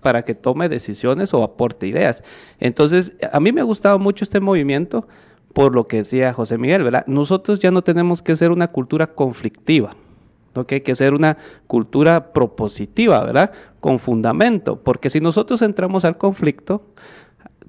para 0.00 0.22
que 0.22 0.34
tome 0.34 0.68
decisiones 0.68 1.34
o 1.34 1.42
aporte 1.42 1.86
ideas. 1.86 2.22
Entonces, 2.60 3.16
a 3.32 3.40
mí 3.40 3.52
me 3.52 3.60
ha 3.60 3.64
gustado 3.64 3.98
mucho 3.98 4.24
este 4.24 4.40
movimiento 4.40 5.06
por 5.52 5.74
lo 5.74 5.88
que 5.88 5.98
decía 5.98 6.32
José 6.32 6.58
Miguel, 6.58 6.84
¿verdad? 6.84 7.04
Nosotros 7.06 7.58
ya 7.58 7.70
no 7.70 7.82
tenemos 7.82 8.22
que 8.22 8.36
ser 8.36 8.50
una 8.50 8.68
cultura 8.68 9.08
conflictiva, 9.08 9.96
¿no? 10.54 10.66
que 10.66 10.76
hay 10.76 10.80
que 10.82 10.94
ser 10.94 11.14
una 11.14 11.38
cultura 11.66 12.32
propositiva, 12.32 13.24
¿verdad? 13.24 13.52
Con 13.80 13.98
fundamento, 13.98 14.80
porque 14.82 15.10
si 15.10 15.20
nosotros 15.20 15.62
entramos 15.62 16.04
al 16.04 16.16
conflicto, 16.16 16.82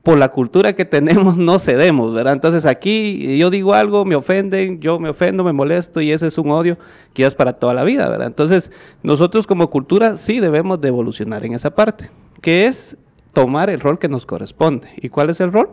por 0.04 0.18
la 0.18 0.30
cultura 0.30 0.74
que 0.74 0.86
tenemos 0.86 1.38
no 1.38 1.60
cedemos, 1.60 2.14
¿verdad? 2.14 2.34
Entonces 2.34 2.66
aquí 2.66 3.38
yo 3.38 3.50
digo 3.50 3.74
algo, 3.74 4.06
me 4.06 4.16
ofenden, 4.16 4.80
yo 4.80 5.00
me 5.00 5.10
ofendo, 5.10 5.44
me 5.44 5.54
molesto 5.54 6.02
y 6.02 6.12
ese 6.12 6.28
es 6.28 6.38
un 6.38 6.52
odio 6.52 6.78
que 7.14 7.26
es 7.26 7.36
para 7.36 7.54
toda 7.54 7.74
la 7.74 7.84
vida, 7.84 8.08
¿verdad? 8.08 8.28
Entonces 8.28 8.72
nosotros 9.04 9.46
como 9.46 9.70
cultura 9.70 10.18
sí 10.18 10.40
debemos 10.40 10.80
de 10.82 10.88
evolucionar 10.88 11.46
en 11.46 11.54
esa 11.54 11.72
parte, 11.72 12.10
que 12.42 12.66
es 12.68 12.98
tomar 13.34 13.70
el 13.70 13.80
rol 13.80 14.00
que 14.00 14.10
nos 14.10 14.26
corresponde. 14.26 14.90
¿Y 14.98 15.10
cuál 15.10 15.30
es 15.30 15.40
el 15.40 15.52
rol? 15.52 15.70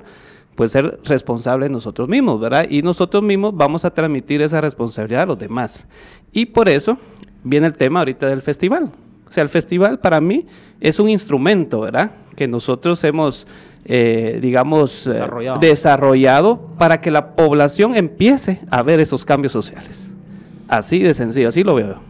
Pues 0.55 0.73
ser 0.73 1.01
responsables 1.05 1.71
nosotros 1.71 2.09
mismos, 2.09 2.41
¿verdad? 2.41 2.67
Y 2.69 2.83
nosotros 2.83 3.23
mismos 3.23 3.55
vamos 3.55 3.85
a 3.85 3.91
transmitir 3.91 4.41
esa 4.43 4.61
responsabilidad 4.61 5.23
a 5.23 5.27
los 5.27 5.39
demás. 5.39 5.87
Y 6.33 6.47
por 6.47 6.69
eso 6.69 6.97
viene 7.45 7.67
el 7.67 7.75
tema 7.75 8.01
ahorita 8.01 8.27
del 8.29 8.43
festival. 8.43 8.91
O 9.29 9.33
sea, 9.33 9.43
el 9.43 9.49
festival 9.49 9.99
para 9.99 10.21
mí 10.21 10.47
es 10.81 10.99
un 10.99 11.09
instrumento, 11.09 11.81
¿verdad? 11.81 12.13
Que 12.37 12.47
nosotros 12.49 13.03
hemos, 13.05 13.47
eh, 13.85 14.39
digamos, 14.41 15.07
eh, 15.07 15.11
Desarrollado. 15.11 15.59
desarrollado 15.61 16.61
para 16.79 17.01
que 17.01 17.11
la 17.11 17.35
población 17.35 17.95
empiece 17.97 18.61
a 18.71 18.83
ver 18.83 19.01
esos 19.01 19.25
cambios 19.25 19.53
sociales. 19.53 20.09
Así 20.69 21.01
de 21.01 21.13
sencillo, 21.15 21.49
así 21.49 21.63
lo 21.65 21.75
veo. 21.75 22.01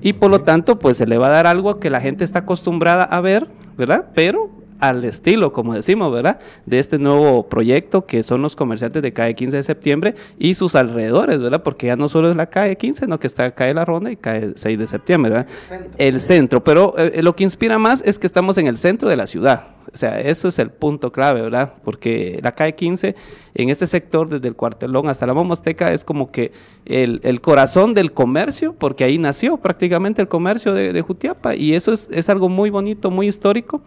Y 0.00 0.14
por 0.14 0.30
lo 0.30 0.42
tanto, 0.42 0.78
pues 0.78 0.96
se 0.96 1.06
le 1.06 1.18
va 1.18 1.26
a 1.26 1.30
dar 1.30 1.46
algo 1.46 1.80
que 1.80 1.90
la 1.90 2.00
gente 2.00 2.24
está 2.24 2.40
acostumbrada 2.40 3.04
a 3.04 3.20
ver, 3.20 3.48
¿verdad? 3.76 4.06
Pero 4.14 4.50
al 4.80 5.04
estilo, 5.04 5.52
como 5.52 5.74
decimos, 5.74 6.12
¿verdad? 6.12 6.38
De 6.66 6.78
este 6.78 6.98
nuevo 6.98 7.48
proyecto 7.48 8.06
que 8.06 8.22
son 8.22 8.42
los 8.42 8.54
comerciantes 8.54 9.02
de 9.02 9.12
calle 9.12 9.34
15 9.34 9.56
de 9.56 9.62
septiembre 9.62 10.14
y 10.38 10.54
sus 10.54 10.74
alrededores, 10.74 11.40
¿verdad? 11.40 11.62
Porque 11.62 11.88
ya 11.88 11.96
no 11.96 12.08
solo 12.08 12.30
es 12.30 12.36
la 12.36 12.46
calle 12.46 12.76
15, 12.76 13.04
sino 13.04 13.18
que 13.18 13.26
está 13.26 13.50
calle 13.52 13.74
La 13.74 13.84
Ronda 13.84 14.10
y 14.10 14.16
calle 14.16 14.52
6 14.54 14.78
de 14.78 14.86
septiembre, 14.86 15.32
¿verdad? 15.32 15.46
El 15.96 16.20
centro. 16.20 16.62
Pero 16.62 16.94
eh, 16.96 17.22
lo 17.22 17.34
que 17.34 17.44
inspira 17.44 17.78
más 17.78 18.02
es 18.04 18.18
que 18.18 18.26
estamos 18.26 18.56
en 18.58 18.66
el 18.66 18.78
centro 18.78 19.08
de 19.08 19.16
la 19.16 19.26
ciudad. 19.26 19.77
O 19.92 19.96
sea, 19.96 20.20
eso 20.20 20.48
es 20.48 20.58
el 20.58 20.70
punto 20.70 21.12
clave, 21.12 21.40
¿verdad? 21.40 21.74
Porque 21.84 22.38
la 22.42 22.52
calle 22.52 22.74
15, 22.74 23.14
en 23.54 23.68
este 23.70 23.86
sector, 23.86 24.28
desde 24.28 24.48
el 24.48 24.54
cuartelón 24.54 25.08
hasta 25.08 25.26
la 25.26 25.34
Momosteca, 25.34 25.92
es 25.92 26.04
como 26.04 26.30
que 26.30 26.52
el, 26.84 27.40
corazón 27.40 27.94
del 27.94 28.12
comercio, 28.12 28.74
porque 28.74 29.04
ahí 29.04 29.18
nació 29.18 29.56
prácticamente 29.56 30.20
el 30.20 30.28
comercio 30.28 30.74
de, 30.74 30.92
de 30.92 31.02
Jutiapa, 31.02 31.54
y 31.54 31.74
eso 31.74 31.92
es, 31.92 32.08
es 32.12 32.28
algo 32.28 32.48
muy 32.48 32.70
bonito, 32.70 33.10
muy 33.10 33.28
histórico, 33.28 33.82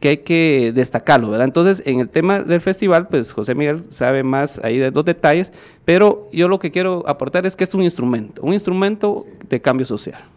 que 0.00 0.08
hay 0.10 0.16
que 0.18 0.72
destacarlo, 0.74 1.30
¿verdad? 1.30 1.46
Entonces, 1.46 1.82
en 1.86 2.00
el 2.00 2.08
tema 2.08 2.40
del 2.40 2.60
festival, 2.60 3.08
pues 3.08 3.32
José 3.32 3.54
Miguel 3.54 3.84
sabe 3.90 4.22
más 4.22 4.60
ahí 4.62 4.78
de 4.78 4.90
los 4.90 5.04
detalles, 5.04 5.52
pero 5.84 6.28
yo 6.32 6.48
lo 6.48 6.58
que 6.58 6.70
quiero 6.70 7.02
aportar 7.08 7.46
es 7.46 7.56
que 7.56 7.64
es 7.64 7.74
un 7.74 7.82
instrumento, 7.82 8.42
un 8.42 8.52
instrumento 8.52 9.26
de 9.48 9.60
cambio 9.60 9.86
social. 9.86 10.35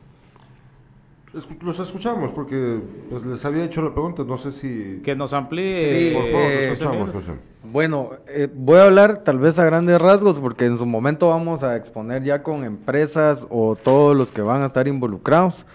Los 1.61 1.79
escuchamos 1.79 2.31
porque 2.31 2.79
pues, 3.09 3.25
les 3.25 3.43
había 3.45 3.65
hecho 3.65 3.81
la 3.81 3.91
pregunta, 3.91 4.23
no 4.23 4.37
sé 4.37 4.51
si... 4.51 5.01
Que 5.03 5.15
nos 5.15 5.33
amplíe. 5.33 6.09
Sí, 6.09 6.15
Por 6.15 6.25
favor, 6.25 6.41
eh, 6.41 6.69
los 6.69 6.79
escuchamos, 6.79 7.09
José 7.11 7.27
José. 7.27 7.39
Bueno, 7.63 8.11
eh, 8.27 8.47
voy 8.53 8.79
a 8.79 8.85
hablar 8.85 9.23
tal 9.23 9.37
vez 9.37 9.59
a 9.59 9.65
grandes 9.65 10.01
rasgos 10.01 10.39
porque 10.39 10.65
en 10.65 10.77
su 10.77 10.85
momento 10.85 11.29
vamos 11.29 11.61
a 11.61 11.75
exponer 11.75 12.23
ya 12.23 12.41
con 12.41 12.63
empresas 12.63 13.45
o 13.49 13.75
todos 13.75 14.15
los 14.15 14.31
que 14.31 14.41
van 14.41 14.63
a 14.63 14.67
estar 14.67 14.87
involucrados. 14.87 15.65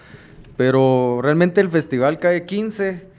Pero 0.57 1.19
realmente 1.21 1.61
el 1.61 1.69
festival 1.69 2.19
Calle 2.19 2.45
15 2.45 3.15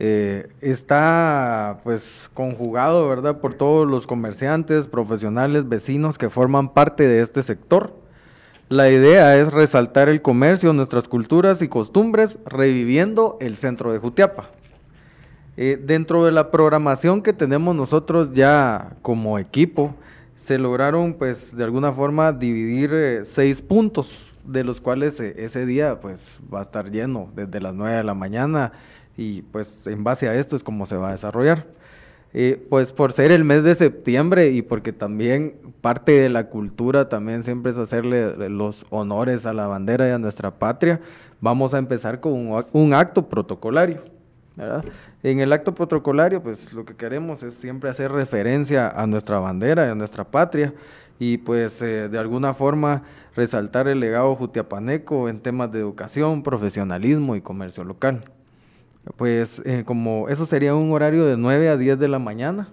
eh, 0.00 0.48
está 0.60 1.80
pues 1.82 2.30
conjugado, 2.32 3.08
¿verdad? 3.08 3.40
Por 3.40 3.54
todos 3.54 3.88
los 3.88 4.06
comerciantes, 4.06 4.86
profesionales, 4.86 5.68
vecinos 5.68 6.18
que 6.18 6.30
forman 6.30 6.72
parte 6.72 7.08
de 7.08 7.20
este 7.20 7.42
sector. 7.42 7.92
La 8.68 8.90
idea 8.90 9.34
es 9.36 9.50
resaltar 9.50 10.10
el 10.10 10.20
comercio, 10.20 10.74
nuestras 10.74 11.08
culturas 11.08 11.62
y 11.62 11.68
costumbres, 11.68 12.38
reviviendo 12.44 13.38
el 13.40 13.56
centro 13.56 13.92
de 13.92 13.98
Jutiapa. 13.98 14.50
Eh, 15.56 15.80
dentro 15.82 16.26
de 16.26 16.32
la 16.32 16.50
programación 16.50 17.22
que 17.22 17.32
tenemos 17.32 17.74
nosotros 17.74 18.28
ya 18.34 18.96
como 19.00 19.38
equipo, 19.38 19.94
se 20.36 20.58
lograron 20.58 21.14
pues 21.14 21.56
de 21.56 21.64
alguna 21.64 21.92
forma 21.94 22.30
dividir 22.30 22.90
eh, 22.92 23.24
seis 23.24 23.62
puntos, 23.62 24.12
de 24.44 24.64
los 24.64 24.82
cuales 24.82 25.18
ese 25.18 25.64
día 25.64 25.98
pues 26.00 26.38
va 26.52 26.58
a 26.58 26.62
estar 26.62 26.90
lleno 26.90 27.30
desde 27.34 27.60
las 27.60 27.74
9 27.74 27.96
de 27.96 28.04
la 28.04 28.14
mañana 28.14 28.72
y 29.16 29.42
pues 29.42 29.86
en 29.86 30.04
base 30.04 30.28
a 30.28 30.34
esto 30.34 30.56
es 30.56 30.62
como 30.62 30.84
se 30.84 30.96
va 30.96 31.08
a 31.08 31.12
desarrollar. 31.12 31.66
Pues 32.68 32.92
por 32.92 33.12
ser 33.12 33.32
el 33.32 33.44
mes 33.44 33.64
de 33.64 33.74
septiembre 33.74 34.50
y 34.50 34.62
porque 34.62 34.92
también 34.92 35.54
parte 35.80 36.12
de 36.12 36.28
la 36.28 36.48
cultura 36.48 37.08
también 37.08 37.42
siempre 37.42 37.72
es 37.72 37.78
hacerle 37.78 38.48
los 38.48 38.84
honores 38.90 39.46
a 39.46 39.52
la 39.52 39.66
bandera 39.66 40.08
y 40.08 40.10
a 40.10 40.18
nuestra 40.18 40.50
patria, 40.50 41.00
vamos 41.40 41.74
a 41.74 41.78
empezar 41.78 42.20
con 42.20 42.64
un, 42.72 42.94
acto 42.94 43.28
protocolario. 43.28 44.02
En 45.22 45.40
el 45.40 45.52
acto 45.52 45.74
protocolario, 45.74 46.42
pues 46.42 46.72
lo 46.72 46.84
que 46.84 46.94
queremos 46.94 47.42
es 47.42 47.54
siempre 47.54 47.90
hacer 47.90 48.10
referencia 48.10 48.88
a 48.88 49.06
nuestra 49.06 49.38
bandera 49.38 49.86
y 49.86 49.90
a 49.90 49.94
nuestra 49.94 50.24
patria 50.24 50.74
y 51.20 51.38
pues 51.38 51.80
eh, 51.82 52.08
de 52.08 52.18
alguna 52.18 52.54
forma 52.54 53.02
resaltar 53.34 53.88
el 53.88 54.00
legado 54.00 54.34
jutiapaneco 54.36 55.28
en 55.28 55.40
temas 55.40 55.70
de 55.72 55.78
educación, 55.78 56.42
profesionalismo 56.42 57.36
y 57.36 57.40
comercio 57.40 57.84
local. 57.84 58.24
Pues 59.16 59.62
eh, 59.64 59.84
como 59.84 60.28
eso 60.28 60.46
sería 60.46 60.74
un 60.74 60.92
horario 60.92 61.24
de 61.26 61.36
9 61.36 61.68
a 61.68 61.76
10 61.76 61.98
de 61.98 62.08
la 62.08 62.18
mañana. 62.18 62.68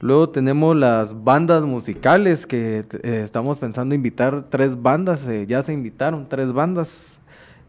Luego 0.00 0.28
tenemos 0.28 0.76
las 0.76 1.24
bandas 1.24 1.64
musicales 1.64 2.46
que 2.46 2.84
eh, 3.02 3.22
estamos 3.24 3.58
pensando 3.58 3.96
invitar 3.96 4.44
tres 4.48 4.80
bandas, 4.80 5.26
eh, 5.26 5.44
ya 5.48 5.60
se 5.62 5.72
invitaron 5.72 6.28
tres 6.28 6.52
bandas 6.52 7.17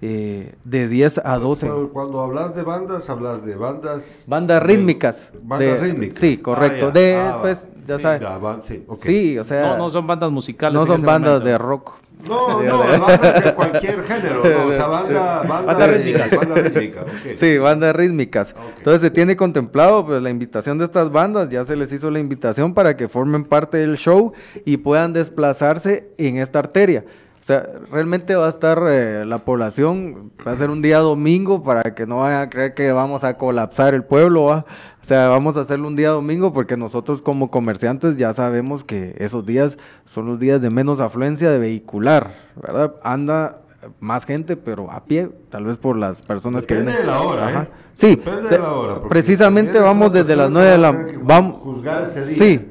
de 0.02 0.88
10 0.88 1.22
a 1.24 1.38
12. 1.38 1.70
Cuando, 1.91 2.22
hablas 2.22 2.56
de 2.56 2.64
bandas, 2.64 3.10
hablas 3.10 3.45
de 3.45 3.56
bandas... 3.56 4.24
Bandas 4.28 4.64
rítmicas. 4.64 5.30
Bandas 5.41 5.82
rítmicas. 5.82 6.20
Sí, 6.20 6.38
correcto. 6.38 6.88
Ah, 6.88 6.91
de, 6.91 7.16
ah, 7.16 7.38
pues, 7.41 7.60
ya 7.86 7.97
sí, 7.97 8.04
sabes. 8.04 8.66
sí, 8.66 8.86
sí, 9.02 9.38
o 9.38 9.43
sea... 9.43 9.62
No, 9.62 9.78
no 9.78 9.89
son 9.89 10.08
bandas 10.08 10.32
musicales. 10.32 10.74
No 10.74 10.86
son 10.86 11.02
bandas 11.02 11.39
momento. 11.39 11.50
de 11.50 11.58
rock. 11.58 11.93
No, 12.28 12.62
no, 12.64 12.80
bandas 12.80 13.43
de 13.43 13.54
cualquier 13.54 14.04
género, 14.04 14.43
no, 14.43 14.68
o 14.68 14.72
sea, 14.74 14.88
banda, 14.88 15.41
banda, 15.47 15.62
Banda 15.62 15.88
rítmicas. 15.88 16.36
Banda 16.36 16.56
rítmica, 16.56 17.02
ok. 17.02 17.36
Sí, 17.36 17.58
bandas 17.58 17.95
rítmicas. 17.95 18.56
Entonces 18.78 19.02
se 19.02 19.10
tiene 19.10 19.38
contemplado 19.38 20.06
pues 20.06 20.22
la 20.22 20.30
invitación 20.30 20.78
de 20.78 20.86
estas 20.86 21.12
bandas, 21.12 21.50
ya 21.50 21.64
se 21.64 21.78
les 21.78 21.91
hizo 21.93 22.12
la 22.12 22.20
invitación 22.20 22.74
para 22.74 22.97
que 22.97 23.08
formen 23.08 23.45
parte 23.45 23.78
del 23.78 23.97
show 23.97 24.34
y 24.66 24.78
puedan 24.78 25.14
desplazarse 25.14 26.10
en 26.18 26.38
esta 26.38 26.60
arteria. 26.60 27.06
O 27.41 27.45
sea, 27.49 27.67
realmente 27.91 28.35
va 28.35 28.45
a 28.45 28.49
estar 28.49 28.79
eh, 28.89 29.23
la 29.25 29.39
población, 29.39 30.31
va 30.47 30.51
a 30.51 30.55
ser 30.55 30.69
un 30.69 30.81
día 30.81 30.99
domingo 30.99 31.63
para 31.63 31.81
que 31.95 32.05
no 32.05 32.19
vayan 32.19 32.41
a 32.41 32.49
creer 32.49 32.73
que 32.73 32.91
vamos 32.91 33.23
a 33.23 33.37
colapsar 33.37 33.93
el 33.93 34.03
pueblo, 34.03 34.43
¿va? 34.45 34.65
O 35.01 35.05
sea, 35.05 35.29
vamos 35.29 35.57
a 35.57 35.61
hacerlo 35.61 35.87
un 35.87 35.95
día 35.95 36.09
domingo 36.09 36.53
porque 36.53 36.77
nosotros 36.77 37.21
como 37.21 37.49
comerciantes 37.49 38.17
ya 38.17 38.33
sabemos 38.33 38.83
que 38.83 39.15
esos 39.17 39.45
días 39.45 39.77
son 40.05 40.27
los 40.27 40.39
días 40.39 40.61
de 40.61 40.69
menos 40.69 40.99
afluencia 40.99 41.49
de 41.49 41.57
vehicular, 41.57 42.33
¿verdad? 42.61 42.93
Anda 43.03 43.61
más 44.01 44.25
gente, 44.25 44.57
pero 44.57 44.91
a 44.91 45.05
pie, 45.05 45.29
tal 45.49 45.63
vez 45.65 45.77
por 45.77 45.95
las 45.95 46.21
personas 46.21 46.67
Depende 46.67 46.91
que 46.91 46.97
de 46.99 47.05
la 47.05 47.21
hora. 47.21 47.63
¿eh? 47.63 47.67
Sí, 47.95 48.09
Depende 48.09 48.41
de 48.43 48.49
te- 48.49 48.59
la 48.59 48.73
hora. 48.73 48.93
porque 48.95 49.09
precisamente 49.09 49.79
vamos 49.79 50.11
desde 50.11 50.35
las 50.35 50.51
cuestión 50.51 50.53
9 50.53 50.69
de 50.71 50.77
la 50.77 51.19
vamos 51.23 51.55
juzgar 51.63 52.03
ese 52.03 52.25
día. 52.25 52.37
Sí. 52.37 52.69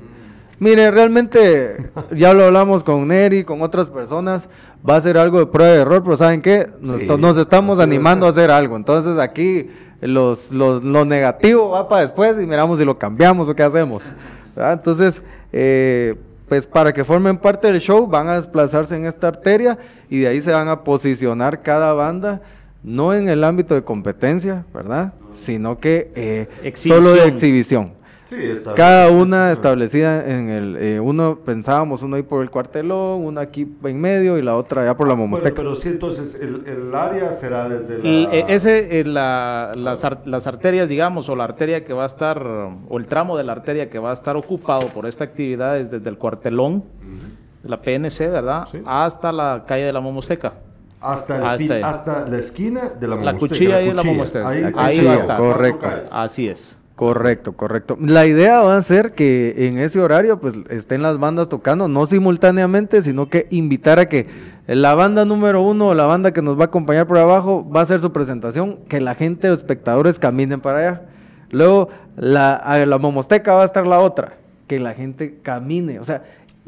Mire, 0.61 0.90
realmente 0.90 1.90
ya 2.16 2.34
lo 2.34 2.44
hablamos 2.44 2.82
con 2.82 3.06
Neri, 3.06 3.44
con 3.44 3.62
otras 3.62 3.88
personas, 3.88 4.48
va 4.88 4.96
a 4.96 5.00
ser 5.00 5.16
algo 5.16 5.38
de 5.38 5.46
prueba 5.46 5.72
de 5.72 5.80
error, 5.80 6.02
pero 6.02 6.16
¿saben 6.16 6.42
qué? 6.42 6.68
Nos, 6.80 7.00
Sí, 7.00 7.06
nos 7.06 7.36
estamos 7.36 7.78
animando 7.78 8.26
a 8.26 8.30
hacer 8.30 8.50
algo. 8.50 8.76
Entonces 8.76 9.18
aquí 9.18 9.70
los, 10.00 10.50
los, 10.50 10.82
lo 10.82 11.04
negativo 11.04 11.70
va 11.70 11.88
para 11.88 12.02
después 12.02 12.36
y 12.38 12.46
miramos 12.46 12.78
si 12.78 12.84
lo 12.84 12.98
cambiamos 12.98 13.48
o 13.48 13.54
qué 13.54 13.62
hacemos. 13.62 14.02
¿verdad? 14.56 14.72
Entonces, 14.72 15.22
eh, 15.52 16.16
pues 16.48 16.66
para 16.66 16.92
que 16.92 17.04
formen 17.04 17.36
parte 17.36 17.70
del 17.70 17.80
show 17.80 18.06
van 18.06 18.28
a 18.28 18.36
desplazarse 18.36 18.96
en 18.96 19.06
esta 19.06 19.28
arteria 19.28 19.78
y 20.09 20.20
de 20.20 20.28
ahí 20.28 20.40
se 20.40 20.50
van 20.50 20.68
a 20.68 20.82
posicionar 20.82 21.62
cada 21.62 21.92
banda, 21.92 22.40
no 22.82 23.14
en 23.14 23.28
el 23.28 23.44
ámbito 23.44 23.74
de 23.74 23.82
competencia, 23.82 24.64
¿verdad? 24.72 25.12
Sino 25.34 25.78
que 25.78 26.11
eh, 26.14 26.72
solo 26.74 27.12
de 27.12 27.28
Exhibición. 27.28 27.97
Sí, 28.29 28.37
Cada 28.76 29.11
una 29.11 29.53
establecida 29.53 30.22
en 30.29 30.51
el, 30.51 30.76
eh, 30.76 31.01
uno 31.01 31.39
pensábamos 31.47 32.03
uno 32.03 32.16
ahí 32.16 32.22
por 32.22 32.43
el 32.43 32.51
cuartelón, 32.51 33.24
una 33.24 33.41
aquí 33.41 33.66
en 33.85 34.01
medio 34.01 34.37
y 34.37 34.43
la 34.43 34.55
otra 34.55 34.83
allá 34.83 34.95
por 34.99 35.09
la 35.09 35.14
Bueno, 35.14 35.29
Momosteca. 35.29 35.57
pero 35.57 35.74
sí, 35.74 35.89
entonces 35.89 36.35
el, 36.39 36.62
el 36.66 36.95
área 36.95 37.37
será 37.41 37.66
desde 37.70 37.99
la... 38.03 38.05
El- 38.09 38.29
eh, 38.31 38.45
ese, 38.49 39.01
eh, 39.01 39.05
la- 39.05 39.72
las, 39.74 40.05
ar- 40.05 40.20
las 40.26 40.47
arterias, 40.47 40.91
digamos, 40.91 41.29
o 41.31 41.37
la 41.37 41.45
arteria 41.45 41.87
que 41.87 41.95
va 41.95 42.03
a 42.03 42.07
estar, 42.07 42.43
o 42.47 42.99
el 42.99 43.07
tramo 43.07 43.37
de 43.39 43.45
la 43.45 43.53
arteria 43.53 43.89
que 43.89 43.99
va 43.99 44.11
a 44.11 44.14
estar 44.14 44.37
ocupado 44.37 44.89
por 44.89 45.07
esta 45.07 45.24
actividad 45.24 45.79
es 45.79 45.91
desde 45.91 46.11
el 46.11 46.18
cuartelón, 46.18 46.85
la 47.64 47.81
PNC, 47.81 48.29
¿verdad? 48.31 48.68
Sí. 48.70 48.83
Hasta 48.85 49.33
la 49.33 49.64
calle 49.66 49.85
de 49.85 49.93
la 49.95 50.01
Momosteca. 50.01 50.53
Hasta, 51.01 51.37
el 51.37 51.43
Hasta 51.45 51.57
fin- 51.59 51.72
ahí. 51.72 51.83
hasta 51.83 52.26
la 52.29 52.39
esquina 52.39 52.91
de 53.01 53.07
la 53.09 53.16
La 53.16 53.33
Momosteca, 53.33 53.39
cuchilla 53.49 53.76
ahí 53.76 53.87
de 53.89 53.95
la 53.95 54.03
cuchilla. 54.03 54.12
Momosteca. 54.14 54.49
Ahí, 54.49 54.61
La 54.61 54.66
Ahí 54.68 54.72
cuchilla, 54.97 55.05
va 55.11 55.12
a 55.12 55.18
estar. 55.20 55.39
correcto. 55.39 55.87
Así 56.11 56.49
es. 56.49 56.79
Correcto, 56.99 57.53
correcto. 57.53 57.96
La 58.01 58.26
idea 58.26 58.61
va 58.61 58.76
a 58.76 58.82
ser 58.82 59.12
que 59.12 59.68
en 59.68 59.78
ese 59.78 60.01
horario 60.01 60.40
pues 60.40 60.59
estén 60.68 61.01
las 61.01 61.16
bandas 61.16 61.49
tocando, 61.49 61.86
no 61.86 62.09
simultáneamente, 62.09 63.03
sino 63.03 63.28
que 63.28 63.46
invitar 63.51 64.01
a 64.01 64.09
que 64.09 64.26
la 64.66 64.96
banda 64.96 65.24
número 65.24 65.62
uno 65.62 65.94
la 65.94 66.07
banda 66.07 66.32
que 66.32 66.42
nos 66.42 66.59
va 66.59 66.62
a 66.62 66.66
acompañar 66.66 67.07
por 67.07 67.18
abajo 67.18 67.64
va 67.70 67.78
a 67.78 67.82
hacer 67.84 68.01
su 68.01 68.11
presentación, 68.11 68.80
que 68.88 69.01
la 69.01 69.14
gente 69.14 69.49
o 69.49 69.55
espectadores 69.55 70.18
caminen 70.18 70.61
para 70.61 70.78
allá. 70.80 71.03
Luego 71.51 71.88
la, 72.16 72.55
a 72.55 72.84
la 72.84 72.99
Momosteca 72.99 73.55
va 73.55 73.62
a 73.62 73.66
estar 73.66 73.86
la 73.86 74.01
otra, 74.01 74.32
que 74.66 74.80
la 74.80 74.94
gente 74.94 75.38
camine. 75.40 76.01
O 76.01 76.05
sea, 76.05 76.24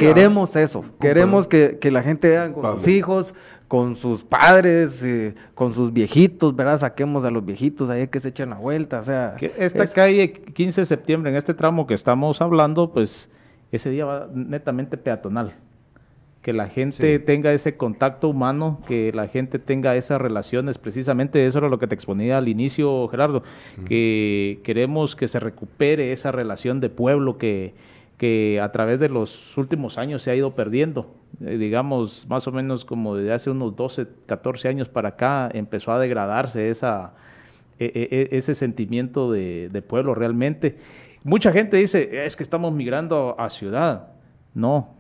queremos 0.07 0.57
eso, 0.57 0.84
queremos 1.01 1.46
que, 1.46 1.78
que 1.80 1.90
la 1.90 2.03
gente 2.03 2.28
vea 2.28 2.53
con 2.53 2.76
sus 2.78 2.88
hijos, 2.88 3.34
con 3.68 3.94
sus 3.94 4.24
padres, 4.24 5.03
eh, 5.05 5.34
con 5.55 5.72
sus 5.74 5.92
viejitos, 5.92 6.57
¿verdad? 6.57 6.78
Saquemos 6.78 7.22
a 7.24 7.30
los 7.30 7.44
viejitos 7.44 7.88
ahí 7.88 8.09
que 8.09 8.18
se 8.20 8.30
echen 8.30 8.51
la 8.51 8.57
vuelta, 8.57 9.01
o 9.01 9.05
sea... 9.05 9.36
Que 9.38 9.53
esta 9.59 9.84
es- 9.84 9.92
calle 9.92 10.32
15 10.32 10.80
de 10.80 10.84
septiembre, 10.86 11.30
en 11.30 11.36
este 11.36 11.55
tramo 11.55 11.86
que 11.86 11.94
estamos 11.94 12.40
hablando, 12.40 12.90
pues 12.92 13.30
ese 13.70 13.90
día 13.90 14.05
va 14.05 14.28
netamente 14.34 14.96
peatonal. 14.96 15.55
Que 16.42 16.55
la 16.55 16.68
gente 16.68 17.18
Sí. 17.18 17.24
tenga 17.24 17.53
ese 17.53 17.76
contacto 17.76 18.26
humano, 18.28 18.80
que 18.88 19.12
la 19.14 19.28
gente 19.28 19.59
tenga 19.59 19.94
esas 19.94 20.18
relaciones, 20.20 20.78
precisamente 20.78 21.44
eso 21.44 21.59
era 21.59 21.68
lo 21.68 21.78
que 21.78 21.86
te 21.86 21.94
exponía 21.94 22.38
al 22.38 22.48
inicio, 22.48 23.07
Gerardo, 23.09 23.42
que 23.86 24.61
queremos 24.64 25.14
que 25.14 25.28
se 25.28 25.38
recupere 25.38 26.12
esa 26.12 26.32
relación 26.32 26.80
de 26.80 26.88
pueblo 26.88 27.36
que, 27.36 27.74
que 28.21 28.61
a 28.61 28.71
través 28.71 29.01
de 29.01 29.09
los 29.09 29.57
últimos 29.57 29.97
años 29.97 30.21
se 30.23 30.31
ha 30.31 30.35
ido 30.35 30.55
perdiendo. 30.55 31.14
Eh, 31.41 31.57
digamos, 31.57 32.27
más 32.29 32.47
o 32.47 32.53
menos 32.53 32.85
como 32.85 33.16
desde 33.16 33.33
hace 33.33 33.49
unos 33.49 33.75
12, 33.75 34.07
14 34.27 34.68
años 34.68 34.91
para 34.91 35.09
acá 35.09 35.49
empezó 35.55 35.91
a 35.91 35.99
degradarse 35.99 36.68
esa, 36.68 37.14
e- 37.79 37.87
e- 37.87 38.29
e- 38.35 38.37
ese 38.37 38.55
sentimiento 38.55 39.33
de, 39.33 39.83
pueblo 39.89 40.14
realmente. 40.14 40.77
Mucha 41.25 41.51
gente 41.51 41.79
dice, 41.79 42.27
es 42.27 42.37
que 42.37 42.43
estamos 42.43 42.75
migrando 42.75 43.37
a 43.39 43.49
ciudad. 43.49 44.09
No, 44.53 44.91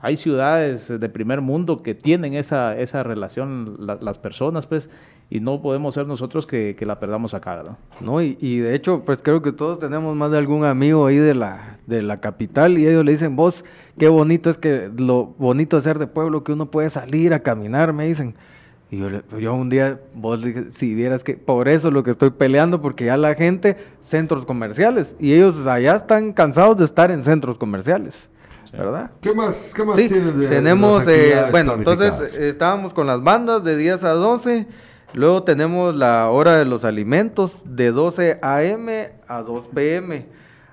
hay 0.00 0.16
ciudades 0.16 0.88
de 0.88 1.08
primer 1.08 1.40
mundo 1.40 1.84
que 1.84 1.94
tienen 1.94 2.34
esa, 2.34 2.76
esa 2.76 3.04
relación, 3.04 3.76
la- 3.86 3.98
las 4.00 4.18
personas, 4.18 4.66
pues, 4.66 4.90
y 5.30 5.40
no 5.40 5.60
podemos 5.60 5.94
ser 5.94 6.06
nosotros 6.06 6.46
que, 6.46 6.74
que 6.78 6.86
la 6.86 6.98
perdamos 6.98 7.34
acá, 7.34 7.56
¿verdad? 7.56 7.78
No, 8.00 8.22
y, 8.22 8.38
y 8.40 8.58
de 8.58 8.74
hecho, 8.74 9.02
pues 9.04 9.18
creo 9.22 9.42
que 9.42 9.52
todos 9.52 9.78
tenemos 9.78 10.16
más 10.16 10.30
de 10.30 10.38
algún 10.38 10.64
amigo 10.64 11.06
ahí 11.06 11.16
de 11.18 11.34
la, 11.34 11.78
de 11.86 12.00
la 12.02 12.16
capital 12.18 12.78
y 12.78 12.86
ellos 12.86 13.04
le 13.04 13.12
dicen, 13.12 13.36
vos, 13.36 13.62
qué 13.98 14.08
bonito 14.08 14.48
es 14.48 14.56
que 14.56 14.90
lo 14.96 15.34
bonito 15.38 15.76
de 15.76 15.82
ser 15.82 15.98
de 15.98 16.06
pueblo, 16.06 16.44
que 16.44 16.52
uno 16.52 16.70
puede 16.70 16.88
salir 16.90 17.34
a 17.34 17.40
caminar, 17.40 17.92
me 17.92 18.06
dicen. 18.06 18.34
Y 18.90 18.96
yo, 18.96 19.10
yo 19.38 19.52
un 19.54 19.68
día, 19.68 20.00
vos 20.14 20.40
si 20.70 20.94
vieras 20.94 21.22
que 21.22 21.34
por 21.36 21.68
eso 21.68 21.88
es 21.88 21.94
lo 21.94 22.02
que 22.02 22.10
estoy 22.10 22.30
peleando, 22.30 22.80
porque 22.80 23.04
ya 23.04 23.18
la 23.18 23.34
gente, 23.34 23.76
centros 24.00 24.46
comerciales, 24.46 25.14
y 25.20 25.34
ellos 25.34 25.66
allá 25.66 25.94
están 25.96 26.32
cansados 26.32 26.78
de 26.78 26.86
estar 26.86 27.10
en 27.10 27.22
centros 27.22 27.58
comerciales, 27.58 28.30
¿verdad? 28.72 29.10
¿Qué 29.20 29.34
más, 29.34 29.74
qué 29.76 29.84
más 29.84 29.94
Sí, 29.98 30.08
tienen 30.08 30.40
de- 30.40 30.46
tenemos, 30.48 31.06
eh, 31.06 31.34
bueno, 31.50 31.74
entonces 31.74 32.14
eh, 32.34 32.48
estábamos 32.48 32.94
con 32.94 33.06
las 33.06 33.22
bandas 33.22 33.62
de 33.62 33.76
10 33.76 34.04
a 34.04 34.12
12, 34.12 34.66
luego 35.14 35.42
tenemos 35.42 35.94
la 35.94 36.28
hora 36.30 36.56
de 36.56 36.64
los 36.64 36.84
alimentos 36.84 37.52
de 37.64 37.90
12 37.90 38.38
a.m. 38.42 39.12
a 39.26 39.42
2 39.42 39.68
p.m. 39.68 40.26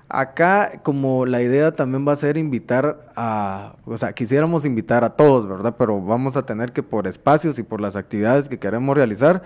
Acá, 0.08 0.80
como 0.84 1.26
la 1.26 1.42
idea 1.42 1.72
también 1.72 2.06
va 2.06 2.12
a 2.12 2.16
ser 2.16 2.36
invitar 2.36 3.00
a, 3.16 3.74
o 3.84 3.98
sea, 3.98 4.12
quisiéramos 4.12 4.64
invitar 4.64 5.02
a 5.02 5.10
todos, 5.10 5.48
¿verdad? 5.48 5.74
Pero 5.76 6.00
vamos 6.00 6.36
a 6.36 6.46
tener 6.46 6.72
que 6.72 6.84
por 6.84 7.08
espacios 7.08 7.58
y 7.58 7.64
por 7.64 7.80
las 7.80 7.96
actividades 7.96 8.48
que 8.48 8.58
queremos 8.58 8.96
realizar, 8.96 9.42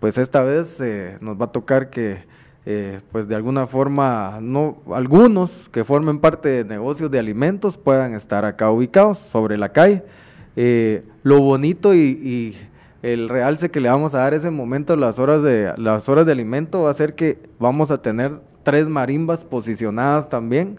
pues 0.00 0.18
esta 0.18 0.42
vez 0.42 0.80
eh, 0.80 1.16
nos 1.20 1.40
va 1.40 1.44
a 1.44 1.52
tocar 1.52 1.90
que, 1.90 2.24
eh, 2.66 3.00
pues 3.12 3.28
de 3.28 3.36
alguna 3.36 3.68
forma, 3.68 4.38
no, 4.42 4.78
algunos 4.92 5.52
que 5.70 5.84
formen 5.84 6.18
parte 6.18 6.48
de 6.48 6.64
negocios 6.64 7.08
de 7.10 7.20
alimentos 7.20 7.76
puedan 7.76 8.14
estar 8.14 8.44
acá 8.44 8.68
ubicados 8.70 9.18
sobre 9.18 9.56
la 9.58 9.68
calle. 9.68 10.02
Eh, 10.56 11.04
lo 11.22 11.40
bonito 11.40 11.94
y, 11.94 12.00
y 12.00 12.56
el 13.02 13.28
realce 13.28 13.70
que 13.70 13.80
le 13.80 13.88
vamos 13.88 14.14
a 14.14 14.18
dar 14.18 14.34
ese 14.34 14.50
momento, 14.50 14.94
las 14.96 15.18
horas 15.18 15.42
de, 15.42 15.72
las 15.76 16.08
horas 16.08 16.26
de 16.26 16.32
alimento, 16.32 16.82
va 16.82 16.90
a 16.90 16.94
ser 16.94 17.14
que 17.14 17.38
vamos 17.58 17.90
a 17.90 18.02
tener 18.02 18.32
tres 18.62 18.88
marimbas 18.88 19.44
posicionadas 19.44 20.28
también 20.28 20.78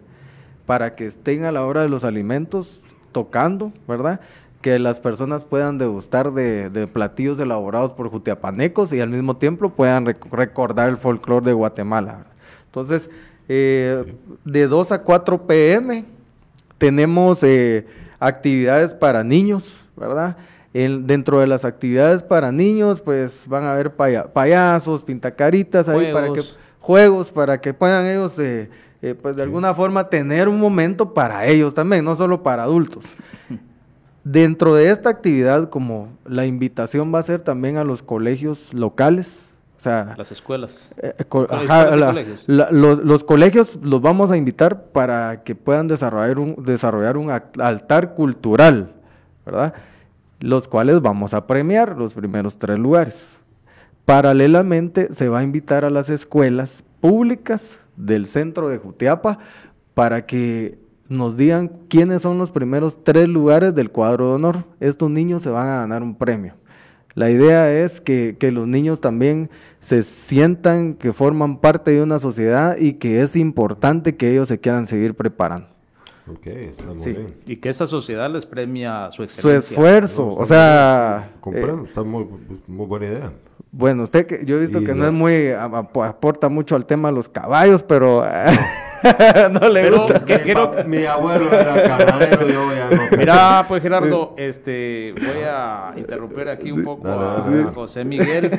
para 0.66 0.96
que 0.96 1.06
estén 1.06 1.46
a 1.46 1.52
la 1.52 1.66
hora 1.66 1.82
de 1.82 1.90
los 1.90 2.04
alimentos 2.04 2.82
tocando, 3.12 3.74
¿verdad? 3.88 4.22
Que 4.62 4.78
las 4.78 5.00
personas 5.00 5.46
puedan 5.46 5.80
degustar 5.80 6.32
de, 6.32 6.88
platillos 6.94 7.40
elaborados 7.40 7.94
por 7.94 8.10
jutiapanecos 8.10 8.94
y 8.94 9.02
al 9.02 9.10
mismo 9.10 9.38
tiempo 9.38 9.70
puedan 9.70 10.06
rec 10.06 10.26
recordar 10.32 10.90
el 10.90 10.98
folclore 10.98 11.48
de 11.48 11.54
Guatemala. 11.54 12.26
Entonces, 12.68 13.10
eh, 13.50 14.16
de 14.46 14.68
2 14.68 14.92
a 14.92 15.02
4 15.02 15.48
pm 15.48 16.06
tenemos 16.78 17.42
eh, 17.42 17.86
actividades 18.20 18.94
para 18.94 19.24
niños, 19.24 19.84
¿verdad? 19.98 20.38
El, 20.74 21.06
dentro 21.06 21.40
de 21.40 21.48
las 21.48 21.66
actividades 21.66 22.24
para 22.24 22.52
niños, 22.52 23.02
pues 23.02 23.44
van 23.48 23.66
a 23.66 23.74
haber 23.74 23.92
paya 23.92 24.32
payasos, 24.32 25.04
pintacaritas 25.04 25.90
ahí 25.90 26.14
para 26.14 26.32
que 26.32 26.44
juegos 26.82 27.32
para 27.32 27.62
que 27.62 27.74
puedan 27.74 28.06
ellos, 28.06 28.38
eh, 28.40 28.70
eh, 29.02 29.16
pues 29.20 29.36
de 29.36 29.44
alguna 29.44 29.74
forma, 29.74 30.10
tener 30.10 30.50
un 30.50 30.60
momento 30.60 31.14
para 31.14 31.46
ellos 31.46 31.74
también, 31.74 32.04
no 32.04 32.16
solo 32.16 32.44
para 32.44 32.64
adultos. 32.64 33.06
Dentro 34.24 34.76
de 34.76 34.92
esta 34.92 35.10
actividad, 35.10 35.70
como 35.70 36.10
la 36.26 36.46
invitación 36.46 37.14
va 37.14 37.20
a 37.20 37.24
ser 37.24 37.42
también 37.42 37.78
a 37.78 37.84
los 37.84 38.04
colegios 38.04 38.74
locales, 38.74 39.40
o 39.78 39.82
sea, 39.82 40.14
las 40.16 40.32
escuelas. 40.32 40.92
Eh, 41.02 41.24
co 41.28 41.48
ajá, 41.50 41.96
la, 41.96 42.08
colegios? 42.08 42.44
La, 42.46 42.70
los, 42.70 43.04
los, 43.04 43.24
colegios 43.24 43.80
los 43.82 44.00
vamos 44.00 44.30
a 44.30 44.38
invitar 44.38 44.84
para 44.92 45.42
que 45.44 45.56
puedan 45.56 45.88
desarrollar 45.88 46.38
un, 46.38 46.56
desarrollar 46.64 47.18
un 47.18 47.32
altar 47.32 48.14
cultural, 48.14 48.92
¿verdad? 49.44 49.74
Los 50.42 50.68
cuales 50.68 51.02
vamos 51.02 51.34
a 51.34 51.48
premiar 51.48 51.98
los 51.98 52.14
primeros 52.14 52.60
tres 52.60 52.78
lugares. 52.78 53.38
Paralelamente 54.06 55.14
se 55.14 55.30
va 55.30 55.40
a 55.40 55.44
invitar 55.44 55.86
a 55.86 55.90
las 55.90 56.10
escuelas 56.10 56.84
públicas 57.00 57.80
del 57.96 58.26
centro 58.26 58.68
de 58.68 58.78
Jutiapa 58.78 59.40
para 59.94 60.26
que 60.26 60.80
nos 61.08 61.38
digan 61.38 61.72
quiénes 61.90 62.22
son 62.22 62.38
los 62.38 62.52
primeros 62.52 63.04
tres 63.04 63.28
lugares 63.28 63.76
del 63.76 63.92
cuadro 63.92 64.30
de 64.30 64.36
honor. 64.36 64.66
Estos 64.80 65.12
niños 65.12 65.42
se 65.42 65.50
van 65.50 65.68
a 65.68 65.78
ganar 65.82 66.02
un 66.02 66.16
premio. 66.16 66.56
La 67.14 67.30
idea 67.30 67.72
es 67.72 68.00
que, 68.00 68.38
que, 68.40 68.52
los 68.52 68.68
niños 68.68 69.02
también 69.02 69.50
se 69.82 70.02
sientan 70.02 70.94
que 70.94 71.12
forman 71.12 71.58
parte 71.58 71.92
de 71.92 72.02
una 72.02 72.20
sociedad 72.20 72.78
y 72.78 72.94
que 72.94 73.22
es 73.22 73.36
importante 73.36 74.16
que 74.16 74.32
ellos 74.32 74.48
se 74.48 74.60
quieran 74.60 74.88
seguir 74.88 75.14
preparando. 75.14 75.68
Okay, 76.28 76.66
está 76.68 76.86
muy 76.86 77.04
sí. 77.04 77.12
bien. 77.12 77.36
Y 77.48 77.56
que 77.58 77.70
esa 77.70 77.88
sociedad 77.88 78.30
les 78.30 78.46
premia 78.46 79.12
su 79.12 79.24
excelencia. 79.24 79.62
Su 79.62 79.74
esfuerzo, 79.74 80.26
no, 80.26 80.34
o 80.36 80.46
sea... 80.46 81.32
Comprendo, 81.42 81.84
eh, 81.84 81.88
está 81.88 82.04
muy, 82.04 82.28
muy 82.68 82.86
buena 82.86 83.06
idea. 83.08 83.34
Bueno, 83.72 84.04
usted 84.04 84.26
que 84.26 84.46
yo 84.46 84.58
he 84.58 84.62
visto 84.62 84.80
y 84.80 84.84
que 84.84 84.92
la... 84.92 84.98
no 84.98 85.06
es 85.08 85.14
muy 85.14 85.52
aporta 85.52 86.50
mucho 86.50 86.76
al 86.76 86.86
tema 86.86 87.10
de 87.10 87.16
los 87.16 87.30
caballos, 87.30 87.84
pero 87.84 88.26
no 89.52 89.60
le 89.70 89.82
pero 89.82 89.98
gusta. 89.98 90.26
Que 90.26 90.42
quiero... 90.42 90.74
Mi 90.86 91.06
abuelo 91.06 91.52
era 91.52 91.76
ganadero, 91.76 92.48
yo 92.48 92.76
ya 92.76 92.90
no. 92.90 93.18
Mira, 93.18 93.66
pues 93.68 93.82
Gerardo, 93.82 94.36
este 94.38 95.14
voy 95.18 95.44
a 95.46 95.94
interrumpir 95.98 96.50
aquí 96.50 96.70
sí, 96.70 96.72
un 96.72 96.84
poco 96.84 97.08
a, 97.08 97.44
sí. 97.44 97.66
a, 97.68 97.72
José 97.72 98.04
Miguel. 98.04 98.52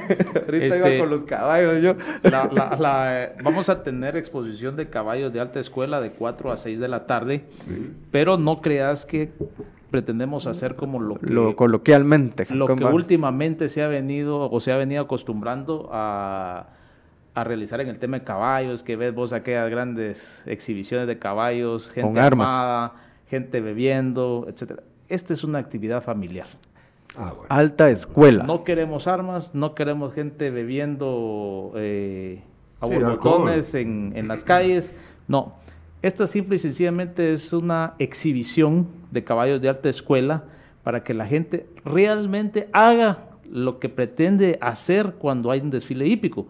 Ahorita 0.47 0.67
este, 0.67 0.79
iba 0.79 0.99
con 0.99 1.11
los 1.11 1.25
caballos 1.25 1.83
yo. 1.83 1.95
La, 2.23 2.49
la, 2.53 2.77
la, 2.79 3.33
vamos 3.43 3.69
a 3.69 3.83
tener 3.83 4.17
exposición 4.17 4.77
de 4.77 4.89
caballos 4.89 5.33
de 5.33 5.41
alta 5.41 5.61
escuela 5.61 6.01
de 6.01 6.11
4 6.11 6.53
a 6.53 6.57
6 6.57 6.81
de 6.81 6.89
la 6.89 7.07
tarde, 7.07 7.45
sí. 7.67 7.93
pero 8.11 8.39
no 8.39 8.61
creas 8.61 9.07
que 9.07 9.33
pretendemos 9.93 10.49
hacer 10.49 10.75
como 10.75 10.99
lo 10.99 11.17
que 11.17 11.27
lo 11.27 11.55
coloquialmente 11.55 12.47
lo 12.51 12.67
que 12.67 12.85
últimamente 12.85 13.69
se 13.69 13.83
ha 13.83 13.89
venido 13.89 14.51
o 14.51 14.59
se 14.59 14.73
ha 14.73 14.77
venido 14.77 15.03
acostumbrando 15.03 15.91
a, 15.93 16.67
a, 17.35 17.45
realizar 17.45 17.81
en 17.81 17.89
el 17.89 17.99
tema 17.99 18.19
de 18.19 18.25
caballos 18.25 18.83
que 18.83 18.97
ves 18.97 19.15
vos 19.15 19.33
aquellas 19.33 19.71
grandes 19.71 20.43
exhibiciones 20.47 21.07
de 21.07 21.19
caballos 21.19 21.91
gente 21.91 22.09
Con 22.09 22.19
armas. 22.19 22.49
armada 22.49 22.93
gente 23.29 23.61
bebiendo 23.61 24.47
etcétera. 24.49 24.83
Esta 25.09 25.35
es 25.35 25.45
una 25.45 25.59
actividad 25.59 26.03
familiar. 26.03 26.49
Ah, 27.17 27.33
bueno. 27.37 27.47
alta 27.51 27.91
escuela. 27.91 28.45
No 28.45 28.65
queremos 28.65 29.07
armas 29.07 29.55
no 29.55 29.75
queremos 29.75 30.15
gente 30.15 30.51
bebiendo 30.51 31.73
eh, 31.77 32.43
a 32.81 32.89
sí, 32.89 32.97
botones 32.97 33.75
en, 33.75 34.13
en 34.17 34.27
las 34.27 34.43
calles 34.43 34.97
no 35.29 35.62
esta 36.03 36.27
simple 36.27 36.57
y 36.57 36.59
sencillamente 36.59 37.33
es 37.33 37.53
una 37.53 37.95
exhibición 38.01 38.89
de 39.13 39.23
caballos 39.23 39.63
de 39.63 39.69
alta 39.69 39.89
escuela 39.89 40.45
para 40.83 41.05
que 41.05 41.15
la 41.15 41.27
gente 41.27 41.67
realmente 41.85 42.69
haga 42.73 43.29
lo 43.49 43.79
que 43.79 43.89
pretende 43.89 44.59
hacer 44.61 45.15
cuando 45.19 45.51
hay 45.53 45.61
un 45.61 45.71
desfile 45.71 46.07
hípico. 46.09 46.49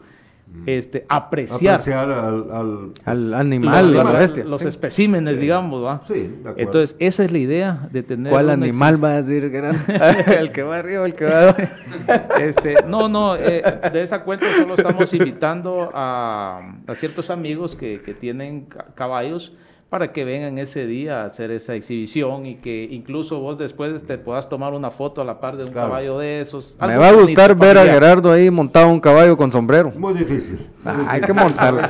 Este, 0.66 1.04
apreciar, 1.08 1.80
apreciar 1.80 2.10
al, 2.10 2.50
al, 2.52 2.92
al, 3.04 3.34
animal, 3.34 3.92
los, 3.92 4.04
la 4.04 4.12
bestia. 4.12 4.44
los 4.44 4.64
especímenes, 4.64 5.34
sí. 5.34 5.40
digamos, 5.40 5.84
¿va? 5.84 6.02
Sí, 6.06 6.14
de 6.14 6.38
acuerdo. 6.38 6.54
Entonces, 6.56 6.96
esa 7.00 7.24
es 7.24 7.32
la 7.32 7.38
idea 7.38 7.88
de 7.90 8.02
tener. 8.02 8.30
¿Cuál 8.32 8.50
animal 8.50 9.02
va 9.02 9.12
a 9.14 9.22
decir, 9.22 9.50
gran? 9.50 9.76
el 10.38 10.52
que 10.52 10.62
va 10.62 10.78
arriba, 10.78 11.04
el 11.04 11.14
que 11.14 11.24
va 11.24 11.42
abajo. 11.42 11.62
este, 12.40 12.74
no, 12.86 13.08
no, 13.08 13.34
eh, 13.36 13.62
de 13.92 14.02
esa 14.02 14.22
cuenta 14.22 14.46
solo 14.56 14.74
estamos 14.76 15.12
invitando 15.14 15.90
a, 15.94 16.76
a 16.86 16.94
ciertos 16.94 17.30
amigos 17.30 17.74
que, 17.74 18.00
que 18.00 18.14
tienen 18.14 18.68
caballos 18.94 19.52
para 19.92 20.10
que 20.10 20.24
vengan 20.24 20.56
ese 20.56 20.86
día 20.86 21.20
a 21.20 21.26
hacer 21.26 21.50
esa 21.50 21.74
exhibición 21.74 22.46
y 22.46 22.54
que 22.54 22.88
incluso 22.90 23.40
vos 23.40 23.58
después 23.58 24.02
te 24.06 24.16
puedas 24.16 24.48
tomar 24.48 24.72
una 24.72 24.90
foto 24.90 25.20
a 25.20 25.24
la 25.26 25.38
par 25.38 25.58
de 25.58 25.64
un 25.64 25.70
Claro. 25.70 25.88
caballo 25.88 26.18
de 26.18 26.40
esos. 26.40 26.74
Me 26.80 26.96
va 26.96 27.08
a 27.08 27.12
bonito, 27.12 27.26
gustar 27.26 27.54
ver 27.54 27.76
a. 27.76 27.84
Gerardo 27.84 28.32
ahí 28.32 28.50
montado 28.50 28.88
un 28.88 28.98
caballo 28.98 29.36
con 29.36 29.52
sombrero. 29.52 29.92
Muy 29.94 30.14
difícil. 30.14 30.66
Ah, 30.82 30.94
muy 30.94 31.04
hay 31.06 31.20
difícil. 31.20 31.26
que 31.26 31.42
montarlo. 31.44 31.82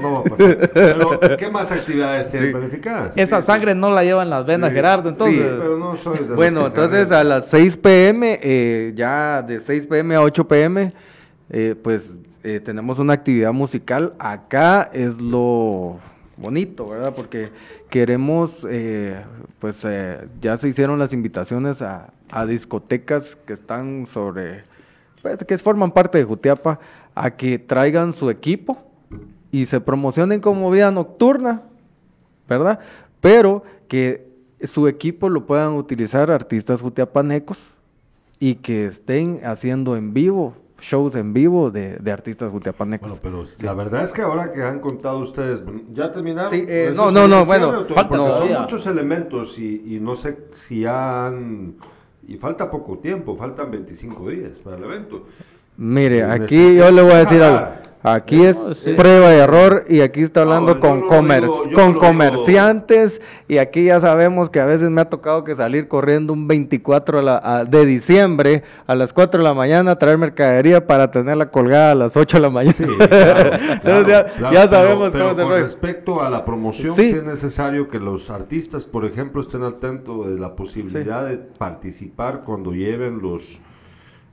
No 0.00 0.12
va 0.14 0.18
a 0.20 0.24
pasar. 0.24 0.70
Pero, 0.72 1.20
¿qué 1.38 1.50
más 1.50 1.70
actividades 1.70 2.30
tienen 2.30 2.52
planificadas? 2.52 3.12
Esa 3.14 3.42
sangre 3.42 3.74
no 3.74 3.90
la 3.90 4.02
llevan 4.04 4.30
las 4.30 4.46
venas, 4.46 4.70
Sí. 4.70 4.76
Gerardo, 4.76 5.10
entonces... 5.10 5.36
Sí, 5.38 5.44
pero 5.60 5.76
no 5.76 5.96
soy 5.98 6.18
de 6.26 6.34
Bueno, 6.34 6.66
entonces 6.68 7.10
a 7.12 7.22
las 7.24 7.46
6 7.48 7.76
pm, 7.76 8.40
eh, 8.42 8.92
ya 8.96 9.42
de 9.42 9.60
6 9.60 9.86
pm 9.86 10.14
a 10.14 10.22
8 10.22 10.48
pm, 10.48 10.94
eh, 11.50 11.74
pues 11.84 12.10
eh, 12.42 12.58
tenemos 12.64 12.98
una 12.98 13.12
actividad 13.12 13.52
musical. 13.52 14.14
Acá 14.18 14.88
es 14.94 15.20
lo 15.20 15.96
bonito, 16.36 16.88
¿verdad? 16.88 17.14
Porque 17.14 17.50
queremos, 17.90 18.66
eh, 18.68 19.22
pues 19.58 19.80
eh, 19.84 20.26
ya 20.40 20.56
se 20.56 20.68
hicieron 20.68 20.98
las 20.98 21.12
invitaciones 21.12 21.82
a, 21.82 22.10
discotecas 22.48 23.36
que 23.36 23.52
están 23.52 24.06
sobre, 24.08 24.64
pues, 25.22 25.38
que 25.46 25.56
forman 25.58 25.92
parte 25.92 26.18
de 26.18 26.24
Jutiapa, 26.24 26.80
a 27.14 27.30
que 27.30 27.60
traigan 27.60 28.12
su 28.12 28.28
equipo 28.28 28.82
y 29.52 29.66
se 29.66 29.80
promocionen 29.80 30.40
como 30.40 30.68
vida 30.68 30.90
nocturna, 30.90 31.62
¿verdad? 32.48 32.80
Pero 33.20 33.62
que 33.86 34.26
su 34.64 34.88
equipo 34.88 35.28
lo 35.28 35.46
puedan 35.46 35.74
utilizar 35.74 36.30
artistas 36.30 36.80
jutiapanecos 36.80 37.58
y 38.40 38.56
que 38.56 38.86
estén 38.86 39.40
haciendo 39.44 39.96
en 39.96 40.12
vivo, 40.12 40.56
shows 40.84 41.14
en 41.14 41.32
vivo 41.32 41.70
de, 41.70 41.96
de 41.96 42.12
artistas 42.12 42.50
jutiapanecos. 42.50 43.20
Bueno, 43.20 43.44
pero 43.44 43.66
la 43.66 43.74
verdad 43.74 44.04
es 44.04 44.12
que 44.12 44.22
ahora 44.22 44.52
que 44.52 44.62
han 44.62 44.80
contado 44.80 45.18
ustedes, 45.18 45.62
¿ya 45.92 46.12
terminaron? 46.12 46.50
Sí, 46.50 46.64
eh, 46.68 46.92
no, 46.94 47.10
no, 47.10 47.26
no, 47.26 47.44
bueno, 47.46 47.86
falta 47.94 48.16
son 48.16 48.52
muchos 48.60 48.86
elementos 48.86 49.58
y, 49.58 49.96
y 49.96 50.00
no 50.00 50.14
sé 50.14 50.36
si 50.52 50.84
han... 50.84 51.76
Y 52.26 52.36
falta 52.36 52.70
poco 52.70 52.98
tiempo, 52.98 53.36
faltan 53.36 53.70
25 53.70 54.30
días 54.30 54.52
para 54.62 54.76
el 54.76 54.84
evento. 54.84 55.26
Mire, 55.76 56.22
aquí 56.24 56.76
yo 56.76 56.90
le 56.90 57.02
voy 57.02 57.12
a 57.12 57.18
decir 57.18 57.42
algo. 57.42 57.68
Aquí 58.06 58.42
es 58.44 58.54
sí. 58.84 58.92
prueba 58.92 59.34
y 59.34 59.38
error 59.38 59.86
y 59.88 60.00
aquí 60.02 60.20
está 60.20 60.42
hablando 60.42 60.74
No, 60.74 60.80
con, 60.80 61.00
comer- 61.08 61.40
digo- 61.40 61.62
con 61.74 61.94
comerciantes 61.94 63.22
y 63.48 63.56
aquí 63.56 63.84
ya 63.84 63.98
sabemos 63.98 64.50
que 64.50 64.60
a 64.60 64.66
veces 64.66 64.90
me 64.90 65.00
ha 65.00 65.08
tocado 65.08 65.42
que 65.42 65.54
salir 65.54 65.88
corriendo 65.88 66.34
un 66.34 66.46
24 66.46 67.20
a 67.20 67.22
la- 67.22 67.40
a- 67.42 67.64
de 67.64 67.86
diciembre 67.86 68.62
a 68.86 68.94
las 68.94 69.12
4 69.14 69.38
de 69.38 69.44
la 69.44 69.54
mañana 69.54 69.92
a 69.92 69.98
traer 69.98 70.18
mercadería 70.18 70.86
para 70.86 71.10
tenerla 71.10 71.50
colgada 71.50 71.92
a 71.92 71.94
las 71.94 72.14
8 72.14 72.36
de 72.36 72.40
la 72.42 72.50
mañana. 72.50 72.74
Sí, 72.76 72.84
claro, 73.08 73.50
Entonces 73.72 74.06
ya, 74.08 74.26
claro, 74.34 74.54
ya 74.54 74.68
sabemos 74.68 75.10
pero 75.10 75.24
cómo 75.28 75.32
es 75.36 75.38
el 75.38 75.44
con 75.52 75.60
respecto 75.62 76.22
a 76.22 76.28
la 76.28 76.44
promoción, 76.44 76.94
Sí. 76.96 77.08
es 77.08 77.24
necesario 77.24 77.88
que 77.88 77.98
los 77.98 78.28
artistas, 78.28 78.84
por 78.84 79.06
ejemplo, 79.06 79.40
estén 79.40 79.62
atentos 79.62 80.26
de 80.28 80.38
la 80.38 80.54
posibilidad 80.54 81.24
de 81.26 81.38
participar 81.38 82.42
cuando 82.44 82.72
lleven 82.72 83.20
los 83.22 83.58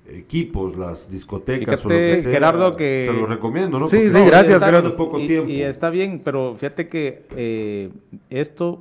equipos, 0.07 0.75
las 0.77 1.09
discotecas 1.09 1.85
o 1.85 1.89
lo 1.89 1.95
que 1.95 2.21
sea, 2.21 2.31
Gerardo, 2.31 2.75
que- 2.75 3.05
se 3.07 3.13
los 3.13 3.29
recomiendo, 3.29 3.79
¿no? 3.79 3.87
Sí, 3.87 3.97
Porque 3.97 4.07
sí, 4.09 4.13
no, 4.17 4.25
gracias, 4.25 4.53
está 4.55 4.65
Gerardo. 4.67 4.95
poco 4.95 5.19
y, 5.19 5.27
tiempo. 5.27 5.49
y 5.49 5.61
está 5.61 5.89
bien, 5.89 6.21
pero 6.23 6.55
fíjate 6.55 6.87
que 6.89 7.23
eh, 7.35 7.89
esto 8.29 8.79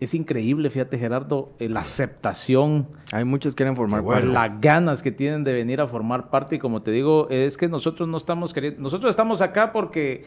es 0.00 0.14
increíble, 0.14 0.68
fíjate 0.68 0.98
Gerardo, 0.98 1.50
eh, 1.60 1.68
la 1.68 1.80
aceptación, 1.80 2.88
Hay 3.12 3.24
muchos 3.24 3.54
que 3.54 3.58
quieren 3.58 3.76
formar 3.76 4.02
bueno. 4.02 4.20
parte. 4.32 4.50
las 4.50 4.60
ganas 4.60 5.02
que 5.02 5.12
tienen 5.12 5.44
de 5.44 5.52
venir 5.52 5.80
a 5.80 5.86
formar 5.86 6.28
parte 6.28 6.56
y 6.56 6.58
como 6.58 6.82
te 6.82 6.90
digo, 6.90 7.28
es 7.30 7.56
que 7.56 7.68
nosotros 7.68 8.08
no 8.08 8.16
estamos 8.16 8.52
queriendo, 8.52 8.80
nosotros 8.82 9.10
estamos 9.10 9.40
acá 9.40 9.72
porque 9.72 10.24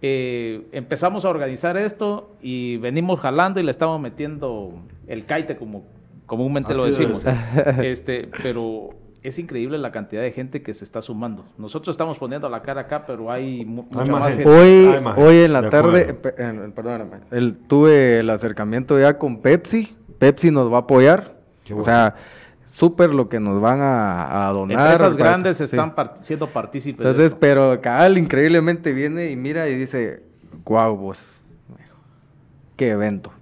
eh, 0.00 0.62
empezamos 0.72 1.24
a 1.24 1.28
organizar 1.28 1.76
esto 1.76 2.30
y 2.40 2.78
venimos 2.78 3.20
jalando 3.20 3.60
y 3.60 3.64
le 3.64 3.70
estamos 3.70 4.00
metiendo 4.00 4.72
el 5.06 5.26
caite 5.26 5.56
como 5.56 5.84
comúnmente 6.24 6.72
lo 6.74 6.84
Así 6.84 6.92
decimos. 7.04 7.22
este, 7.82 8.28
pero 8.42 8.90
es 9.22 9.38
increíble 9.38 9.78
la 9.78 9.90
cantidad 9.92 10.22
de 10.22 10.30
gente 10.32 10.62
que 10.62 10.72
se 10.74 10.84
está 10.84 11.02
sumando. 11.02 11.44
Nosotros 11.58 11.94
estamos 11.94 12.18
poniendo 12.18 12.48
la 12.48 12.62
cara 12.62 12.82
acá, 12.82 13.04
pero 13.06 13.30
hay 13.30 13.64
mu- 13.64 13.82
Hay 13.90 13.98
mucha 13.98 14.12
más 14.12 14.20
más 14.20 14.34
gente. 14.36 14.48
Hoy, 14.50 14.94
Ay, 14.94 15.12
hoy 15.16 15.36
en 15.44 15.52
la 15.52 15.62
de 15.62 15.70
tarde, 15.70 16.18
eh, 16.38 16.70
perdóname, 16.74 17.16
el- 17.30 17.56
tuve 17.56 18.20
el 18.20 18.30
acercamiento 18.30 18.98
ya 18.98 19.18
con 19.18 19.40
Pepsi. 19.40 19.96
Pepsi 20.18 20.50
nos 20.50 20.72
va 20.72 20.76
a 20.76 20.80
apoyar. 20.80 21.36
O 21.74 21.82
sea, 21.82 22.14
súper 22.70 23.12
lo 23.12 23.28
que 23.28 23.40
nos 23.40 23.60
van 23.60 23.80
a, 23.80 24.48
a 24.48 24.52
donar. 24.52 24.92
Empresas 24.92 25.16
grandes 25.16 25.56
sí. 25.58 25.64
están 25.64 25.94
par- 25.94 26.14
siendo 26.20 26.46
partícipes. 26.48 26.98
de 27.04 27.10
Entonces, 27.10 27.26
esto. 27.26 27.38
pero 27.40 27.80
Cabal 27.80 28.16
increíblemente 28.18 28.92
viene 28.92 29.30
y 29.30 29.36
mira 29.36 29.68
y 29.68 29.74
dice, 29.74 30.22
guau, 30.64 30.96
vos. 30.96 31.18
Qué 32.76 32.90
evento. 32.90 33.32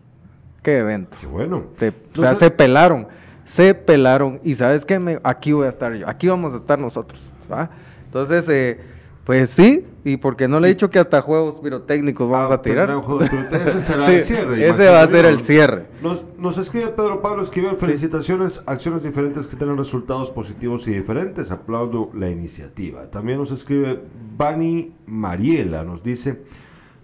Qué 0.62 0.78
evento. 0.78 1.16
Qué 1.20 1.26
bueno. 1.26 1.64
Te- 1.78 1.92
o 2.16 2.20
sea, 2.20 2.34
se 2.34 2.50
pelaron, 2.50 3.06
se 3.46 3.72
pelaron. 3.74 4.40
Y 4.44 4.54
sabes 4.56 4.84
qué, 4.84 4.98
Me- 4.98 5.18
aquí 5.24 5.52
voy 5.52 5.64
a 5.66 5.70
estar 5.70 5.94
yo, 5.94 6.06
aquí 6.06 6.28
vamos 6.28 6.52
a 6.52 6.56
estar 6.56 6.78
nosotros. 6.78 7.32
¿va? 7.50 7.70
Entonces, 8.04 8.46
eh, 8.50 8.78
pues 9.24 9.50
sí, 9.50 9.84
y 10.04 10.18
porque 10.18 10.46
no 10.46 10.60
le 10.60 10.68
he 10.68 10.70
dicho 10.70 10.88
que 10.88 11.00
hasta 11.00 11.20
juegos 11.20 11.56
pirotécnicos 11.60 12.30
vamos 12.30 12.52
Ah, 12.52 12.54
a 12.54 12.62
tirar. 12.62 12.92
juegos 12.94 13.28
pirotécnicos. 13.28 13.74
Ese 13.74 13.80
será 13.80 14.02
Sí, 14.06 14.12
el 14.14 14.22
cierre. 14.24 14.68
ese 14.68 14.88
va 14.88 15.02
a 15.02 15.06
ser 15.08 15.24
el 15.26 15.40
cierre. 15.40 15.86
Nos, 16.02 16.22
nos 16.38 16.58
escribe 16.58 16.88
Pedro 16.88 17.20
Pablo 17.22 17.42
Esquivel, 17.42 17.76
felicitaciones, 17.76 18.60
acciones 18.66 19.02
diferentes 19.02 19.46
que 19.46 19.56
tienen 19.56 19.76
resultados 19.76 20.30
positivos 20.30 20.86
y 20.86 20.92
diferentes. 20.92 21.50
Aplaudo 21.50 22.10
la 22.14 22.30
iniciativa. 22.30 23.10
También 23.10 23.38
nos 23.38 23.50
escribe 23.50 24.00
Bani 24.36 24.92
Mariela, 25.06 25.82
nos 25.82 26.04
dice, 26.04 26.42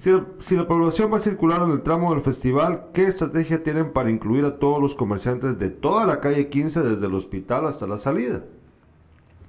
si, 0.02 0.10
si 0.48 0.56
la 0.56 0.66
población 0.66 1.12
va 1.12 1.18
a 1.18 1.20
circular 1.20 1.62
en 1.62 1.70
el 1.70 1.82
tramo 1.82 2.12
del 2.12 2.22
festival, 2.22 2.86
¿qué 2.92 3.06
estrategia 3.06 3.62
tienen 3.62 3.92
para 3.92 4.10
incluir 4.10 4.44
a 4.44 4.56
todos 4.58 4.80
los 4.80 4.94
comerciantes 4.94 5.58
de 5.58 5.70
toda 5.70 6.04
la 6.06 6.20
calle 6.20 6.48
15 6.48 6.82
desde 6.82 7.06
el 7.06 7.14
hospital 7.14 7.66
hasta 7.66 7.86
la 7.86 7.98
salida? 7.98 8.42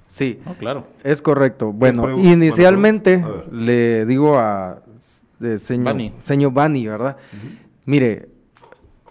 Sí, 0.07 0.39
claro. 0.59 0.85
es 1.03 1.21
correcto. 1.21 1.71
Bueno, 1.73 2.03
pregunto- 2.03 2.27
inicialmente 2.29 3.17
bueno, 3.17 3.43
le 3.51 4.05
digo 4.05 4.37
a 4.37 4.79
señor 5.57 5.85
Bani. 5.85 6.13
señor 6.19 6.53
Bani, 6.53 6.85
¿verdad? 6.87 7.17
Mire, 7.85 8.29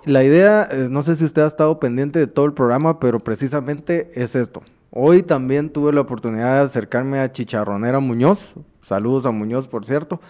la 0.05 0.22
idea, 0.22 0.68
eh, 0.70 0.86
no 0.88 1.03
sé 1.03 1.16
si 1.16 1.24
usted 1.24 1.43
ha 1.43 1.47
estado 1.47 1.80
pendiente 1.80 2.18
de 2.20 2.26
todo 2.28 2.47
el 2.47 2.53
programa, 2.53 3.01
pero 3.01 3.18
precisamente 3.18 4.12
es 4.14 4.36
esto. 4.36 4.62
Hoy 4.90 5.22
también 5.24 5.70
tuve 5.70 5.93
la 5.93 6.03
oportunidad 6.03 6.59
de 6.59 6.66
acercarme 6.66 7.18
a 7.18 7.32
Chicharronera 7.32 7.99
Muñoz. 7.99 8.55
Saludos 8.80 9.26
a 9.26 9.30
Muñoz, 9.32 9.66
por 9.66 9.84
cierto. 9.84 10.20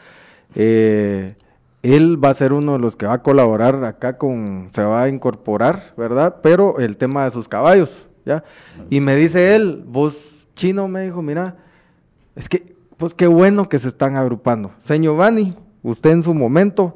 Eh, 0.54 1.34
él 1.82 2.22
va 2.22 2.30
a 2.30 2.34
ser 2.34 2.52
uno 2.52 2.74
de 2.74 2.78
los 2.78 2.96
que 2.96 3.06
va 3.06 3.14
a 3.14 3.22
colaborar 3.22 3.84
acá 3.84 4.16
con, 4.16 4.68
se 4.72 4.82
va 4.82 5.02
a 5.02 5.08
incorporar, 5.08 5.94
¿verdad? 5.96 6.36
Pero 6.42 6.78
el 6.78 6.96
tema 6.96 7.24
de 7.24 7.32
sus 7.32 7.48
caballos, 7.48 8.06
¿ya? 8.24 8.44
Y 8.88 9.00
me 9.00 9.16
dice 9.16 9.56
él, 9.56 9.82
vos 9.86 10.46
chino, 10.54 10.86
me 10.86 11.02
dijo, 11.02 11.22
mira, 11.22 11.56
es 12.36 12.48
que, 12.48 12.76
pues 12.96 13.14
qué 13.14 13.26
bueno 13.26 13.68
que 13.68 13.78
se 13.78 13.88
están 13.88 14.16
agrupando. 14.16 14.70
Señor 14.78 15.16
Bani, 15.16 15.56
usted 15.82 16.10
en 16.10 16.22
su 16.22 16.34
momento 16.34 16.94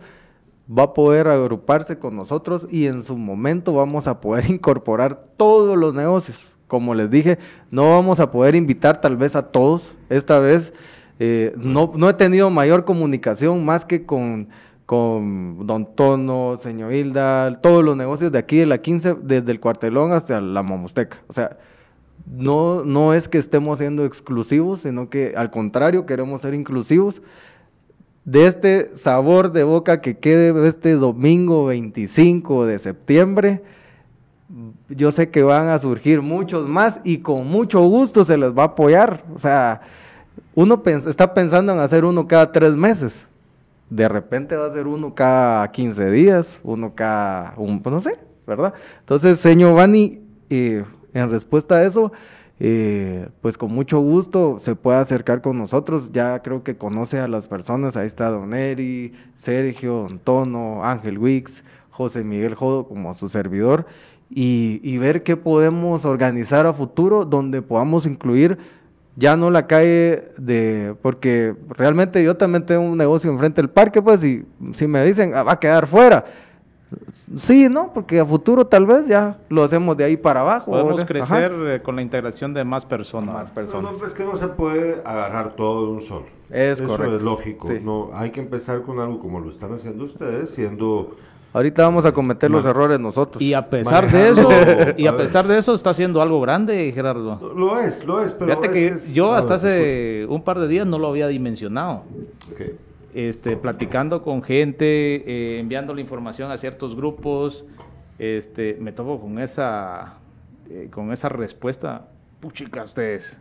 va 0.70 0.84
a 0.84 0.94
poder 0.94 1.28
agruparse 1.28 1.98
con 1.98 2.16
nosotros 2.16 2.66
y 2.70 2.86
en 2.86 3.02
su 3.02 3.16
momento 3.16 3.72
vamos 3.72 4.06
a 4.06 4.20
poder 4.20 4.46
incorporar 4.50 5.24
todos 5.36 5.76
los 5.76 5.94
negocios. 5.94 6.52
Como 6.68 6.94
les 6.94 7.10
dije, 7.10 7.38
no 7.70 7.92
vamos 7.92 8.18
a 8.18 8.30
poder 8.32 8.56
invitar 8.56 9.00
tal 9.00 9.16
vez 9.16 9.36
a 9.36 9.42
todos. 9.50 9.94
Esta 10.08 10.40
vez 10.40 10.72
eh, 11.18 11.54
no, 11.56 11.92
no 11.94 12.08
he 12.10 12.14
tenido 12.14 12.50
mayor 12.50 12.84
comunicación 12.84 13.64
más 13.64 13.84
que 13.84 14.04
con, 14.04 14.48
con 14.84 15.66
Don 15.66 15.94
Tono, 15.94 16.56
Señor 16.58 16.92
Hilda, 16.92 17.60
todos 17.60 17.82
los 17.82 17.96
negocios 17.96 18.32
de 18.32 18.38
aquí 18.38 18.58
de 18.58 18.66
la 18.66 18.78
15, 18.78 19.16
desde 19.22 19.52
el 19.52 19.60
cuartelón 19.60 20.12
hasta 20.12 20.40
la 20.40 20.62
Mamusteca. 20.62 21.18
O 21.28 21.32
sea, 21.32 21.56
no, 22.26 22.84
no 22.84 23.14
es 23.14 23.28
que 23.28 23.38
estemos 23.38 23.78
siendo 23.78 24.04
exclusivos, 24.04 24.80
sino 24.80 25.08
que 25.08 25.34
al 25.36 25.50
contrario 25.50 26.06
queremos 26.06 26.40
ser 26.40 26.54
inclusivos 26.54 27.22
de 28.24 28.46
este 28.46 28.90
sabor 28.96 29.52
de 29.52 29.62
boca 29.62 30.00
que 30.00 30.18
quede 30.18 30.66
este 30.66 30.92
domingo 30.94 31.66
25 31.66 32.66
de 32.66 32.78
septiembre. 32.80 33.62
Yo 34.88 35.12
sé 35.12 35.30
que 35.30 35.44
van 35.44 35.68
a 35.68 35.78
surgir 35.78 36.22
muchos 36.22 36.68
más 36.68 37.00
y 37.04 37.18
con 37.18 37.46
mucho 37.46 37.80
gusto 37.86 38.24
se 38.24 38.36
les 38.36 38.50
va 38.50 38.62
a 38.62 38.66
apoyar. 38.66 39.24
O 39.32 39.38
sea, 39.38 39.80
uno 40.54 40.82
pens- 40.82 41.06
está 41.08 41.32
pensando 41.34 41.72
en 41.72 41.78
hacer 41.80 42.04
uno 42.04 42.26
cada 42.26 42.50
tres 42.52 42.74
meses. 42.74 43.26
De 43.90 44.08
repente 44.08 44.56
va 44.56 44.66
a 44.66 44.70
ser 44.70 44.86
uno 44.86 45.14
cada 45.14 45.70
15 45.70 46.10
días, 46.10 46.60
uno 46.64 46.92
cada, 46.94 47.54
un, 47.56 47.80
pues 47.82 47.92
no 47.94 48.00
sé, 48.00 48.18
¿verdad? 48.46 48.74
Entonces, 49.00 49.38
señor 49.38 49.74
Bani, 49.76 50.20
eh, 50.50 50.84
en 51.14 51.30
respuesta 51.30 51.76
a 51.76 51.84
eso, 51.84 52.10
eh, 52.58 53.28
pues 53.42 53.56
con 53.58 53.70
mucho 53.72 54.00
gusto 54.00 54.58
se 54.58 54.74
puede 54.74 54.98
acercar 54.98 55.40
con 55.40 55.58
nosotros. 55.58 56.10
Ya 56.12 56.42
creo 56.42 56.64
que 56.64 56.76
conoce 56.76 57.20
a 57.20 57.28
las 57.28 57.46
personas. 57.46 57.96
Ahí 57.96 58.06
está 58.06 58.28
Don 58.30 58.54
Eri, 58.54 59.12
Sergio, 59.36 60.06
Don 60.08 60.18
Tono, 60.18 60.84
Ángel 60.84 61.18
Wix, 61.18 61.62
José 61.90 62.24
Miguel 62.24 62.54
Jodo 62.54 62.88
como 62.88 63.14
su 63.14 63.28
servidor. 63.28 63.86
Y, 64.30 64.80
y 64.82 64.98
ver 64.98 65.22
qué 65.22 65.36
podemos 65.36 66.04
organizar 66.04 66.66
a 66.66 66.72
futuro 66.72 67.24
donde 67.24 67.62
podamos 67.62 68.06
incluir 68.06 68.58
ya 69.16 69.36
no 69.36 69.50
la 69.50 69.66
calle 69.66 70.30
de, 70.36 70.94
porque 71.02 71.54
realmente 71.70 72.22
yo 72.22 72.36
también 72.36 72.64
tengo 72.66 72.82
un 72.82 72.96
negocio 72.98 73.30
enfrente 73.30 73.60
del 73.62 73.70
parque, 73.70 74.00
pues, 74.02 74.22
y 74.22 74.44
si 74.74 74.86
me 74.86 75.04
dicen, 75.04 75.32
"Ah, 75.34 75.42
va 75.42 75.52
a 75.52 75.58
quedar 75.60 75.86
fuera. 75.86 76.24
Sí, 77.36 77.68
¿no? 77.68 77.92
Porque 77.92 78.20
a 78.20 78.24
futuro 78.24 78.64
tal 78.66 78.86
vez 78.86 79.08
ya 79.08 79.38
lo 79.48 79.64
hacemos 79.64 79.96
de 79.96 80.04
ahí 80.04 80.16
para 80.16 80.40
abajo. 80.40 80.70
Podemos 80.70 80.92
¿verdad? 80.94 81.06
crecer 81.08 81.52
Ajá. 81.52 81.74
eh, 81.74 81.82
con 81.82 81.96
la 81.96 82.02
integración 82.02 82.54
de 82.54 82.62
más 82.64 82.84
personas. 82.84 83.34
Más 83.34 83.50
personas. 83.50 83.98
no, 83.98 84.06
es 84.06 84.12
que 84.12 84.24
no 84.24 84.36
se 84.36 84.46
puede 84.48 85.02
agarrar 85.04 85.56
todo 85.56 85.86
de 85.86 85.92
un 85.94 86.02
solo. 86.02 86.26
Es 86.48 86.78
Eso 86.80 86.88
correcto. 86.88 87.16
es 87.16 87.22
lógico. 87.24 87.66
Sí. 87.66 87.80
No, 87.82 88.10
hay 88.14 88.30
que 88.30 88.40
empezar 88.40 88.82
con 88.82 89.00
algo 89.00 89.18
como 89.18 89.40
lo 89.40 89.50
están 89.50 89.74
haciendo 89.74 90.04
ustedes, 90.04 90.50
siendo 90.50 91.16
Ahorita 91.52 91.82
vamos 91.82 92.04
a 92.04 92.12
cometer 92.12 92.50
los 92.50 92.64
errores 92.66 93.00
nosotros. 93.00 93.40
Y 93.42 93.54
a 93.54 93.68
pesar 93.70 94.10
de 94.10 94.28
eso, 94.28 94.48
y 94.98 95.06
a 95.06 95.10
a 95.10 95.12
ver. 95.12 95.22
pesar 95.26 95.46
de 95.46 95.56
eso 95.58 95.72
está 95.74 95.90
haciendo 95.90 96.20
algo 96.20 96.40
grande, 96.40 96.92
Gerardo. 96.92 97.54
lo 97.56 97.80
es, 97.80 98.04
lo 98.04 98.22
es, 98.22 98.32
pero 98.32 98.46
Fíjate 98.60 98.66
es 98.66 98.72
que 98.72 98.86
es- 98.88 99.14
yo 99.14 99.32
hasta 99.32 99.54
hace 99.54 100.26
un 100.28 100.42
par 100.42 100.58
de 100.60 100.68
días 100.68 100.86
no 100.86 100.98
lo 100.98 101.08
había 101.08 101.28
dimensionado. 101.28 102.04
Este, 103.14 103.56
platicando 103.56 104.22
con 104.22 104.42
gente, 104.42 104.84
eh, 105.56 105.58
enviando 105.60 105.94
la 105.94 106.02
información 106.02 106.50
a 106.50 106.58
ciertos 106.58 106.94
grupos, 106.94 107.64
este, 108.18 108.76
me 108.78 108.92
topo 108.92 109.18
con 109.18 109.38
esa, 109.38 110.14
eh, 110.68 110.88
con 110.92 111.10
esa 111.12 111.30
respuesta. 111.30 112.08
Puchica, 112.40 112.82
ustedes, 112.82 113.40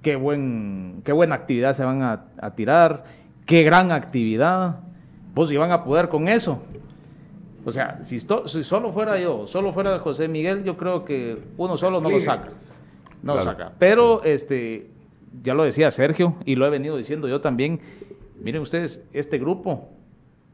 qué 0.00 0.16
buen, 0.16 1.02
qué 1.04 1.12
buena 1.12 1.34
actividad 1.34 1.76
se 1.76 1.84
van 1.84 2.00
a, 2.00 2.24
a 2.40 2.50
tirar, 2.54 3.04
qué 3.44 3.62
gran 3.62 3.92
actividad. 3.92 4.76
Vos 5.34 5.50
si 5.50 5.56
van 5.58 5.70
a 5.72 5.84
poder 5.84 6.08
con 6.08 6.28
eso. 6.28 6.62
O 7.64 7.70
sea, 7.72 8.00
si, 8.02 8.16
esto- 8.16 8.46
si 8.48 8.64
solo 8.64 8.92
fuera 8.92 9.18
yo, 9.18 9.46
solo 9.46 9.72
fuera 9.72 9.98
José 10.00 10.28
Miguel, 10.28 10.64
yo 10.64 10.76
creo 10.76 11.04
que 11.04 11.38
uno 11.56 11.76
solo 11.76 12.00
no 12.00 12.08
lo 12.10 12.16
saca. 12.24 12.50
No 13.22 13.34
lo 13.34 13.40
saca. 13.42 13.72
Pero 13.78 14.22
este, 14.24 14.90
ya 15.42 15.54
lo 15.54 15.62
decía 15.62 15.90
Sergio 15.90 16.34
y 16.44 16.56
lo 16.56 16.66
he 16.66 16.70
venido 16.70 16.96
diciendo 16.96 17.28
yo 17.28 17.40
también. 17.40 17.80
Miren 18.42 18.62
ustedes, 18.62 19.04
este 19.12 19.38
grupo, 19.38 19.88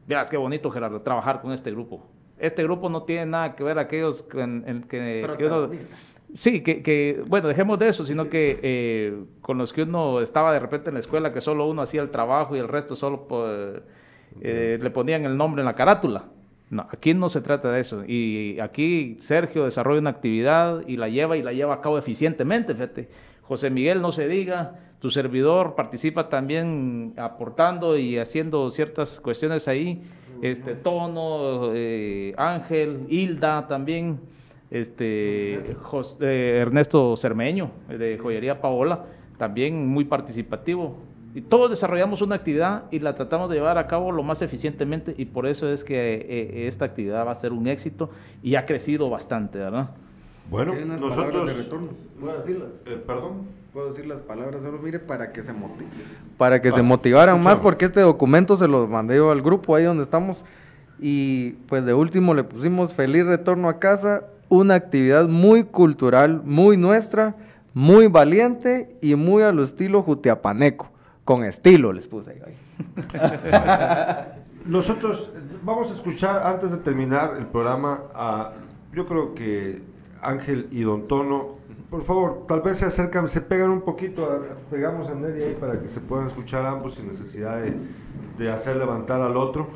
verás 0.07 0.29
qué 0.29 0.37
bonito 0.37 0.69
Gerardo, 0.69 1.01
trabajar 1.01 1.41
con 1.41 1.51
este 1.51 1.71
grupo. 1.71 2.05
Este 2.37 2.63
grupo 2.63 2.89
no 2.89 3.03
tiene 3.03 3.25
nada 3.25 3.55
que 3.55 3.63
ver 3.63 3.79
aquellos 3.79 4.21
que, 4.23 4.41
en- 4.41 4.63
en 4.67 4.83
que- 4.83 5.27
que 5.37 5.45
uno- 5.45 5.69
Sí, 6.35 6.61
que, 6.61 6.83
que, 6.83 7.23
bueno, 7.25 7.47
dejemos 7.47 7.79
de 7.79 7.87
eso, 7.87 8.05
sino 8.05 8.29
que 8.29 8.59
eh, 8.61 9.23
con 9.41 9.57
los 9.57 9.73
que 9.73 9.81
uno 9.81 10.21
estaba 10.21 10.53
de 10.53 10.59
repente 10.59 10.89
en 10.89 10.93
la 10.93 10.99
escuela, 10.99 11.33
que 11.33 11.41
solo 11.41 11.65
uno 11.65 11.81
hacía 11.81 12.03
el 12.03 12.11
trabajo 12.11 12.55
y 12.55 12.59
el 12.59 12.67
resto 12.67 12.95
solo 12.95 13.27
pues, 13.27 13.81
eh, 14.41 14.77
le 14.79 14.89
ponían 14.91 15.25
el 15.25 15.35
nombre 15.35 15.61
en 15.63 15.65
la 15.65 15.73
carátula. 15.73 16.25
No, 16.69 16.87
aquí 16.91 17.13
no 17.13 17.29
se 17.29 17.41
trata 17.41 17.71
de 17.71 17.81
eso. 17.81 18.03
Y 18.05 18.59
aquí 18.59 19.17
Sergio 19.21 19.65
desarrolla 19.65 20.01
una 20.01 20.11
actividad 20.11 20.83
y 20.87 20.97
la 20.97 21.09
lleva 21.09 21.35
y 21.35 21.41
la 21.41 21.51
lleva 21.51 21.73
a 21.73 21.81
cabo 21.81 21.97
eficientemente, 21.97 22.73
fíjate. 22.73 23.09
José 23.41 23.71
Miguel, 23.71 24.01
no 24.01 24.11
se 24.11 24.27
diga, 24.27 24.75
tu 24.99 25.09
servidor 25.09 25.73
participa 25.75 26.29
también 26.29 27.13
aportando 27.17 27.97
y 27.97 28.19
haciendo 28.19 28.69
ciertas 28.69 29.19
cuestiones 29.19 29.67
ahí. 29.67 30.03
Este 30.43 30.75
Tono, 30.75 31.71
eh, 31.73 32.33
Ángel, 32.37 33.07
Hilda 33.09 33.67
también. 33.67 34.19
este 34.69 35.55
eh, 35.55 36.57
Ernesto 36.61 37.17
Cermeño, 37.17 37.71
de 37.87 38.19
Joyería 38.19 38.61
Paola, 38.61 39.05
también 39.39 39.87
muy 39.87 40.05
participativo. 40.05 40.97
Y 41.39 41.41
todos 41.41 41.69
desarrollamos 41.69 42.21
una 42.21 42.35
actividad 42.35 42.83
y 42.91 42.99
la 42.99 43.15
tratamos 43.15 43.49
de 43.49 43.55
llevar 43.55 43.77
a 43.77 43.87
cabo 43.87 44.11
lo 44.11 44.23
más 44.23 44.41
eficientemente 44.41 45.15
y 45.17 45.23
por 45.23 45.47
eso 45.47 45.69
es 45.69 45.85
que 45.85 46.15
eh, 46.15 46.67
esta 46.67 46.83
actividad 46.83 47.25
va 47.25 47.31
a 47.31 47.35
ser 47.35 47.53
un 47.53 47.65
éxito 47.65 48.09
y 48.43 48.55
ha 48.55 48.65
crecido 48.65 49.09
bastante, 49.09 49.57
¿verdad? 49.57 49.91
Bueno, 50.49 50.73
nosotros... 50.99 51.47
de 51.47 51.53
retorno. 51.53 51.87
¿Puedo 52.19 52.39
decirlas? 52.39 52.71
Eh, 52.85 53.01
Perdón. 53.07 53.43
Puedo 53.71 53.91
decir 53.91 54.05
las 54.05 54.21
palabras, 54.21 54.63
solo 54.63 54.79
mire 54.79 54.99
para 54.99 55.31
que 55.31 55.41
se 55.41 55.53
motive. 55.53 55.87
Para 56.37 56.61
que 56.61 56.73
se 56.73 56.81
motivaran 56.81 57.41
más, 57.41 57.61
porque 57.61 57.85
este 57.85 58.01
documento 58.01 58.57
se 58.57 58.67
lo 58.67 58.85
mandé 58.85 59.15
yo 59.15 59.31
al 59.31 59.41
grupo 59.41 59.75
ahí 59.75 59.85
donde 59.85 60.03
estamos. 60.03 60.43
Y 60.99 61.51
pues 61.69 61.85
de 61.85 61.93
último 61.93 62.33
le 62.33 62.43
pusimos 62.43 62.93
feliz 62.93 63.25
retorno 63.25 63.69
a 63.69 63.79
casa, 63.79 64.25
una 64.49 64.73
actividad 64.73 65.29
muy 65.29 65.63
cultural, 65.63 66.41
muy 66.43 66.75
nuestra, 66.75 67.37
muy 67.73 68.07
valiente 68.07 68.93
y 69.01 69.15
muy 69.15 69.41
a 69.43 69.53
lo 69.53 69.63
estilo 69.63 70.01
jutiapaneco. 70.01 70.98
Con 71.29 71.43
estilo 71.43 71.93
les 71.93 72.07
puse 72.07 72.31
ahí. 72.31 72.57
Nosotros 74.65 75.31
vamos 75.61 75.91
a 75.91 75.93
escuchar 75.93 76.41
antes 76.43 76.71
de 76.71 76.77
terminar 76.77 77.35
el 77.37 77.45
programa 77.45 78.01
a, 78.15 78.53
yo 78.93 79.05
creo 79.05 79.35
que 79.35 79.79
Ángel 80.23 80.67
y 80.71 80.81
Don 80.81 81.07
Tono, 81.07 81.59
por 81.91 82.01
favor, 82.03 82.45
tal 82.47 82.61
vez 82.61 82.79
se 82.79 82.85
acercan, 82.85 83.29
se 83.29 83.41
pegan 83.41 83.69
un 83.69 83.81
poquito, 83.81 84.25
a- 84.25 84.39
pegamos 84.71 85.07
a 85.07 85.13
Neri 85.13 85.43
ahí 85.43 85.53
para 85.59 85.79
que 85.79 85.87
se 85.89 85.99
puedan 85.99 86.25
escuchar 86.25 86.65
ambos 86.65 86.95
sin 86.95 87.07
necesidad 87.09 87.61
de, 87.61 87.75
de 88.39 88.51
hacer 88.51 88.77
levantar 88.77 89.21
al 89.21 89.37
otro. 89.37 89.67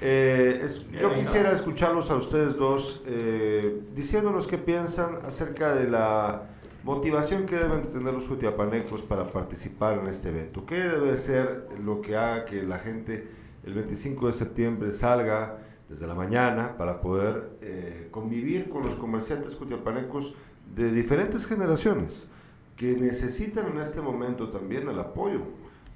Eh, 0.00 0.58
es- 0.64 0.84
yo 0.90 1.14
quisiera 1.14 1.52
escucharlos 1.52 2.10
a 2.10 2.16
ustedes 2.16 2.56
dos 2.56 3.04
eh, 3.06 3.80
diciéndonos 3.94 4.48
qué 4.48 4.58
piensan 4.58 5.18
acerca 5.24 5.72
de 5.72 5.88
la 5.88 6.42
motivación 6.86 7.46
que 7.46 7.56
deben 7.56 7.90
tener 7.90 8.14
los 8.14 8.28
jutiapanecos 8.28 9.02
para 9.02 9.32
participar 9.32 9.98
en 9.98 10.06
este 10.06 10.28
evento. 10.28 10.64
¿Qué 10.64 10.76
debe 10.76 11.16
ser 11.16 11.66
lo 11.84 12.00
que 12.00 12.16
haga 12.16 12.44
que 12.44 12.62
la 12.62 12.78
gente 12.78 13.26
el 13.64 13.74
25 13.74 14.28
de 14.28 14.32
septiembre 14.32 14.92
salga 14.92 15.58
desde 15.88 16.06
la 16.06 16.14
mañana 16.14 16.76
para 16.78 17.00
poder 17.00 17.58
eh, 17.60 18.06
convivir 18.12 18.68
con 18.68 18.84
los 18.84 18.94
comerciantes 18.94 19.56
jutiapanecos 19.56 20.36
de 20.76 20.92
diferentes 20.92 21.44
generaciones 21.44 22.28
que 22.76 22.94
necesitan 22.94 23.66
en 23.66 23.78
este 23.78 24.00
momento 24.00 24.50
también 24.50 24.88
el 24.88 25.00
apoyo, 25.00 25.40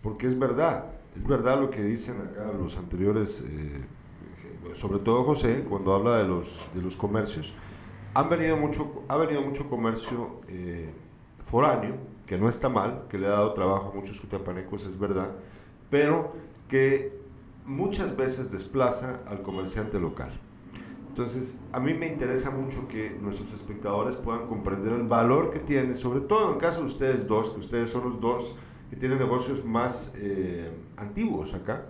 porque 0.02 0.26
es 0.26 0.36
verdad, 0.36 0.86
es 1.16 1.24
verdad 1.24 1.60
lo 1.60 1.70
que 1.70 1.84
dicen 1.84 2.16
acá 2.16 2.50
los 2.60 2.76
anteriores, 2.76 3.40
eh, 3.46 3.80
sobre 4.74 4.98
todo 4.98 5.22
José, 5.22 5.64
cuando 5.68 5.94
habla 5.94 6.16
de 6.16 6.26
los, 6.26 6.66
de 6.74 6.82
los 6.82 6.96
comercios, 6.96 7.54
han 8.14 8.28
venido 8.28 8.56
mucho, 8.56 9.04
ha 9.08 9.16
venido 9.16 9.42
mucho 9.42 9.68
comercio 9.68 10.40
eh, 10.48 10.90
foráneo, 11.46 11.94
que 12.26 12.38
no 12.38 12.48
está 12.48 12.68
mal, 12.68 13.04
que 13.08 13.18
le 13.18 13.26
ha 13.26 13.30
dado 13.30 13.52
trabajo 13.54 13.90
a 13.90 13.94
muchos 13.94 14.18
jutiapanecos, 14.20 14.84
es 14.84 14.98
verdad, 14.98 15.30
pero 15.90 16.32
que 16.68 17.12
muchas 17.66 18.16
veces 18.16 18.50
desplaza 18.50 19.20
al 19.28 19.42
comerciante 19.42 19.98
local. 19.98 20.30
Entonces, 21.08 21.58
a 21.72 21.80
mí 21.80 21.92
me 21.92 22.06
interesa 22.06 22.50
mucho 22.50 22.86
que 22.86 23.10
nuestros 23.20 23.52
espectadores 23.52 24.16
puedan 24.16 24.46
comprender 24.46 24.92
el 24.92 25.02
valor 25.02 25.50
que 25.50 25.58
tiene, 25.58 25.96
sobre 25.96 26.20
todo 26.20 26.52
en 26.52 26.58
caso 26.58 26.80
de 26.80 26.86
ustedes 26.86 27.26
dos, 27.26 27.50
que 27.50 27.60
ustedes 27.60 27.90
son 27.90 28.04
los 28.04 28.20
dos 28.20 28.56
que 28.90 28.96
tienen 28.96 29.18
negocios 29.18 29.64
más 29.64 30.14
eh, 30.16 30.70
antiguos 30.96 31.54
acá, 31.54 31.86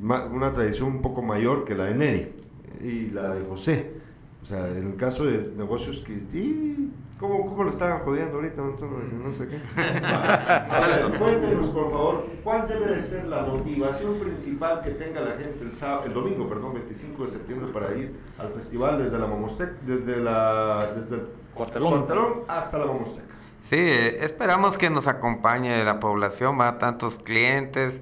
una 0.00 0.52
tradición 0.52 0.88
un 0.88 1.02
poco 1.02 1.22
mayor 1.22 1.64
que 1.64 1.74
la 1.74 1.84
de 1.84 1.94
Neri 1.94 2.32
y 2.80 3.10
la 3.10 3.34
de 3.34 3.44
José. 3.44 4.03
O 4.44 4.46
sea, 4.46 4.68
en 4.68 4.92
el 4.92 4.96
caso 4.96 5.24
de 5.24 5.52
negocios 5.56 6.00
que... 6.00 6.12
¡y! 6.12 6.92
¿Cómo, 7.18 7.46
¿Cómo 7.46 7.64
lo 7.64 7.70
estaban 7.70 8.00
jodiendo 8.00 8.36
ahorita? 8.36 8.60
No, 8.60 8.76
no 9.24 9.32
sé 9.32 9.48
qué. 9.48 9.58
A 9.80 10.80
ver, 10.86 11.18
cuéntenos, 11.18 11.68
por 11.68 11.90
favor, 11.90 12.26
¿cuál 12.42 12.68
debe 12.68 12.96
de 12.96 13.02
ser 13.02 13.24
la 13.26 13.42
motivación 13.42 14.18
principal 14.18 14.82
que 14.82 14.90
tenga 14.90 15.22
la 15.22 15.36
gente 15.36 15.62
el, 15.62 15.72
sábado, 15.72 16.04
el 16.04 16.12
domingo, 16.12 16.46
perdón, 16.46 16.74
25 16.74 17.24
de 17.24 17.30
septiembre 17.30 17.72
para 17.72 17.94
ir 17.94 18.14
al 18.36 18.50
festival 18.50 19.02
desde 19.02 19.18
la 19.18 19.26
Mamostec, 19.26 19.80
desde 19.82 20.16
la 20.18 20.88
desde 20.94 21.14
el 21.14 21.28
Cuartelón. 21.54 22.04
Hasta 22.46 22.78
la 22.78 22.86
Mamosteca? 22.86 23.34
Sí, 23.70 23.78
esperamos 23.78 24.76
que 24.76 24.90
nos 24.90 25.08
acompañe 25.08 25.82
la 25.84 26.00
población, 26.00 26.60
va 26.60 26.78
tantos 26.78 27.16
clientes, 27.16 27.94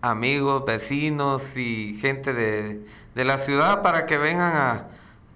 amigos, 0.00 0.64
vecinos 0.64 1.54
y 1.54 1.98
gente 2.00 2.32
de, 2.32 2.80
de 3.14 3.24
la 3.24 3.36
ciudad 3.36 3.82
para 3.82 4.06
que 4.06 4.16
vengan 4.16 4.56
a, 4.56 4.86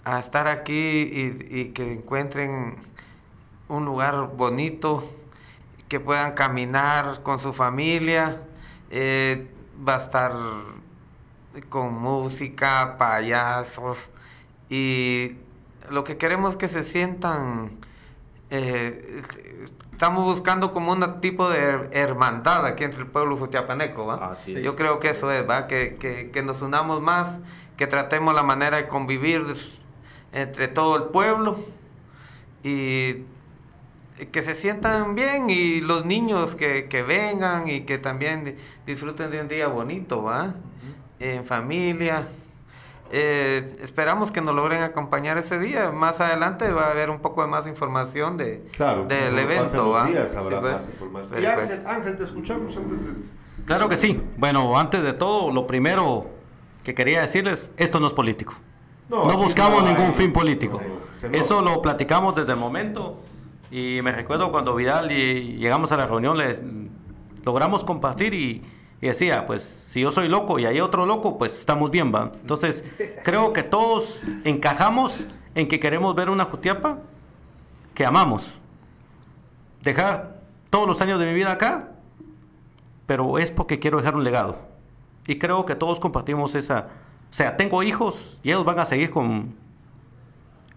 a 0.07 0.21
estar 0.21 0.47
aquí 0.47 0.73
y, 0.73 1.47
y 1.61 1.65
que 1.73 1.95
encuentren 1.95 2.77
un 3.69 3.85
lugar 3.85 4.31
bonito, 4.37 5.03
que 5.89 5.99
puedan 5.99 6.33
caminar 6.35 7.23
con 7.25 7.39
su 7.41 7.53
familia. 7.53 8.41
eh, 8.91 9.49
va 9.87 9.97
a 9.97 9.99
estar 9.99 10.33
con 11.69 11.93
música, 11.95 12.97
payasos 12.99 13.99
y 14.71 15.33
lo 15.91 16.05
que 16.05 16.17
queremos 16.19 16.53
es 16.53 16.57
que 16.57 16.69
se 16.69 16.85
sientan 16.85 17.73
eh, 18.51 19.23
estamos 19.93 20.25
buscando 20.25 20.71
como 20.73 20.93
un 20.93 21.21
tipo 21.21 21.51
de 21.51 21.59
her- 21.59 21.89
hermandad 21.93 22.65
aquí 22.65 22.85
entre 22.85 23.01
el 23.01 23.07
pueblo 23.09 23.37
jutiapaneco, 23.37 24.07
¿va? 24.07 24.33
Así 24.33 24.55
es. 24.55 24.63
Yo 24.63 24.77
creo 24.77 25.01
que 25.01 25.11
eso 25.11 25.31
es, 25.33 25.49
¿va? 25.49 25.67
Que, 25.67 25.97
que, 25.97 26.31
que 26.31 26.43
nos 26.43 26.63
unamos 26.63 27.01
más, 27.03 27.29
que 27.77 27.87
tratemos 27.89 28.35
la 28.35 28.43
manera 28.45 28.77
de 28.77 28.87
convivir 28.89 29.45
entre 30.37 30.68
todo 30.68 30.97
el 30.97 31.03
pueblo 31.05 31.59
y 32.62 33.24
que 34.32 34.43
se 34.43 34.55
sientan 34.55 35.14
bien 35.14 35.51
y 35.51 35.80
los 35.80 36.05
niños 36.07 36.55
que, 36.55 36.87
que 36.89 37.03
vengan 37.03 37.68
y 37.68 37.80
que 37.82 37.99
también 37.99 38.45
di- 38.45 38.55
disfruten 38.87 39.30
de 39.30 39.41
un 39.41 39.49
día 39.49 39.68
bonito, 39.68 40.22
¿va? 40.22 40.55
En 41.20 41.45
familia. 41.45 42.26
Eh, 43.12 43.76
esperamos 43.82 44.30
que 44.32 44.41
nos 44.41 44.55
logren 44.55 44.82
acompañar 44.82 45.39
ese 45.39 45.59
día. 45.59 45.91
Más 45.93 46.20
adelante 46.20 46.70
va 46.70 46.87
a 46.87 46.91
haber 46.91 47.09
un 47.11 47.20
poco 47.20 47.43
de 47.43 47.49
más 47.49 47.66
información 47.66 48.37
de, 48.37 48.62
Claro, 48.76 49.05
del 49.07 49.39
evento, 49.39 49.91
¿va? 49.91 50.07
días 50.07 50.34
habrá 50.34 50.57
Sí, 50.57 50.61
pues. 50.62 50.72
más 50.74 50.89
información. 50.89 51.30
Pero, 51.32 51.43
Y 51.43 51.55
pues, 51.55 51.59
Ángel, 51.70 51.87
Ángel, 51.87 52.18
te 52.18 52.24
escuchamos 52.24 52.76
antes 52.76 52.99
de... 53.07 53.12
Claro 53.66 53.89
que 53.89 53.97
sí. 53.97 54.20
Bueno, 54.37 54.78
antes 54.78 55.03
de 55.03 55.12
todo, 55.12 55.51
lo 55.53 55.66
primero 55.66 56.26
que 56.84 56.95
quería 56.95 57.22
decirles, 57.22 57.70
esto 57.76 58.01
no 58.01 58.07
es 58.09 58.12
político. 58.12 58.55
No, 59.09 59.37
buscamos 59.37 59.83
no 59.83 59.89
ningún 59.89 60.15
fin 60.15 60.33
político. 60.33 60.81
no, 60.81 61.29
nota. 61.29 61.37
Eso 61.37 61.63
lo 61.63 61.81
platicamos 61.81 62.35
desde 62.35 62.53
el 62.53 62.59
momento 62.59 63.19
y 63.71 64.01
me 64.03 64.13
recuerdo 64.13 64.51
cuando 64.51 64.75
Vidal 64.75 65.13
y 65.13 65.57
llegamos 65.57 65.93
a 65.93 65.97
la 65.97 66.07
reunión, 66.07 66.39
les 66.39 66.63
logramos 67.45 67.85
compartir 67.85 68.35
y, 68.35 68.63
y 69.01 69.07
decía, 69.07 69.47
pues 69.47 69.63
si 69.63 70.01
yo 70.01 70.11
soy 70.11 70.29
loco 70.29 70.59
y 70.59 70.67
hay 70.67 70.81
otro 70.81 71.07
loco, 71.07 71.39
pues 71.39 71.59
estamos 71.59 71.91
bien, 71.91 72.15
¿va? 72.15 72.33
Entonces, 72.41 72.85
creo 73.25 73.53
que 73.53 73.63
todos 73.63 74.23
encajamos 74.45 75.25
en 75.55 75.69
que 75.69 75.81
queremos 75.81 76.15
ver 76.15 76.29
una 76.31 76.45
Jutiapa 76.45 76.99
que 77.95 78.05
amamos. 78.05 78.61
Dejar 79.83 80.43
todos 80.71 80.87
los 80.87 81.01
años 81.01 81.19
de 81.19 81.27
mi 81.27 81.33
vida 81.33 81.53
acá, 81.53 81.93
pero 83.07 83.39
es 83.39 83.51
porque 83.51 83.79
quiero 83.79 83.99
dejar 83.99 84.17
un 84.17 84.25
legado. 84.25 84.59
Y 85.27 85.39
creo 85.39 85.65
que 85.65 85.75
todos 85.75 85.99
compartimos 85.99 86.55
esa... 86.55 86.89
O 87.31 87.35
sea, 87.35 87.57
tengo 87.57 87.83
hijos 87.83 88.39
y 88.43 88.51
ellos 88.51 88.64
van 88.64 88.79
a 88.79 88.87
seguir 88.87 89.11
con 89.11 89.55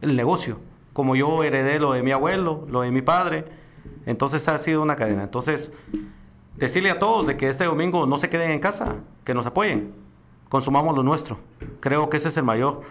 el 0.01 0.15
negocio, 0.15 0.59
como 0.93 1.15
yo 1.15 1.43
heredé 1.43 1.79
lo 1.79 1.93
de 1.93 2.03
mi 2.03 2.11
abuelo, 2.11 2.65
lo 2.69 2.81
de 2.81 2.91
mi 2.91 3.01
padre. 3.01 3.45
Entonces 4.05 4.47
ha 4.47 4.57
sido 4.57 4.81
una 4.81 4.95
cadena. 4.95 5.23
Entonces, 5.23 5.73
decirle 6.55 6.91
a 6.91 6.99
todos 6.99 7.27
de 7.27 7.37
que 7.37 7.47
este 7.47 7.65
domingo 7.65 8.05
no 8.05 8.17
se 8.17 8.29
queden 8.29 8.51
en 8.51 8.59
casa, 8.59 8.97
que 9.23 9.33
nos 9.33 9.45
apoyen, 9.45 9.93
consumamos 10.49 10.95
lo 10.95 11.03
nuestro. 11.03 11.39
Creo 11.79 12.09
que 12.09 12.17
ese 12.17 12.29
es 12.29 12.37
el 12.37 12.43
mayor. 12.43 12.81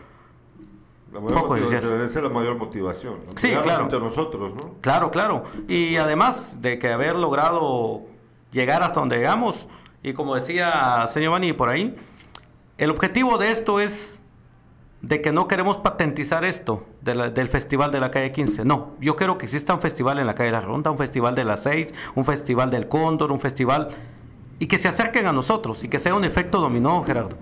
La 1.12 1.20
mayor 1.20 1.40
Poco 1.40 1.54
motivación, 1.54 2.24
la 2.24 2.28
mayor 2.28 2.56
motivación. 2.56 3.14
Sí, 3.36 3.50
claro. 3.62 3.84
entre 3.84 3.98
nosotros, 3.98 4.54
¿no? 4.54 4.74
Claro, 4.80 5.11
claro. 5.11 5.44
Y 5.66 5.96
además 5.96 6.61
de 6.61 6.78
que 6.78 6.92
haber 6.92 7.16
logrado 7.16 8.02
llegar 8.52 8.82
hasta 8.82 9.00
donde 9.00 9.16
llegamos, 9.16 9.68
y 10.02 10.12
como 10.12 10.34
decía 10.34 11.06
señor 11.09 11.32
Bani 11.32 11.52
por 11.54 11.70
ahí, 11.70 11.96
el 12.79 12.91
objetivo 12.91 13.39
de 13.39 13.51
esto 13.51 13.81
es 13.81 14.18
de 15.03 15.20
que 15.20 15.31
no 15.31 15.47
queremos 15.47 15.79
patentizar 15.79 16.45
esto 16.45 16.85
del 17.03 17.49
festival 17.49 17.93
de 17.93 18.01
la 18.01 18.11
calle 18.11 18.33
15. 18.33 18.64
No, 18.64 18.93
yo 19.01 19.16
quiero 19.16 19.39
que 19.39 19.47
exista 19.47 19.74
un 19.74 19.81
festival 19.81 20.18
en 20.18 20.26
la 20.26 20.35
calle 20.35 20.51
La 20.51 20.61
Ronda, 20.61 20.91
un 20.91 20.99
festival 20.99 21.35
de 21.35 21.45
las 21.45 21.62
6, 21.62 21.95
un 22.14 22.24
festival 22.24 22.70
del 22.70 22.89
Cóndor, 22.89 23.33
un 23.33 23.41
festival... 23.41 23.89
Y 24.61 24.66
que 24.66 24.79
se 24.79 24.89
acerquen 24.89 25.26
a 25.26 25.33
nosotros 25.33 25.85
y 25.85 25.89
que 25.89 26.01
sea 26.01 26.16
un 26.16 26.24
efecto 26.24 26.61
dominó, 26.61 27.05
Gerardo. 27.05 27.37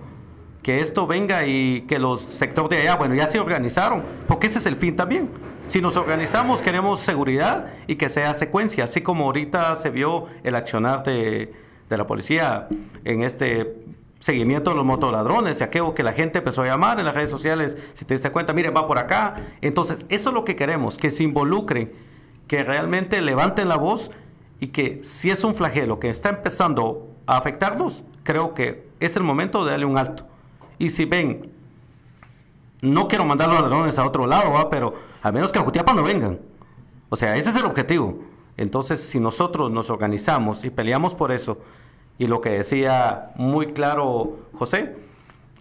Que 0.61 0.81
esto 0.81 1.07
venga 1.07 1.47
y 1.47 1.81
que 1.87 1.97
los 1.97 2.21
sectores 2.21 2.69
de 2.69 2.77
allá, 2.83 2.95
bueno, 2.95 3.15
ya 3.15 3.25
se 3.25 3.39
organizaron, 3.39 4.03
porque 4.27 4.45
ese 4.45 4.59
es 4.59 4.67
el 4.67 4.75
fin 4.75 4.95
también. 4.95 5.29
Si 5.65 5.81
nos 5.81 5.97
organizamos, 5.97 6.61
queremos 6.61 6.99
seguridad 6.99 7.73
y 7.87 7.95
que 7.95 8.09
sea 8.09 8.35
secuencia, 8.35 8.83
así 8.83 9.01
como 9.01 9.25
ahorita 9.25 9.75
se 9.77 9.89
vio 9.89 10.27
el 10.43 10.53
accionar 10.53 11.01
de, 11.01 11.51
de 11.89 11.97
la 11.97 12.05
policía 12.05 12.67
en 13.03 13.23
este 13.23 13.75
seguimiento 14.19 14.71
de 14.71 14.75
los 14.75 14.85
motoladrones 14.85 15.61
aquello 15.61 15.93
que 15.93 16.03
la 16.03 16.13
gente 16.13 16.39
empezó 16.39 16.63
a 16.63 16.65
llamar 16.65 16.99
en 16.99 17.05
las 17.05 17.15
redes 17.15 17.29
sociales, 17.29 17.77
si 17.93 18.05
te 18.05 18.13
diste 18.13 18.31
cuenta, 18.31 18.53
miren, 18.53 18.73
va 18.75 18.87
por 18.87 18.97
acá. 18.97 19.35
Entonces, 19.61 20.05
eso 20.09 20.29
es 20.29 20.33
lo 20.33 20.43
que 20.43 20.55
queremos, 20.55 20.97
que 20.97 21.11
se 21.11 21.23
involucren, 21.23 21.91
que 22.47 22.63
realmente 22.63 23.21
levanten 23.21 23.69
la 23.69 23.77
voz 23.77 24.11
y 24.59 24.67
que 24.67 25.01
si 25.03 25.29
es 25.29 25.43
un 25.43 25.53
flagelo 25.53 25.99
que 25.99 26.09
está 26.09 26.29
empezando 26.29 27.09
a 27.25 27.37
afectarlos, 27.37 28.03
creo 28.23 28.53
que 28.53 28.87
es 28.99 29.15
el 29.15 29.23
momento 29.23 29.63
de 29.63 29.71
darle 29.71 29.85
un 29.85 29.97
alto. 29.97 30.25
Y 30.79 30.89
si 30.89 31.05
ven, 31.05 31.51
no 32.81 33.07
quiero 33.07 33.25
mandar 33.25 33.49
los 33.49 33.61
ladrones 33.61 33.97
a 33.97 34.05
otro 34.05 34.27
lado, 34.27 34.69
pero 34.69 34.93
al 35.21 35.33
menos 35.33 35.51
que 35.51 35.59
a 35.59 35.63
Jutiapa 35.63 35.93
no 35.93 36.03
vengan. 36.03 36.39
O 37.09 37.15
sea, 37.15 37.37
ese 37.37 37.49
es 37.49 37.55
el 37.55 37.65
objetivo. 37.65 38.19
Entonces, 38.57 39.01
si 39.01 39.19
nosotros 39.19 39.71
nos 39.71 39.89
organizamos 39.89 40.65
y 40.65 40.69
peleamos 40.69 41.13
por 41.13 41.31
eso, 41.31 41.59
y 42.17 42.27
lo 42.27 42.41
que 42.41 42.49
decía 42.49 43.31
muy 43.35 43.67
claro 43.67 44.39
José, 44.53 44.95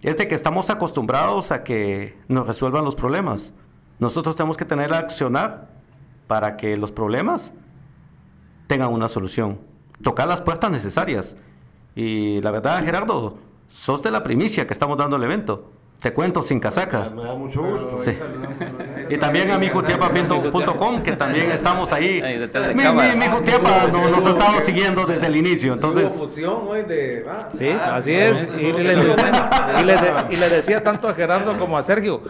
es 0.02 0.16
de 0.16 0.28
que 0.28 0.34
estamos 0.34 0.70
acostumbrados 0.70 1.52
a 1.52 1.64
que 1.64 2.16
nos 2.28 2.46
resuelvan 2.46 2.84
los 2.84 2.94
problemas. 2.94 3.52
Nosotros 3.98 4.36
tenemos 4.36 4.56
que 4.56 4.64
tener 4.64 4.92
a 4.92 4.98
accionar 4.98 5.68
para 6.26 6.56
que 6.56 6.76
los 6.76 6.92
problemas 6.92 7.52
tengan 8.66 8.92
una 8.92 9.08
solución. 9.08 9.58
Tocar 10.02 10.28
las 10.28 10.42
puertas 10.42 10.70
necesarias. 10.70 11.36
Y 11.94 12.40
la 12.42 12.50
verdad, 12.50 12.84
Gerardo, 12.84 13.38
sos 13.68 14.02
de 14.02 14.10
la 14.10 14.22
primicia 14.22 14.66
que 14.66 14.72
estamos 14.72 14.98
dando 14.98 15.16
el 15.16 15.24
evento. 15.24 15.70
Te 16.00 16.12
cuento 16.12 16.42
sin 16.42 16.60
casaca. 16.60 17.10
Me 17.10 17.22
da 17.24 17.34
mucho 17.34 17.62
gusto. 17.62 17.98
Sí. 17.98 18.12
Y 19.08 19.18
también 19.18 19.48
a 19.52 19.58
mijutiapa.com, 19.58 21.02
que 21.04 21.12
también 21.12 21.52
estamos 21.52 21.92
ahí. 21.92 22.20
Mi, 22.74 22.82
mi, 22.82 23.16
mi 23.16 23.26
Jutiapa 23.26 23.86
nos, 23.86 24.10
nos 24.10 24.26
ha 24.26 24.30
estado 24.30 24.60
siguiendo 24.62 25.06
desde 25.06 25.26
el 25.28 25.36
inicio. 25.36 25.74
Entonces, 25.74 26.12
fusión 26.12 26.62
hoy 26.66 26.82
de... 26.82 27.24
ah, 27.28 27.48
Sí, 27.54 27.68
ah, 27.68 27.94
así 27.96 28.10
es. 28.12 28.50
de- 28.52 28.62
y 30.30 30.36
le 30.36 30.48
decía 30.48 30.82
tanto 30.82 31.08
a 31.08 31.14
Gerardo 31.14 31.56
como 31.56 31.78
a 31.78 31.84
Sergio. 31.84 32.20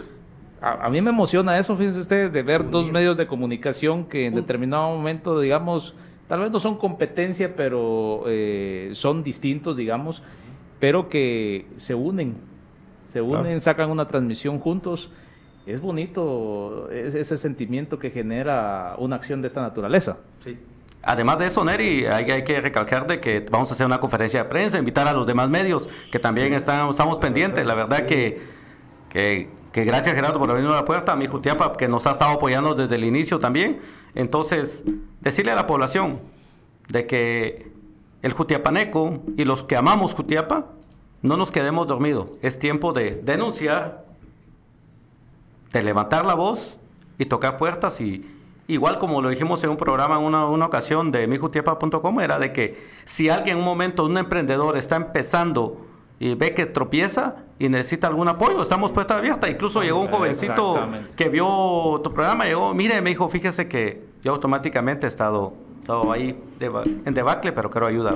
A, 0.61 0.85
a 0.85 0.89
mí 0.91 1.01
me 1.01 1.09
emociona 1.09 1.57
eso, 1.57 1.75
fíjense 1.75 1.99
ustedes, 1.99 2.31
de 2.31 2.43
ver 2.43 2.69
dos 2.69 2.91
medios 2.91 3.17
de 3.17 3.25
comunicación 3.25 4.05
que 4.05 4.27
en 4.27 4.35
determinado 4.35 4.89
momento, 4.95 5.39
digamos, 5.39 5.95
tal 6.27 6.41
vez 6.41 6.51
no 6.51 6.59
son 6.59 6.77
competencia, 6.77 7.55
pero 7.55 8.23
eh, 8.27 8.89
son 8.93 9.23
distintos, 9.23 9.75
digamos, 9.77 10.21
pero 10.79 11.09
que 11.09 11.65
se 11.77 11.95
unen, 11.95 12.35
se 13.17 13.21
unen, 13.39 13.61
sacan 13.61 13.89
una 13.89 14.07
transmisión 14.07 14.59
juntos. 14.59 15.09
Es 15.65 15.81
bonito 15.81 16.89
es- 16.91 17.15
ese 17.15 17.37
sentimiento 17.37 17.97
que 17.99 18.09
genera 18.11 18.95
una 18.99 19.15
acción 19.17 19.41
de 19.41 19.47
esta 19.47 19.61
naturaleza. 19.61 20.17
Además 21.03 21.39
de 21.39 21.45
eso, 21.47 21.63
Neri, 21.63 22.05
hay, 22.05 22.29
hay 22.31 22.43
que 22.43 22.59
recalcar 22.61 23.07
de 23.07 23.19
que 23.19 23.39
vamos 23.49 23.69
a 23.71 23.73
hacer 23.73 23.85
una 23.85 23.99
conferencia 23.99 24.43
de 24.43 24.49
prensa, 24.49 24.77
invitar 24.77 25.07
a 25.07 25.13
los 25.13 25.25
demás 25.25 25.49
medios 25.49 25.89
que 26.11 26.19
también 26.19 26.53
están, 26.53 26.89
estamos 26.89 27.17
pendientes. 27.17 27.65
La 27.65 27.75
verdad 27.75 28.05
que, 28.05 28.39
que, 29.09 29.49
que 29.71 29.83
gracias 29.85 30.15
Gerardo 30.15 30.37
por 30.39 30.49
abrirnos 30.49 30.75
la 30.75 30.85
puerta, 30.85 31.13
a 31.13 31.15
mi 31.15 31.25
Jutiapa 31.27 31.75
que 31.77 31.87
nos 31.87 32.05
ha 32.07 32.11
estado 32.11 32.31
apoyando 32.33 32.73
desde 32.73 32.95
el 32.95 33.03
inicio 33.05 33.39
también. 33.39 33.79
Entonces, 34.15 34.83
decirle 35.21 35.51
a 35.51 35.55
la 35.55 35.65
población 35.67 36.19
de 36.89 37.05
que 37.07 37.71
el 38.21 38.33
Jutiapaneco 38.33 39.21
y 39.37 39.45
los 39.45 39.63
que 39.63 39.75
amamos 39.77 40.13
Jutiapa, 40.13 40.65
no 41.27 41.37
nos 41.37 41.51
quedemos 41.51 41.87
dormidos. 41.87 42.29
Es 42.41 42.57
tiempo 42.57 42.93
de 42.93 43.21
denunciar, 43.23 44.05
de 45.71 45.83
levantar 45.83 46.25
la 46.25 46.33
voz 46.33 46.77
y 47.19 47.25
tocar 47.25 47.57
puertas 47.57 47.99
y 48.01 48.25
igual 48.67 48.97
como 48.99 49.21
lo 49.21 49.29
dijimos 49.29 49.63
en 49.63 49.69
un 49.69 49.77
programa 49.77 50.17
en 50.17 50.23
una, 50.23 50.45
una 50.45 50.65
ocasión 50.65 51.11
de 51.11 51.27
mijutiapa.com 51.27 52.19
era 52.19 52.39
de 52.39 52.51
que 52.51 52.87
si 53.05 53.29
alguien 53.29 53.57
en 53.57 53.59
un 53.59 53.65
momento 53.65 54.05
un 54.05 54.17
emprendedor 54.17 54.77
está 54.77 54.95
empezando 54.95 55.85
y 56.19 56.33
ve 56.33 56.53
que 56.53 56.65
tropieza 56.65 57.35
y 57.59 57.69
necesita 57.69 58.07
algún 58.07 58.27
apoyo, 58.27 58.61
estamos 58.61 58.91
puerta 58.91 59.17
abierta. 59.17 59.49
Incluso 59.49 59.83
llegó 59.83 59.99
un 59.99 60.07
jovencito 60.07 60.87
que 61.15 61.29
vio 61.29 62.01
tu 62.03 62.11
programa, 62.13 62.45
llegó, 62.45 62.73
mire, 62.73 63.01
me 63.01 63.11
dijo, 63.11 63.29
fíjese 63.29 63.67
que 63.67 64.03
yo 64.23 64.33
automáticamente 64.33 65.05
he 65.05 65.09
estado, 65.09 65.53
estado 65.81 66.11
ahí 66.11 66.39
en 67.05 67.13
debacle, 67.13 67.51
pero 67.51 67.69
quiero 67.69 67.87
ayuda. 67.87 68.15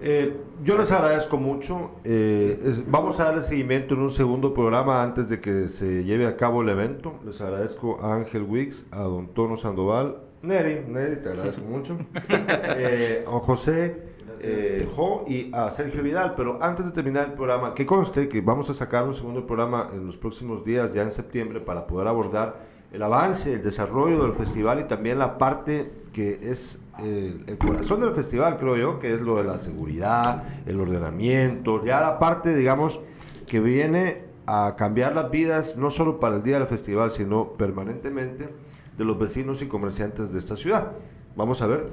Eh, 0.00 0.36
yo 0.62 0.76
les 0.76 0.90
agradezco 0.92 1.38
mucho. 1.38 1.92
eh, 2.04 2.60
es- 2.64 2.90
vamos 2.90 3.18
a 3.18 3.24
darle 3.24 3.42
seguimiento 3.42 3.94
en 3.94 4.00
un 4.00 4.10
segundo 4.10 4.52
programa 4.52 5.02
antes 5.02 5.28
de 5.28 5.40
que 5.40 5.68
se 5.68 6.04
lleve 6.04 6.26
a 6.26 6.36
cabo 6.36 6.62
el 6.62 6.68
evento. 6.68 7.14
Les 7.24 7.40
agradezco 7.40 7.98
a 8.02 8.14
Ángel 8.14 8.42
Wicks, 8.42 8.86
a 8.90 9.00
Don 9.02 9.28
Tono 9.28 9.56
Sandoval, 9.56 10.18
Neri, 10.42 10.80
Neri, 10.86 11.16
te 11.22 11.30
agradezco 11.30 11.62
mucho, 11.68 11.96
eh, 12.28 13.24
a 13.26 13.30
José, 13.40 14.02
eh, 14.40 14.86
Jo 14.94 15.24
y 15.26 15.50
a 15.54 15.70
Sergio 15.70 16.02
Vidal. 16.02 16.34
Pero 16.36 16.62
antes 16.62 16.84
de 16.84 16.92
terminar 16.92 17.26
el 17.28 17.32
programa, 17.32 17.74
que 17.74 17.86
conste 17.86 18.28
que 18.28 18.42
vamos 18.42 18.68
a 18.68 18.74
sacar 18.74 19.04
un 19.04 19.14
segundo 19.14 19.46
programa 19.46 19.90
en 19.94 20.06
los 20.06 20.16
próximos 20.18 20.62
días, 20.64 20.92
ya 20.92 21.02
en 21.02 21.10
septiembre, 21.10 21.60
para 21.60 21.86
poder 21.86 22.06
abordar 22.08 22.75
el 22.96 23.02
avance, 23.02 23.52
el 23.52 23.62
desarrollo 23.62 24.22
del 24.22 24.32
festival 24.32 24.80
y 24.80 24.84
también 24.84 25.18
la 25.18 25.36
parte 25.36 25.92
que 26.14 26.50
es 26.50 26.78
el, 26.98 27.44
el 27.46 27.58
corazón 27.58 28.00
del 28.00 28.14
festival, 28.14 28.56
creo 28.56 28.76
yo, 28.76 28.98
que 28.98 29.12
es 29.12 29.20
lo 29.20 29.36
de 29.36 29.44
la 29.44 29.58
seguridad, 29.58 30.44
el 30.64 30.80
ordenamiento, 30.80 31.84
ya 31.84 32.00
la 32.00 32.18
parte, 32.18 32.56
digamos, 32.56 32.98
que 33.46 33.60
viene 33.60 34.22
a 34.46 34.76
cambiar 34.78 35.14
las 35.14 35.30
vidas, 35.30 35.76
no 35.76 35.90
solo 35.90 36.18
para 36.18 36.36
el 36.36 36.42
día 36.42 36.58
del 36.58 36.68
festival, 36.68 37.10
sino 37.10 37.50
permanentemente 37.50 38.48
de 38.96 39.04
los 39.04 39.18
vecinos 39.18 39.60
y 39.60 39.66
comerciantes 39.66 40.32
de 40.32 40.38
esta 40.38 40.56
ciudad. 40.56 40.92
Vamos 41.36 41.60
a 41.60 41.66
ver 41.66 41.88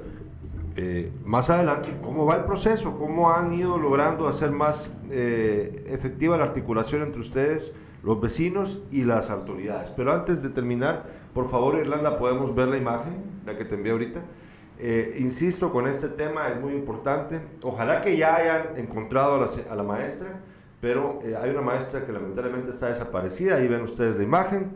eh, 0.76 1.12
más 1.22 1.50
adelante 1.50 1.90
cómo 2.02 2.24
va 2.24 2.36
el 2.36 2.44
proceso, 2.44 2.96
cómo 2.96 3.30
han 3.30 3.52
ido 3.52 3.76
logrando 3.76 4.26
hacer 4.26 4.52
más 4.52 4.90
eh, 5.10 5.84
efectiva 5.86 6.38
la 6.38 6.44
articulación 6.44 7.02
entre 7.02 7.20
ustedes, 7.20 7.74
los 8.04 8.20
vecinos 8.20 8.78
y 8.90 9.02
las 9.02 9.30
autoridades. 9.30 9.90
Pero 9.90 10.12
antes 10.12 10.42
de 10.42 10.50
terminar, 10.50 11.04
por 11.32 11.48
favor, 11.48 11.76
Irlanda, 11.76 12.18
podemos 12.18 12.54
ver 12.54 12.68
la 12.68 12.76
imagen, 12.76 13.14
la 13.46 13.56
que 13.56 13.64
te 13.64 13.74
envié 13.74 13.92
ahorita. 13.92 14.20
Eh, 14.78 15.16
insisto 15.20 15.72
con 15.72 15.88
este 15.88 16.08
tema, 16.08 16.48
es 16.48 16.60
muy 16.60 16.74
importante. 16.74 17.40
Ojalá 17.62 18.02
que 18.02 18.16
ya 18.16 18.36
hayan 18.36 18.76
encontrado 18.76 19.42
a 19.70 19.74
la, 19.74 19.82
maestra, 19.82 20.28
pero 20.80 21.20
eh, 21.24 21.34
hay 21.40 21.50
una 21.50 21.62
maestra 21.62 22.04
que 22.04 22.12
lamentablemente 22.12 22.70
está 22.70 22.88
desaparecida. 22.88 23.56
Ahí 23.56 23.68
ven 23.68 23.80
ustedes 23.82 24.16
la 24.16 24.22
imagen. 24.22 24.72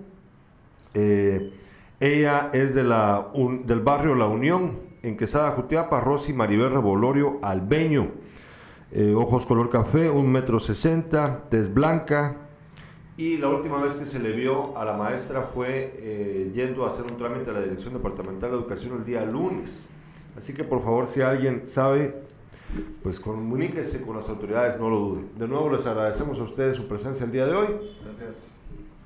Eh, 0.94 1.52
ella 2.00 2.48
es 2.52 2.74
de 2.74 2.84
la, 2.84 3.28
del 3.64 3.80
barrio 3.80 4.14
La 4.14 4.26
Unión, 4.26 4.88
en 5.02 5.16
Quesada, 5.16 5.50
Jutiapa, 5.50 6.00
Rosy 6.00 6.32
Maribel 6.32 6.70
Revolorio 6.70 7.38
Albeño. 7.42 8.08
Ojos 9.14 9.44
color 9.44 9.68
café, 9.68 10.08
un 10.08 10.32
metro 10.32 10.58
sesenta, 10.60 11.42
tez 11.50 11.72
blanca. 11.74 12.47
Y 13.18 13.36
la 13.36 13.48
última 13.48 13.82
vez 13.82 13.96
que 13.96 14.06
se 14.06 14.20
le 14.20 14.30
vio 14.30 14.78
a 14.78 14.84
la 14.84 14.92
maestra 14.92 15.42
fue 15.42 15.92
eh, 15.96 16.52
yendo 16.54 16.84
a 16.84 16.90
hacer 16.90 17.04
un 17.04 17.16
trámite 17.16 17.50
a 17.50 17.52
la 17.52 17.62
Dirección 17.62 17.92
Departamental 17.94 18.48
de 18.48 18.56
Educación 18.56 18.96
el 18.96 19.04
día 19.04 19.24
lunes. 19.24 19.88
Así 20.36 20.54
que 20.54 20.62
por 20.62 20.84
favor, 20.84 21.08
si 21.08 21.20
alguien 21.20 21.64
sabe, 21.66 22.14
pues 23.02 23.18
comuníquese 23.18 24.02
con 24.02 24.14
las 24.14 24.28
autoridades, 24.28 24.78
no 24.78 24.88
lo 24.88 25.00
duden. 25.00 25.30
De 25.36 25.48
nuevo 25.48 25.68
les 25.68 25.84
agradecemos 25.84 26.38
a 26.38 26.44
ustedes 26.44 26.76
su 26.76 26.86
presencia 26.86 27.26
el 27.26 27.32
día 27.32 27.44
de 27.46 27.56
hoy. 27.56 27.66
Gracias. 28.04 28.56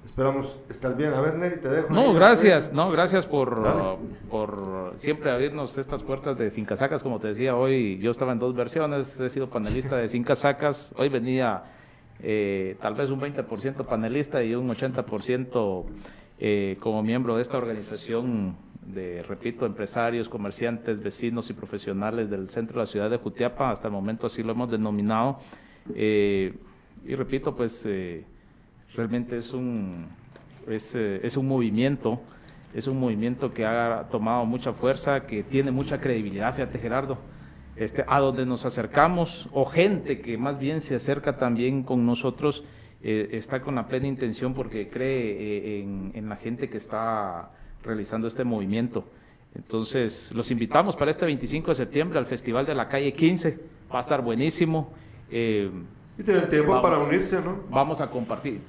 Esperamos 0.05 0.59
estar 0.69 0.95
bien. 0.95 1.15
A 1.15 1.23
ver, 1.23 1.37
Neri, 1.37 1.59
te 1.59 1.71
dejo. 1.71 1.95
No, 1.95 2.09
ahí. 2.11 2.15
gracias, 2.15 2.71
no, 2.71 2.91
gracias 2.91 3.25
por, 3.25 3.59
uh, 3.61 4.29
por 4.29 4.93
siempre 4.97 5.31
abrirnos 5.31 5.79
estas 5.79 6.03
puertas 6.03 6.37
de 6.37 6.51
Sin 6.51 6.67
Casacas, 6.67 7.03
como 7.03 7.19
te 7.19 7.29
decía 7.29 7.57
hoy, 7.57 7.97
yo 7.99 8.11
estaba 8.11 8.33
en 8.33 8.39
dos 8.39 8.55
versiones, 8.55 9.19
he 9.19 9.31
sido 9.31 9.49
panelista 9.49 9.97
de 9.97 10.09
Sin 10.09 10.23
Casacas, 10.23 10.93
hoy 10.99 11.09
venía 11.09 11.63
eh, 12.21 12.77
tal 12.81 12.95
vez 12.95 13.11
un 13.11 13.21
20% 13.21 13.87
panelista 13.87 14.43
y 14.43 14.55
un 14.55 14.69
80% 14.69 15.85
eh, 16.39 16.77
como 16.81 17.03
miembro 17.03 17.37
de 17.37 17.43
esta 17.43 17.59
organización 17.59 18.57
de, 18.85 19.23
repito, 19.23 19.65
empresarios, 19.65 20.29
comerciantes, 20.29 21.03
vecinos 21.03 21.49
y 21.51 21.53
profesionales 21.53 22.29
del 22.29 22.49
centro 22.49 22.75
de 22.75 22.81
la 22.81 22.87
ciudad 22.87 23.11
de 23.11 23.19
Jutiapa, 23.19 23.71
hasta 23.71 23.89
el 23.89 23.93
momento 23.93 24.27
así 24.27 24.43
lo 24.43 24.53
hemos 24.53 24.71
denominado, 24.71 25.39
Eh, 25.95 26.55
y 27.05 27.15
repito, 27.17 27.57
pues... 27.57 27.83
eh, 27.87 28.25
realmente 28.95 29.37
es 29.37 29.53
un, 29.53 30.07
es, 30.69 30.95
eh, 30.95 31.21
es 31.23 31.37
un 31.37 31.49
movimiento, 31.49 32.21
es 32.75 32.87
un 32.87 32.99
movimiento 32.99 33.53
que 33.53 33.65
ha 33.65 34.07
tomado 34.11 34.45
mucha 34.45 34.73
fuerza, 34.73 35.27
que 35.27 35.43
tiene 35.43 35.71
mucha 35.71 36.01
credibilidad, 36.01 36.55
fíjate 36.55 36.79
Gerardo, 36.79 37.19
este, 37.77 38.05
a 38.07 38.19
donde 38.21 38.45
nos 38.47 38.65
acercamos, 38.67 39.49
o 39.53 39.65
gente 39.65 40.21
que 40.21 40.37
más 40.39 40.59
bien 40.59 40.81
se 40.81 40.95
acerca 40.95 41.37
también 41.39 41.83
con 41.83 42.05
nosotros, 42.07 42.65
eh, 43.03 43.31
está 43.33 43.63
con 43.63 43.75
la 43.75 43.87
plena 43.89 44.07
intención 44.07 44.55
porque 44.55 44.89
cree 44.89 45.33
eh, 45.33 45.81
en, 45.83 46.13
en 46.15 46.29
la 46.29 46.37
gente 46.37 46.69
que 46.69 46.77
está 46.79 47.51
realizando 47.83 48.29
este 48.29 48.45
movimiento. 48.45 49.05
Entonces, 49.55 50.31
los 50.33 50.51
invitamos 50.51 50.97
para 50.97 51.11
este 51.11 51.27
25 51.27 51.73
de 51.73 51.75
septiembre 51.75 52.19
al 52.19 52.27
Festival 52.27 52.65
de 52.65 52.75
la 52.75 52.89
Calle 52.89 53.13
15, 53.13 53.59
va 53.93 53.99
a 53.99 54.01
estar 54.01 54.23
buenísimo. 54.23 54.93
eh, 55.31 55.71
Y 56.19 56.23
tienen 56.23 56.49
tiempo 56.49 56.71
Vamos. 56.73 56.83
para 56.83 56.99
unirse, 57.03 57.41
¿no? 57.41 57.59
vamos 57.71 58.01
a 58.01 58.09
compartir. 58.11 58.61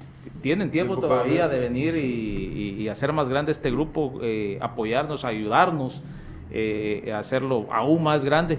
Tienen 0.42 0.72
tiempo 0.72 0.94
Tiempo 0.96 1.08
todavía 1.08 1.48
de 1.50 1.60
venir 1.60 1.96
y, 1.96 2.00
y- 2.00 2.82
y 2.84 2.88
hacer 2.88 3.12
más 3.14 3.28
grande 3.30 3.52
este 3.52 3.70
grupo, 3.70 4.20
apoyarnos, 4.62 5.26
ayudarnos, 5.26 6.02
eh, 6.52 7.12
hacerlo 7.16 7.68
aún 7.72 8.04
más 8.04 8.24
grande. 8.24 8.58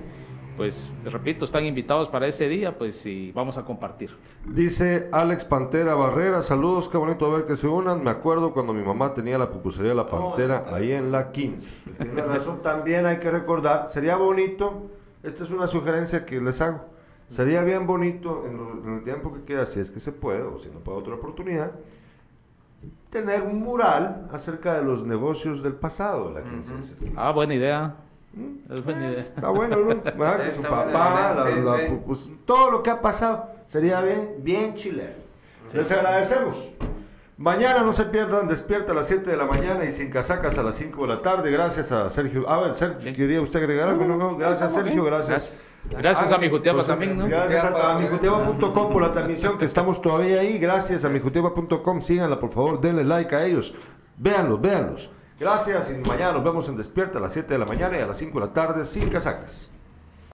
Pues 0.57 0.93
repito, 1.05 1.45
están 1.45 1.65
invitados 1.65 2.09
para 2.09 2.27
ese 2.27 2.49
día, 2.49 2.77
pues 2.79 3.05
y 3.07 3.33
vamos 3.33 3.59
a 3.59 3.65
compartir. 3.65 4.11
Dice 4.47 5.09
Alex 5.13 5.45
Pantera 5.45 5.95
Barrera, 5.95 6.43
saludos, 6.43 6.89
qué 6.89 6.97
bonito 6.97 7.31
ver 7.33 7.45
que 7.47 7.57
se 7.57 7.67
unan. 7.67 8.05
Me 8.05 8.11
acuerdo 8.11 8.53
cuando 8.53 8.73
mi 8.73 8.83
mamá 8.83 9.15
tenía 9.15 9.37
la 9.39 9.51
pupusería 9.51 9.95
La 9.95 10.07
Pantera 10.09 10.65
ahí 10.73 10.93
en 10.93 11.11
la 11.11 11.33
15. 11.33 11.73
Tiene 12.01 12.23
razón, 12.23 12.63
también 12.63 13.07
hay 13.07 13.19
que 13.19 13.31
recordar, 13.31 13.89
sería 13.89 14.17
bonito, 14.17 14.91
esta 15.23 15.45
es 15.45 15.51
una 15.51 15.67
sugerencia 15.67 16.25
que 16.25 16.41
les 16.41 16.61
hago, 16.61 16.81
sería 17.29 17.63
bien 17.63 17.87
bonito 17.87 18.45
en, 18.47 18.57
lo- 18.57 18.85
en 18.85 18.95
el 18.99 19.03
tiempo 19.05 19.33
que 19.35 19.43
queda, 19.43 19.67
si 19.67 19.81
es 19.81 19.91
que 19.91 19.99
se 20.01 20.13
puede, 20.13 20.43
o 20.43 20.59
si 20.59 20.69
no 20.69 20.79
puede 20.81 20.99
otra 20.99 21.15
oportunidad, 21.15 21.73
tener 23.11 23.43
un 23.43 23.61
mural 23.61 24.29
acerca 24.33 24.75
de 24.75 24.85
los 24.85 25.05
negocios 25.05 25.63
del 25.63 25.75
pasado 25.75 26.29
de 26.29 26.43
la 26.43 26.49
15 26.51 26.75
de 26.77 26.83
septiembre. 26.83 27.23
Ah, 27.23 27.33
buena 27.33 27.55
idea. 27.55 27.97
Es 28.73 28.85
buena 28.85 29.11
idea. 29.11 29.21
Está 29.21 29.49
bueno, 29.51 29.77
su 30.57 30.63
papá, 30.63 31.35
la- 31.37 31.99
pues, 32.07 32.29
todo 32.45 32.71
lo 32.71 32.83
que 32.83 32.91
ha 32.91 33.01
pasado 33.01 33.47
sería 33.69 34.01
bien, 34.01 34.31
bien 34.39 34.75
chileno. 34.75 35.25
Les 35.73 35.91
agradecemos. 35.91 36.71
Mañana 37.37 37.83
no 37.83 37.93
se 37.93 38.05
pierdan, 38.05 38.47
despierta 38.47 38.93
a 38.93 38.95
las 38.95 39.09
7 39.09 39.29
de 39.29 39.37
la 39.37 39.45
mañana 39.45 39.85
y 39.85 39.91
sin 39.91 40.09
casacas 40.09 40.57
a 40.57 40.63
las 40.63 40.77
5 40.77 41.03
de 41.03 41.09
la 41.09 41.21
tarde. 41.21 41.51
Gracias 41.51 41.91
a 41.91 42.09
Sergio. 42.09 42.49
A 42.49 42.61
ver, 42.61 42.75
Sergio, 42.75 43.01
Sí. 43.01 43.13
¿quería 43.13 43.41
usted 43.41 43.59
agregar 43.59 43.89
algo? 43.89 44.05
No, 44.05 44.17
no, 44.17 44.37
gracias, 44.37 44.73
Sergio, 44.73 45.03
gracias. 45.03 45.53
Gracias 45.91 46.31
a 46.31 46.39
mi 46.39 46.49
Jutiapa 46.49 46.79
José, 46.79 46.93
también, 46.93 47.19
¿no? 47.19 47.27
Gracias 47.27 47.65
a, 47.65 47.93
a 47.97 47.99
mijutiapa.com 47.99 48.93
por 48.93 49.03
la 49.03 49.11
transmisión, 49.11 49.59
que 49.59 49.65
estamos 49.65 50.01
todavía 50.01 50.41
ahí. 50.41 50.59
Gracias 50.59 51.05
a 51.05 51.09
mijutiapa.com. 51.09 52.03
Síganla, 52.03 52.39
por 52.39 52.53
favor, 52.53 52.81
denle 52.81 53.03
like 53.05 53.35
a 53.35 53.45
ellos. 53.45 53.75
Véanlos, 54.17 54.61
véanlos. 54.61 55.11
Gracias 55.39 55.91
y 55.91 55.95
mañana 56.09 56.33
nos 56.33 56.45
vemos 56.45 56.69
en 56.69 56.77
Despierta 56.77 57.19
a 57.19 57.21
las 57.21 57.33
7 57.33 57.53
de 57.53 57.59
la 57.59 57.65
mañana 57.65 57.99
y 57.99 58.01
a 58.01 58.07
las 58.07 58.19
5 58.19 58.39
de 58.39 58.47
la 58.47 58.53
tarde 58.53 58.87
sin 58.87 59.09
casacas. 59.09 59.69